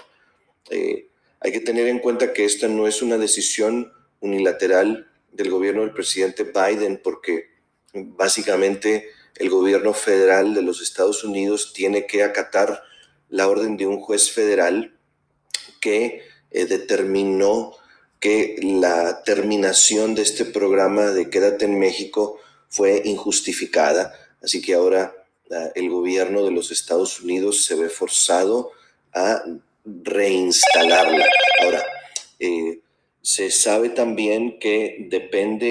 hay 0.70 1.52
que 1.52 1.60
tener 1.62 1.88
en 1.88 2.00
cuenta 2.00 2.34
que 2.34 2.46
esta 2.46 2.68
no 2.68 2.88
es 2.88 3.02
una 3.02 3.18
decisión 3.18 3.92
unilateral 4.20 5.10
del 5.32 5.50
gobierno 5.50 5.82
del 5.82 5.94
presidente 5.94 6.44
Biden, 6.44 7.00
porque 7.04 7.50
básicamente 7.94 9.10
el 9.36 9.50
gobierno 9.50 9.94
federal 9.94 10.54
de 10.54 10.62
los 10.62 10.82
Estados 10.82 11.24
Unidos 11.24 11.74
tiene 11.74 12.06
que 12.06 12.24
acatar 12.24 12.84
la 13.30 13.48
orden 13.48 13.78
de 13.78 13.88
un 13.88 14.00
juez 14.00 14.32
federal 14.32 14.94
que 15.80 16.22
eh, 16.52 16.66
determinó 16.66 17.74
que 18.20 18.58
la 18.62 19.24
terminación 19.24 20.14
de 20.14 20.22
este 20.22 20.46
programa 20.46 21.12
de 21.12 21.30
Quédate 21.30 21.66
en 21.66 21.80
México 21.80 22.40
fue 22.72 23.04
injustificada. 23.06 24.12
Así 24.42 24.62
que 24.62 24.74
ahora 24.74 25.14
ah, 25.52 25.70
el 25.76 25.90
gobierno 25.90 26.44
de 26.44 26.52
los 26.52 26.72
Estados 26.72 27.22
Unidos 27.22 27.66
se 27.66 27.76
ve 27.76 27.90
forzado 27.90 28.72
a 29.14 29.44
reinstalarla. 29.86 31.28
Ahora, 31.62 31.86
eh, 32.40 32.80
se 33.22 33.52
sabe 33.52 33.90
también 33.90 34.58
que 34.58 35.06
depende 35.10 35.68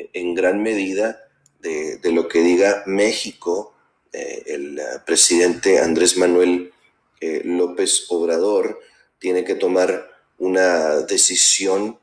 eh, 0.00 0.10
en 0.14 0.34
gran 0.34 0.62
medida 0.62 1.20
de, 1.60 2.00
lo 2.12 2.28
que 2.28 2.40
diga 2.40 2.82
México, 2.86 3.74
el 4.12 4.78
presidente 5.06 5.80
Andrés 5.80 6.16
Manuel 6.18 6.72
López 7.20 8.04
Obrador 8.10 8.78
tiene 9.18 9.44
que 9.44 9.54
tomar 9.54 10.10
una 10.38 11.00
decisión 11.00 11.98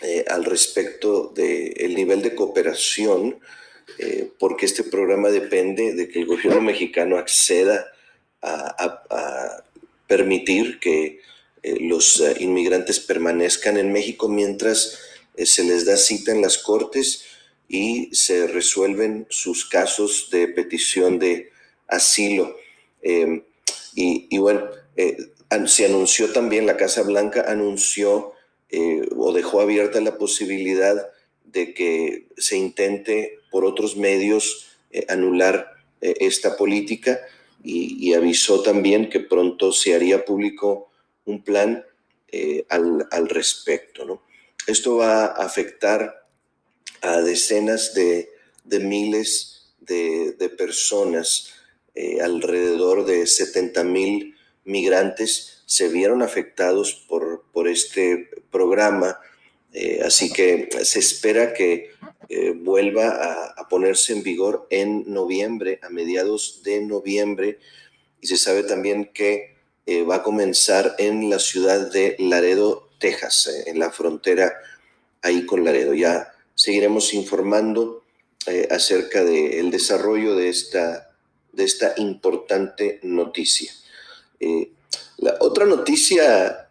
eh, 0.00 0.24
al 0.28 0.44
respecto 0.44 1.32
del 1.34 1.94
nivel 1.94 2.22
de 2.22 2.34
cooperación, 2.34 3.40
eh, 3.98 4.30
porque 4.38 4.66
este 4.66 4.84
programa 4.84 5.30
depende 5.30 5.94
de 5.94 6.08
que 6.08 6.20
el 6.20 6.26
gobierno 6.26 6.60
mexicano 6.60 7.16
acceda 7.16 7.86
a, 8.42 9.64
permitir 10.06 10.78
que 10.80 11.20
eh, 11.62 11.76
los 11.80 12.22
inmigrantes 12.38 12.98
permanezcan 12.98 13.76
en 13.76 13.92
México 13.92 14.26
mientras 14.28 14.98
se 15.36 15.64
les 15.64 15.84
da 15.84 15.98
cita 15.98 16.32
en 16.32 16.40
las 16.40 16.56
cortes 16.56 17.24
y 17.68 18.08
se 18.14 18.46
resuelven 18.46 19.26
sus 19.28 19.68
casos 19.68 20.30
de 20.32 20.48
petición 20.48 21.18
de 21.18 21.50
asilo. 21.86 22.56
y, 23.02 23.44
y, 23.94 24.38
bueno, 24.38 24.62
se 25.66 25.84
anunció 25.84 26.32
también, 26.32 26.64
la 26.64 26.78
Casa 26.78 27.02
Blanca 27.02 27.44
anunció 27.46 28.32
eh, 28.70 29.08
o 29.16 29.32
dejó 29.32 29.62
abierta 29.62 29.98
la 30.00 30.18
posibilidad 30.18 31.08
de 31.52 31.74
que 31.74 32.28
se 32.36 32.56
intente 32.56 33.38
por 33.50 33.64
otros 33.64 33.96
medios 33.96 34.68
eh, 34.90 35.06
anular 35.08 35.72
eh, 36.00 36.14
esta 36.20 36.56
política 36.56 37.20
y, 37.62 38.14
avisó 38.14 38.62
también 38.62 39.10
que 39.10 39.20
pronto 39.20 39.72
se 39.72 39.94
haría 39.94 40.24
público 40.24 40.90
un 41.24 41.42
plan 41.42 41.84
al, 42.70 43.28
respecto. 43.28 44.04
¿no? 44.04 44.22
Esto 44.66 44.96
va 44.96 45.26
a 45.26 45.44
afectar 45.44 46.26
a 47.02 47.20
decenas 47.20 47.94
de, 47.94 48.28
miles 48.80 49.74
de, 49.80 50.32
de 50.38 50.48
personas, 50.48 51.52
alrededor 52.22 53.04
de 53.04 53.26
70 53.26 53.84
mil 53.84 54.36
migrantes 54.64 55.58
se 55.68 55.88
vieron 55.88 56.22
afectados 56.22 56.94
por, 57.08 57.44
por 57.52 57.68
este 57.68 58.30
programa, 58.50 59.18
eh, 59.72 60.00
así 60.04 60.32
que 60.32 60.68
se 60.82 60.98
espera 60.98 61.52
que 61.52 61.90
eh, 62.28 62.52
vuelva 62.56 63.52
a, 63.56 63.68
ponerse 63.68 64.14
en 64.14 64.22
vigor 64.22 64.66
en 64.70 65.12
noviembre, 65.12 65.78
a 65.82 65.90
mediados 65.90 66.62
de 66.64 66.80
noviembre, 66.80 67.58
y 68.20 68.26
se 68.26 68.38
sabe 68.38 68.62
también 68.62 69.10
que 69.12 69.56
eh, 69.84 70.04
va 70.04 70.16
a 70.16 70.22
comenzar 70.22 70.94
en 70.98 71.28
la 71.28 71.38
ciudad 71.38 71.92
de 71.92 72.16
Laredo, 72.18 72.88
Texas, 72.98 73.50
en 73.66 73.78
la 73.78 73.90
frontera 73.90 74.54
ahí 75.20 75.44
con 75.44 75.64
Laredo. 75.64 75.92
Ya 75.92 76.32
seguiremos 76.54 77.12
informando 77.12 78.04
acerca 78.70 79.22
del 79.22 79.70
desarrollo 79.70 80.34
de 80.34 80.48
esta, 80.48 81.10
de 81.52 81.64
esta 81.64 81.92
importante 81.98 82.98
noticia. 83.02 83.70
La 85.18 85.36
otra 85.40 85.66
noticia 85.66 86.70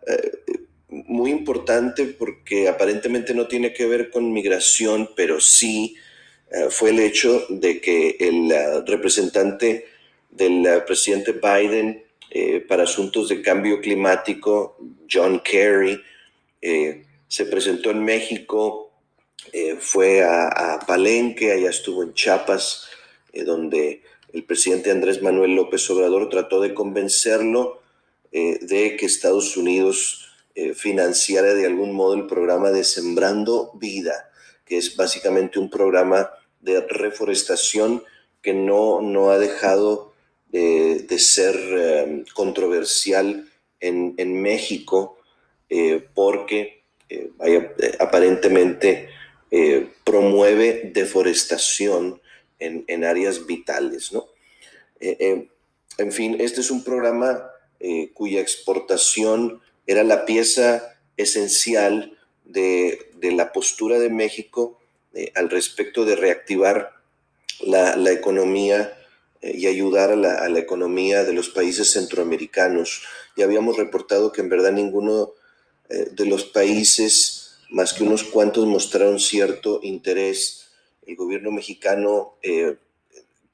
muy 1.07 1.31
importante, 1.31 2.05
porque 2.05 2.67
aparentemente 2.67 3.33
no 3.33 3.47
tiene 3.47 3.73
que 3.73 3.85
ver 3.85 4.09
con 4.09 4.31
migración, 4.31 5.09
pero 5.15 5.39
sí 5.39 5.95
eh, 6.51 6.67
fue 6.69 6.91
el 6.91 6.99
hecho 6.99 7.45
de 7.49 7.81
que 7.81 8.17
el 8.19 8.53
representante 8.85 9.85
del 10.29 10.83
presidente 10.85 11.33
Biden 11.33 12.03
para 12.67 12.83
asuntos 12.83 13.29
de 13.29 13.41
cambio 13.41 13.81
climático, 13.81 14.77
John 15.11 15.41
Kerry, 15.43 15.99
se 16.61 17.45
presentó 17.45 17.89
en 17.89 18.03
México, 18.03 18.91
fue 19.79 20.21
a, 20.21 20.77
Palenque, 20.85 21.51
allá 21.51 21.71
estuvo 21.71 22.03
en 22.03 22.13
Chiapas, 22.13 22.87
donde 23.33 24.03
el 24.33 24.43
presidente 24.43 24.91
Andrés 24.91 25.21
Manuel 25.21 25.55
López 25.55 25.89
Obrador 25.89 26.29
trató 26.29 26.61
de 26.61 26.73
convencerlo 26.73 27.81
eh, 28.31 28.59
de 28.61 28.95
que 28.97 29.05
Estados 29.05 29.57
Unidos 29.57 30.26
eh, 30.57 30.73
financiara 30.73 31.53
de 31.53 31.65
algún 31.65 31.93
modo 31.93 32.15
el 32.15 32.27
programa 32.27 32.71
de 32.71 32.83
Sembrando 32.83 33.71
Vida, 33.75 34.29
que 34.65 34.77
es 34.77 34.95
básicamente 34.95 35.59
un 35.59 35.69
programa 35.69 36.29
de 36.59 36.81
reforestación 36.81 38.03
que 38.41 38.53
no, 38.53 39.01
no 39.01 39.29
ha 39.29 39.37
dejado 39.37 40.13
eh, 40.51 41.05
de 41.07 41.19
ser 41.19 42.25
controversial 42.33 43.47
en, 43.79 44.15
en 44.17 44.41
México 44.41 45.17
porque 46.13 46.83
aparentemente 47.99 49.09
promueve 50.05 50.91
deforestación 50.93 52.21
en, 52.59 53.03
áreas 53.03 53.45
vitales. 53.45 54.11
¿no? 54.11 54.25
Eh, 54.99 55.17
eh, 55.19 55.47
en 55.97 56.11
fin, 56.11 56.37
este 56.39 56.61
es 56.61 56.71
un 56.71 56.83
programa 56.83 57.49
eh, 57.79 58.11
cuya 58.13 58.41
exportación 58.41 59.61
era 59.87 60.03
la 60.03 60.25
pieza 60.25 60.95
esencial 61.17 62.17
de, 62.45 63.09
la 63.21 63.51
postura 63.51 63.97
de 63.99 64.09
México 64.09 64.79
al 65.33 65.49
respecto 65.49 66.05
de 66.05 66.15
reactivar 66.15 66.93
la, 67.61 68.11
economía 68.11 68.95
y 69.41 69.65
ayudar 69.65 70.11
a 70.11 70.15
la, 70.15 70.35
a 70.35 70.49
la, 70.49 70.59
economía 70.59 71.23
de 71.23 71.33
los 71.33 71.49
países 71.49 71.91
centroamericanos. 71.91 73.03
Ya 73.35 73.45
habíamos 73.45 73.77
reportado 73.77 74.31
que 74.31 74.41
en 74.41 74.49
verdad 74.49 74.71
ninguno 74.71 75.33
de 75.89 76.25
los 76.25 76.43
países, 76.43 77.55
más 77.69 77.93
que 77.93 78.03
unos 78.03 78.23
cuantos, 78.23 78.67
mostraron 78.67 79.19
cierto 79.19 79.79
interés 79.81 80.67
el 81.07 81.15
gobierno 81.15 81.51
mexicano 81.51 82.35
eh, 82.43 82.75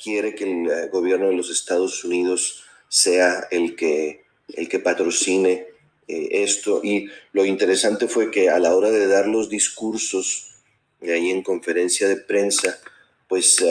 quiere 0.01 0.33
que 0.35 0.43
el 0.43 0.69
eh, 0.69 0.89
gobierno 0.91 1.27
de 1.27 1.35
los 1.35 1.51
Estados 1.51 2.03
Unidos 2.03 2.63
sea 2.89 3.47
el 3.51 3.75
que, 3.75 4.25
el 4.49 4.67
que 4.67 4.79
patrocine 4.79 5.67
eh, 6.07 6.29
esto. 6.43 6.81
Y 6.83 7.09
lo 7.31 7.45
interesante 7.45 8.07
fue 8.07 8.31
que 8.31 8.49
a 8.49 8.59
la 8.59 8.75
hora 8.75 8.91
de 8.91 9.07
dar 9.07 9.27
los 9.27 9.49
discursos 9.49 10.55
ahí 11.01 11.29
en 11.29 11.43
conferencia 11.43 12.07
de 12.07 12.15
prensa, 12.15 12.79
pues 13.27 13.61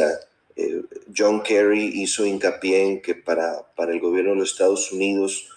John 1.17 1.43
Kerry 1.43 2.03
hizo 2.03 2.27
hincapié 2.27 2.83
en 2.83 3.01
que 3.01 3.15
para, 3.15 3.75
para 3.75 3.93
el 3.93 4.01
gobierno 4.01 4.33
de 4.33 4.41
los 4.41 4.53
Estados 4.53 4.93
Unidos 4.93 5.49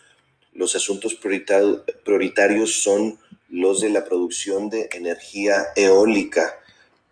los 0.56 0.74
asuntos 0.76 1.16
prioritarios 1.16 2.82
son 2.82 3.20
los 3.50 3.82
de 3.82 3.90
la 3.90 4.06
producción 4.06 4.70
de 4.70 4.90
energía 4.94 5.68
eólica 5.76 6.60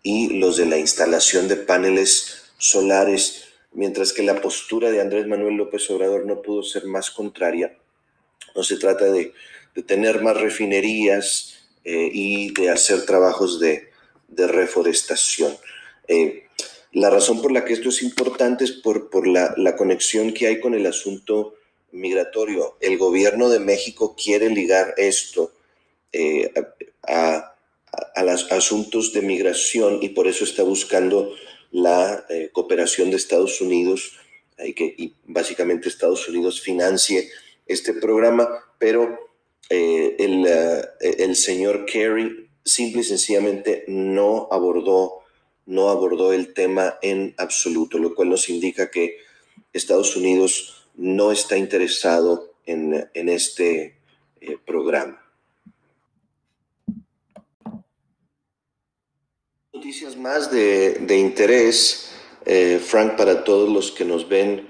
y 0.02 0.38
los 0.38 0.56
de 0.56 0.66
la 0.66 0.78
instalación 0.78 1.46
de 1.46 1.56
paneles 1.56 2.52
solares, 2.58 3.44
mientras 3.72 4.12
que 4.12 4.22
la 4.22 4.40
postura 4.40 4.90
de 4.90 5.00
Andrés 5.00 5.26
Manuel 5.26 5.54
López 5.56 5.88
Obrador 5.90 6.26
no 6.26 6.42
pudo 6.42 6.62
ser 6.62 6.86
más 6.86 7.10
contraria. 7.10 7.76
No 8.54 8.62
se 8.62 8.76
trata 8.76 9.06
de, 9.06 9.32
tener 9.82 10.22
más 10.22 10.40
refinerías 10.40 11.54
eh, 11.84 12.10
y 12.12 12.52
de 12.52 12.70
hacer 12.70 13.04
trabajos 13.04 13.60
de, 13.60 13.90
reforestación. 14.36 15.56
Eh, 16.08 16.46
la 16.92 17.08
razón 17.08 17.40
por 17.40 17.52
la 17.52 17.64
que 17.64 17.72
esto 17.72 17.88
es 17.88 18.02
importante 18.02 18.64
es 18.64 18.72
por, 18.72 19.10
por 19.10 19.28
la, 19.28 19.76
conexión 19.76 20.32
que 20.32 20.48
hay 20.48 20.60
con 20.60 20.74
el 20.74 20.86
asunto 20.86 21.54
migratorio. 21.92 22.76
El 22.80 22.98
gobierno 22.98 23.48
de 23.48 23.60
México 23.60 24.16
quiere 24.16 24.50
ligar 24.50 24.94
esto 24.96 25.52
eh, 26.12 26.52
a 27.06 27.50
a, 28.16 28.24
los 28.24 28.50
asuntos 28.50 29.12
de 29.12 29.22
migración 29.22 30.00
y 30.02 30.08
por 30.08 30.26
eso 30.26 30.42
está 30.42 30.64
buscando 30.64 31.32
la 31.70 32.24
cooperación 32.52 33.10
de 33.10 33.16
Estados 33.16 33.60
Unidos 33.60 34.16
y 34.58 34.72
que 34.72 35.12
básicamente 35.26 35.88
Estados 35.88 36.28
Unidos 36.28 36.60
financie 36.60 37.30
este 37.66 37.94
programa, 37.94 38.48
pero 38.78 39.33
eh, 39.70 40.16
el, 40.18 40.46
eh, 40.46 41.16
el, 41.18 41.36
señor 41.36 41.86
Kerry 41.86 42.48
simple 42.64 43.00
y 43.00 43.04
sencillamente 43.04 43.84
no 43.88 44.48
abordó 44.50 45.24
no 45.66 45.88
abordó 45.88 46.32
el 46.32 46.52
tema 46.52 46.98
en 47.00 47.34
absoluto, 47.38 47.98
lo 47.98 48.14
cual 48.14 48.30
nos 48.30 48.48
indica 48.50 48.90
que 48.90 49.16
Estados 49.72 50.16
Unidos 50.16 50.86
no 50.94 51.32
está 51.32 51.56
interesado 51.56 52.54
en, 52.66 53.10
este 53.14 53.98
eh, 54.40 54.56
programa. 54.64 55.20
Noticias 59.72 60.16
más 60.16 60.50
de, 60.50 61.18
interés, 61.18 62.12
eh, 62.46 62.80
Frank, 62.82 63.16
para 63.16 63.44
todos 63.44 63.68
los 63.68 63.90
que 63.90 64.04
nos 64.04 64.28
ven 64.28 64.68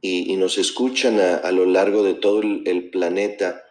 y, 0.00 0.36
nos 0.36 0.58
escuchan 0.58 1.18
a, 1.18 1.50
lo 1.50 1.66
largo 1.66 2.02
de 2.02 2.14
todo 2.14 2.40
el, 2.42 2.90
planeta. 2.90 3.63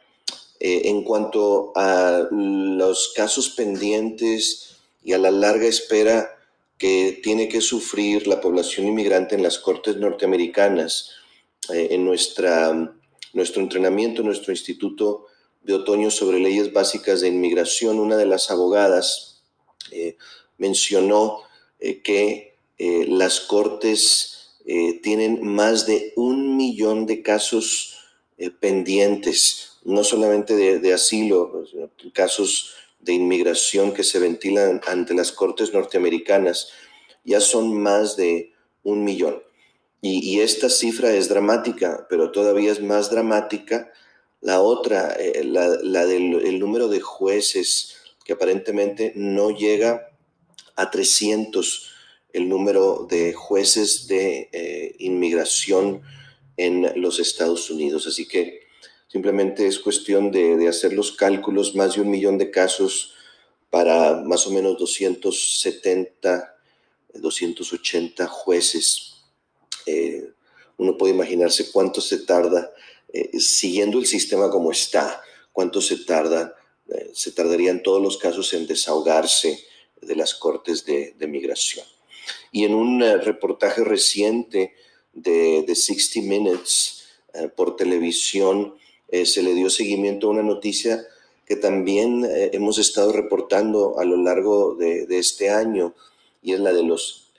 Eh, 0.65 0.87
en 0.87 1.03
cuanto 1.03 1.73
a 1.75 2.29
los 2.31 3.11
casos 3.13 3.49
pendientes 3.49 4.77
y 5.03 5.11
a 5.11 5.17
la 5.17 5.29
larga 5.29 5.67
espera 5.67 6.39
que 6.77 7.19
tiene 7.21 7.49
que 7.49 7.59
sufrir 7.59 8.27
la 8.27 8.39
población 8.39 8.87
inmigrante 8.87 9.35
en 9.35 9.43
las 9.43 9.59
cortes 9.59 9.97
norteamericanas, 9.97 11.09
eh, 11.73 11.89
en 11.91 12.05
nuestra, 12.05 12.95
nuestro 13.33 13.61
entrenamiento, 13.61 14.23
nuestro 14.23 14.53
instituto 14.53 15.25
de 15.63 15.73
otoño 15.73 16.09
sobre 16.09 16.39
leyes 16.39 16.71
básicas 16.71 17.19
de 17.19 17.27
inmigración, 17.27 17.99
una 17.99 18.15
de 18.15 18.25
las 18.25 18.49
abogadas 18.49 19.43
eh, 19.91 20.15
mencionó 20.57 21.41
que 22.05 22.55
las 22.79 23.41
cortes 23.41 24.55
tienen 25.01 25.45
más 25.45 25.85
de 25.85 26.13
un 26.15 26.55
millón 26.55 27.05
de 27.05 27.21
casos 27.21 27.97
pendientes, 28.61 29.72
no 29.85 30.03
solamente 30.03 30.55
de, 30.55 30.93
asilo, 30.93 31.65
casos 32.13 32.75
de 32.99 33.13
inmigración 33.13 33.93
que 33.93 34.03
se 34.03 34.19
ventilan 34.19 34.81
ante 34.87 35.13
las 35.13 35.31
cortes 35.31 35.73
norteamericanas, 35.73 36.69
ya 37.23 37.41
son 37.41 37.77
más 37.77 38.15
de 38.15 38.53
un 38.83 39.03
millón. 39.03 39.43
Y, 40.01 40.41
esta 40.41 40.69
cifra 40.69 41.13
es 41.13 41.29
dramática, 41.29 42.07
pero 42.09 42.31
todavía 42.31 42.73
es 42.73 42.81
más 42.81 43.09
dramática 43.09 43.91
la 44.41 44.59
otra, 44.59 45.15
eh, 45.17 45.45
la, 45.45 46.05
del 46.05 46.59
número 46.59 46.89
de 46.89 46.99
jueces 46.99 47.95
que 48.25 48.33
aparentemente 48.33 49.13
no 49.15 49.51
llega 49.51 50.09
a 50.75 50.91
300 50.91 51.89
el 52.33 52.49
número 52.49 53.07
de 53.09 53.31
jueces 53.31 54.07
de 54.07 54.49
eh, 54.51 54.95
inmigración 54.99 56.01
en 56.57 57.01
los 57.01 57.19
Estados 57.19 57.69
Unidos. 57.69 58.05
Así 58.05 58.27
que 58.27 58.62
simplemente 59.13 59.65
es 59.65 59.79
cuestión 59.79 60.31
de, 60.31 60.67
hacer 60.67 60.91
los 60.91 61.13
cálculos, 61.13 61.75
más 61.75 61.95
de 61.95 62.01
un 62.01 62.09
millón 62.09 62.37
de 62.37 62.51
casos 62.51 63.13
para 63.69 64.21
más 64.23 64.45
o 64.47 64.51
menos 64.51 64.77
270, 64.77 66.57
280 67.13 68.27
jueces. 68.27 69.23
Eh, 69.85 70.29
uno 70.77 70.97
puede 70.97 71.13
imaginarse 71.13 71.71
cuánto 71.71 72.01
se 72.01 72.17
tarda 72.19 72.73
eh, 73.13 73.39
siguiendo 73.39 73.99
el 73.99 74.05
sistema 74.05 74.49
como 74.49 74.71
está, 74.71 75.21
cuánto 75.53 75.79
se 75.79 75.97
tarda, 76.03 76.55
se 77.13 77.31
tardarían 77.31 77.81
todos 77.81 78.01
los 78.01 78.17
casos 78.17 78.53
en 78.53 78.67
desahogarse 78.67 79.63
de 80.01 80.15
las 80.15 80.35
cortes 80.35 80.85
de 80.85 81.27
migración. 81.27 81.85
Y 82.51 82.65
en 82.65 82.73
un 82.73 83.01
eh, 83.01 83.17
reportaje 83.17 83.83
reciente 83.83 84.73
de, 85.13 85.65
60 85.67 86.27
Minutes 86.27 87.05
eh, 87.33 87.49
por 87.49 87.75
televisión, 87.75 88.75
eh, 89.13 89.25
se 89.25 89.43
le 89.43 89.53
dio 89.53 89.69
seguimiento 89.69 90.27
a 90.27 90.31
una 90.31 90.41
noticia 90.41 91.05
que 91.45 91.55
también 91.55 92.25
hemos 92.53 92.79
estado 92.79 93.11
reportando 93.11 93.99
a 93.99 94.05
lo 94.05 94.15
largo 94.15 94.75
de, 94.75 95.05
este 95.09 95.49
año, 95.49 95.93
y 96.41 96.53
es 96.53 96.59
la 96.61 96.71
de 96.71 96.83
los 96.83 97.33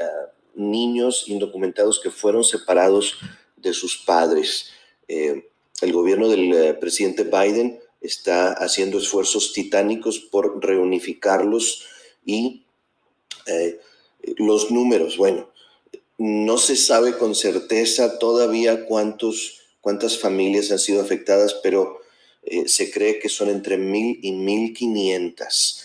niños 0.55 1.25
indocumentados 1.27 2.01
que 2.01 2.11
fueron 2.11 2.45
separados 2.45 3.17
de 3.57 3.73
sus 3.73 3.97
padres. 3.97 4.67
el 5.09 5.93
gobierno 5.93 6.29
del 6.29 6.77
presidente 6.79 7.25
Biden 7.25 7.81
está 8.03 8.53
haciendo 8.53 8.99
esfuerzos 8.99 9.55
titánicos 9.55 10.19
por 10.19 10.63
reunificarlos 10.63 11.87
y 12.27 12.63
los 14.37 14.71
números, 14.71 15.17
bueno, 15.17 15.49
no 16.19 16.59
se 16.59 16.77
sabe 16.77 17.19
con 17.19 17.35
certeza 17.35 18.19
todavía 18.19 18.87
cuántos, 18.87 19.64
cuántas 19.85 20.19
familias 20.19 20.71
han 20.71 20.79
sido 20.79 21.03
afectadas, 21.03 21.61
pero 21.63 22.01
eh, 22.43 22.67
se 22.69 22.91
cree 22.91 23.19
que 23.19 23.29
son 23.29 23.51
entre 23.51 23.77
mil 23.77 24.19
y 24.23 24.33
mil 24.33 24.73
quinientas 24.73 25.85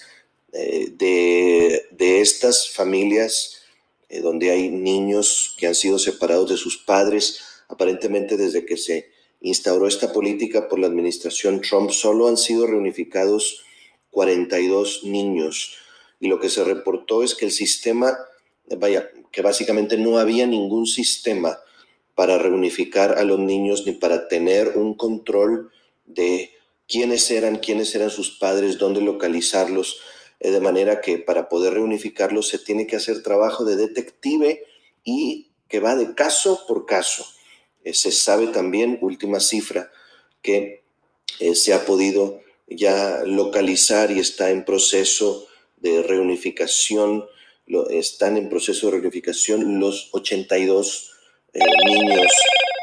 eh, 0.54 0.88
de, 0.94 2.22
estas 2.22 2.70
familias 2.70 3.62
eh, 4.08 4.22
donde 4.22 4.52
hay 4.52 4.70
niños 4.70 5.54
que 5.58 5.68
han 5.68 5.76
sido 5.76 6.00
separados 6.00 6.50
de 6.50 6.56
sus 6.56 6.78
padres, 6.78 7.42
aparentemente 7.68 8.38
desde 8.38 8.66
que 8.66 8.78
se 8.78 9.10
instauró 9.42 9.86
esta 9.86 10.14
política 10.14 10.70
por 10.70 10.80
la 10.80 10.88
administración 10.88 11.60
Trump, 11.60 11.92
solo 11.92 12.30
han 12.30 12.38
sido 12.38 12.68
reunificados 12.68 13.66
42 14.12 15.04
niños. 15.04 15.76
Y 16.22 16.30
lo 16.30 16.40
que 16.40 16.50
se 16.50 16.64
reportó 16.64 17.22
es 17.22 17.36
que 17.36 17.46
el 17.46 17.52
sistema 17.52 18.18
vaya, 18.78 19.12
que 19.30 19.42
básicamente 19.42 19.98
no 19.98 20.20
había 20.20 20.48
ningún 20.48 20.88
sistema 20.88 21.60
para 22.20 22.38
reunificar 22.38 23.18
a 23.18 23.24
los 23.24 23.40
niños 23.40 23.86
ni 23.86 23.94
para 23.94 24.28
tener 24.28 24.74
un 24.76 24.94
control 24.94 25.72
de 26.06 26.52
quiénes 26.86 27.32
eran, 27.32 27.60
quiénes 27.60 27.96
eran 27.96 28.10
sus 28.10 28.32
padres, 28.32 28.78
dónde 28.78 29.00
localizarlos, 29.00 30.02
eh, 30.42 30.52
de 30.52 30.60
manera 30.60 31.00
que 31.00 31.20
para 31.20 31.48
poder 31.48 31.76
reunificarlos 31.76 32.50
se 32.50 32.60
tiene 32.60 32.88
que 32.88 32.98
hacer 32.98 33.24
trabajo 33.24 33.64
de 33.64 33.78
detective 33.78 34.66
y 35.06 35.52
que 35.70 35.80
va 35.80 35.96
de 35.96 36.14
caso 36.14 36.66
por 36.68 36.86
caso. 36.86 37.26
Eh, 37.86 37.94
se 37.94 38.12
sabe 38.12 38.48
también, 38.48 39.00
última 39.02 39.40
cifra, 39.40 39.90
que 40.42 40.84
eh, 41.40 41.56
se 41.56 41.74
ha 41.74 41.86
podido 41.86 42.42
ya 42.68 43.24
localizar 43.24 44.12
y 44.12 44.20
está 44.20 44.50
en 44.50 44.66
proceso 44.66 45.48
de 45.78 46.04
reunificación 46.04 47.24
están 47.92 48.36
en 48.36 48.50
proceso 48.50 48.88
de 48.88 48.94
reunificación 48.94 49.80
los 49.80 50.10
82 50.12 51.10
eh, 51.54 51.66
niños 51.86 52.32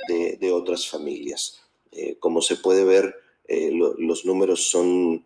de, 0.09 0.53
otras 0.53 0.89
familias. 0.89 1.63
Eh, 1.93 2.17
como 2.19 2.43
se 2.43 2.57
puede 2.57 2.85
ver, 2.85 3.15
eh, 3.49 3.71
los 3.73 4.25
números 4.25 4.71
son 4.71 5.25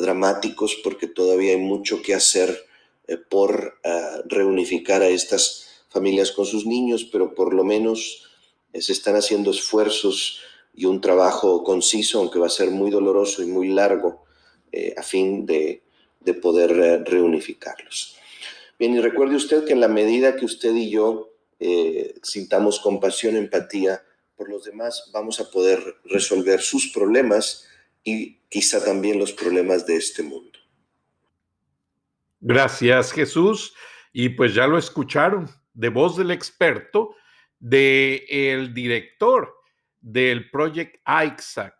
dramáticos 0.00 0.76
porque 0.82 1.08
todavía 1.08 1.52
hay 1.52 1.60
mucho 1.60 2.00
que 2.00 2.14
hacer 2.14 2.64
por 3.28 3.78
reunificar 4.24 5.02
a 5.02 5.08
estas 5.08 5.84
familias 5.90 6.30
con 6.30 6.46
sus 6.46 6.64
niños, 6.64 7.04
pero 7.04 7.34
por 7.34 7.52
lo 7.52 7.64
menos 7.64 8.22
se 8.72 8.92
están 8.92 9.16
haciendo 9.16 9.50
esfuerzos 9.50 10.40
y 10.74 10.86
un 10.86 11.02
trabajo 11.02 11.62
conciso, 11.64 12.20
aunque 12.20 12.38
va 12.38 12.46
a 12.46 12.50
ser 12.50 12.70
muy 12.70 12.90
doloroso 12.90 13.42
y 13.42 13.46
muy 13.46 13.68
largo, 13.68 14.24
a 14.96 15.02
fin 15.02 15.44
de, 15.44 15.82
de 16.20 16.34
poder 16.34 17.04
reunificarlos. 17.04 18.16
Bien, 18.78 18.94
y 18.94 19.00
recuerde 19.00 19.36
usted 19.36 19.64
que 19.64 19.72
en 19.72 19.80
la 19.80 19.88
medida 19.88 20.36
que 20.36 20.46
usted 20.46 20.74
y 20.74 20.88
yo 20.88 21.33
eh, 21.58 22.14
sintamos 22.22 22.80
compasión, 22.80 23.36
empatía 23.36 24.02
por 24.36 24.48
los 24.48 24.64
demás, 24.64 25.10
vamos 25.12 25.40
a 25.40 25.50
poder 25.50 25.80
resolver 26.04 26.60
sus 26.60 26.88
problemas 26.92 27.66
y 28.02 28.40
quizá 28.48 28.84
también 28.84 29.18
los 29.18 29.32
problemas 29.32 29.86
de 29.86 29.96
este 29.96 30.22
mundo. 30.22 30.58
Gracias, 32.40 33.12
Jesús. 33.12 33.74
Y 34.12 34.28
pues 34.30 34.54
ya 34.54 34.66
lo 34.66 34.78
escucharon, 34.78 35.50
de 35.72 35.88
voz 35.88 36.16
del 36.16 36.30
experto, 36.30 37.16
del 37.58 38.22
el 38.28 38.74
director 38.74 39.52
del 40.00 40.50
Project 40.50 40.96
ISAC, 41.06 41.74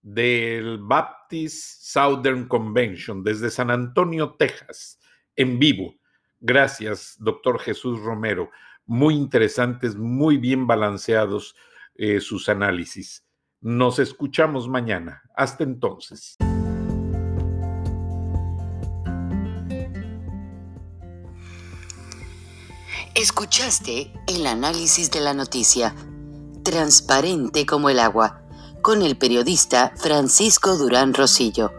del 0.00 0.78
Baptist 0.78 1.82
Southern 1.82 2.48
Convention, 2.48 3.22
desde 3.22 3.50
San 3.50 3.70
Antonio, 3.70 4.34
Texas, 4.38 4.98
en 5.36 5.58
vivo. 5.58 5.94
Gracias, 6.40 7.16
doctor 7.18 7.60
Jesús 7.60 8.00
Romero. 8.00 8.50
Muy 8.88 9.14
interesantes, 9.14 9.96
muy 9.96 10.38
bien 10.38 10.66
balanceados 10.66 11.54
eh, 11.94 12.20
sus 12.20 12.48
análisis. 12.48 13.22
Nos 13.60 13.98
escuchamos 13.98 14.66
mañana. 14.66 15.22
Hasta 15.36 15.62
entonces. 15.62 16.36
Escuchaste 23.14 24.10
el 24.26 24.46
análisis 24.46 25.10
de 25.10 25.20
la 25.20 25.34
noticia, 25.34 25.94
transparente 26.62 27.66
como 27.66 27.90
el 27.90 27.98
agua, 27.98 28.42
con 28.80 29.02
el 29.02 29.18
periodista 29.18 29.92
Francisco 29.96 30.78
Durán 30.78 31.12
Rosillo 31.12 31.77